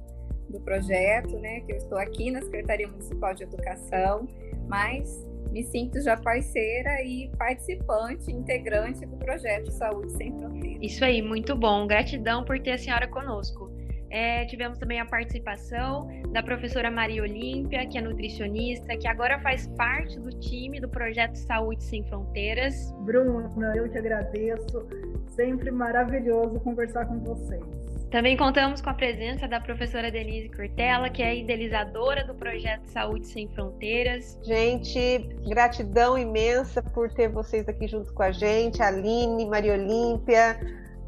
do 0.48 0.60
projeto, 0.60 1.38
né, 1.38 1.60
que 1.60 1.72
eu 1.72 1.76
estou 1.76 1.98
aqui 1.98 2.30
na 2.30 2.40
Secretaria 2.42 2.86
Municipal 2.86 3.34
de 3.34 3.42
Educação, 3.44 4.28
mas 4.68 5.26
me 5.50 5.64
sinto 5.64 6.00
já 6.00 6.16
parceira 6.16 7.02
e 7.02 7.30
participante, 7.36 8.30
integrante 8.30 9.04
do 9.04 9.16
projeto 9.16 9.70
Saúde 9.72 10.12
Sem 10.12 10.32
Fronteiras. 10.38 10.78
Isso 10.80 11.04
aí, 11.04 11.20
muito 11.20 11.54
bom. 11.56 11.86
Gratidão 11.86 12.44
por 12.44 12.58
ter 12.60 12.72
a 12.72 12.78
senhora 12.78 13.06
conosco. 13.06 13.70
É, 14.12 14.44
tivemos 14.44 14.76
também 14.76 15.00
a 15.00 15.06
participação 15.06 16.06
da 16.32 16.42
professora 16.42 16.90
Maria 16.90 17.22
Olímpia, 17.22 17.86
que 17.86 17.96
é 17.96 18.00
nutricionista, 18.02 18.94
que 18.94 19.08
agora 19.08 19.40
faz 19.40 19.66
parte 19.68 20.20
do 20.20 20.28
time 20.38 20.78
do 20.78 20.88
projeto 20.88 21.34
Saúde 21.36 21.82
Sem 21.82 22.04
Fronteiras. 22.04 22.92
Bruna, 23.00 23.74
eu 23.74 23.88
te 23.88 23.96
agradeço. 23.96 24.86
Sempre 25.28 25.70
maravilhoso 25.70 26.60
conversar 26.60 27.06
com 27.06 27.20
vocês. 27.20 27.62
Também 28.10 28.36
contamos 28.36 28.82
com 28.82 28.90
a 28.90 28.94
presença 28.94 29.48
da 29.48 29.58
professora 29.58 30.10
Denise 30.10 30.50
Cortella, 30.50 31.08
que 31.08 31.22
é 31.22 31.34
idealizadora 31.34 32.22
do 32.22 32.34
projeto 32.34 32.84
Saúde 32.88 33.26
Sem 33.26 33.48
Fronteiras. 33.48 34.38
Gente, 34.42 35.26
gratidão 35.48 36.18
imensa 36.18 36.82
por 36.82 37.10
ter 37.10 37.28
vocês 37.30 37.66
aqui 37.66 37.88
junto 37.88 38.12
com 38.12 38.22
a 38.22 38.30
gente, 38.30 38.82
Aline, 38.82 39.46
Maria 39.46 39.72
Olímpia, 39.72 40.60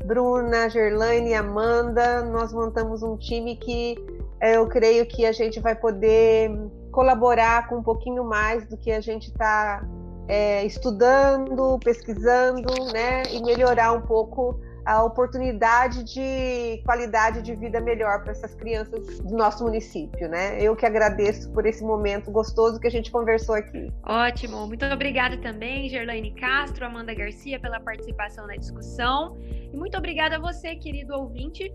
Bruna, 0.05 0.69
Gerlaine 0.69 1.31
e 1.31 1.35
Amanda, 1.35 2.23
nós 2.23 2.53
montamos 2.53 3.03
um 3.03 3.17
time 3.17 3.57
que 3.57 3.97
é, 4.41 4.57
eu 4.57 4.67
creio 4.69 5.07
que 5.07 5.25
a 5.25 5.33
gente 5.33 5.61
vai 5.61 5.75
poder 5.75 6.51
colaborar 6.91 7.69
com 7.69 7.77
um 7.77 7.83
pouquinho 7.83 8.25
mais 8.25 8.67
do 8.67 8.77
que 8.77 8.93
a 8.93 9.01
gente 9.01 9.29
está 9.29 9.85
é, 10.29 10.65
estudando, 10.65 11.79
pesquisando, 11.83 12.73
né, 12.93 13.23
e 13.31 13.43
melhorar 13.43 13.93
um 13.93 14.03
pouco 14.03 14.59
a 14.85 15.03
oportunidade 15.03 16.05
de 16.05 16.83
qualidade 16.85 17.43
de 17.43 17.55
vida 17.55 17.81
melhor 17.81 18.23
para 18.23 18.33
essas 18.33 18.55
crianças 18.55 19.21
do 19.21 19.37
nosso 19.37 19.65
município, 19.65 20.29
né? 20.29 20.61
Eu 20.61 20.77
que 20.77 20.85
agradeço 20.85 21.51
por 21.53 21.67
esse 21.67 21.83
momento 21.83 22.31
gostoso 22.31 22.79
que 22.79 22.87
a 22.87 22.91
gente 22.91 23.11
conversou 23.11 23.55
aqui. 23.55 23.91
Ótimo, 24.05 24.67
muito 24.67 24.85
obrigada 24.87 25.39
também, 25.39 25.89
Gerlaine 25.89 26.35
Castro, 26.35 26.85
Amanda 26.85 27.15
Garcia, 27.15 27.59
pela 27.59 27.81
participação 27.81 28.47
na 28.47 28.57
discussão. 28.57 29.37
E 29.73 29.77
muito 29.77 29.97
obrigada 29.97 30.37
a 30.37 30.39
você, 30.39 30.77
querido 30.77 31.15
ouvinte. 31.15 31.73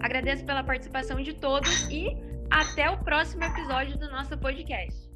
Agradeço 0.00 0.44
pela 0.44 0.62
participação 0.62 1.20
de 1.22 1.34
todos 1.34 1.88
e 1.90 2.16
até 2.50 2.90
o 2.90 2.98
próximo 2.98 3.44
episódio 3.44 3.98
do 3.98 4.08
nosso 4.10 4.36
podcast. 4.38 5.07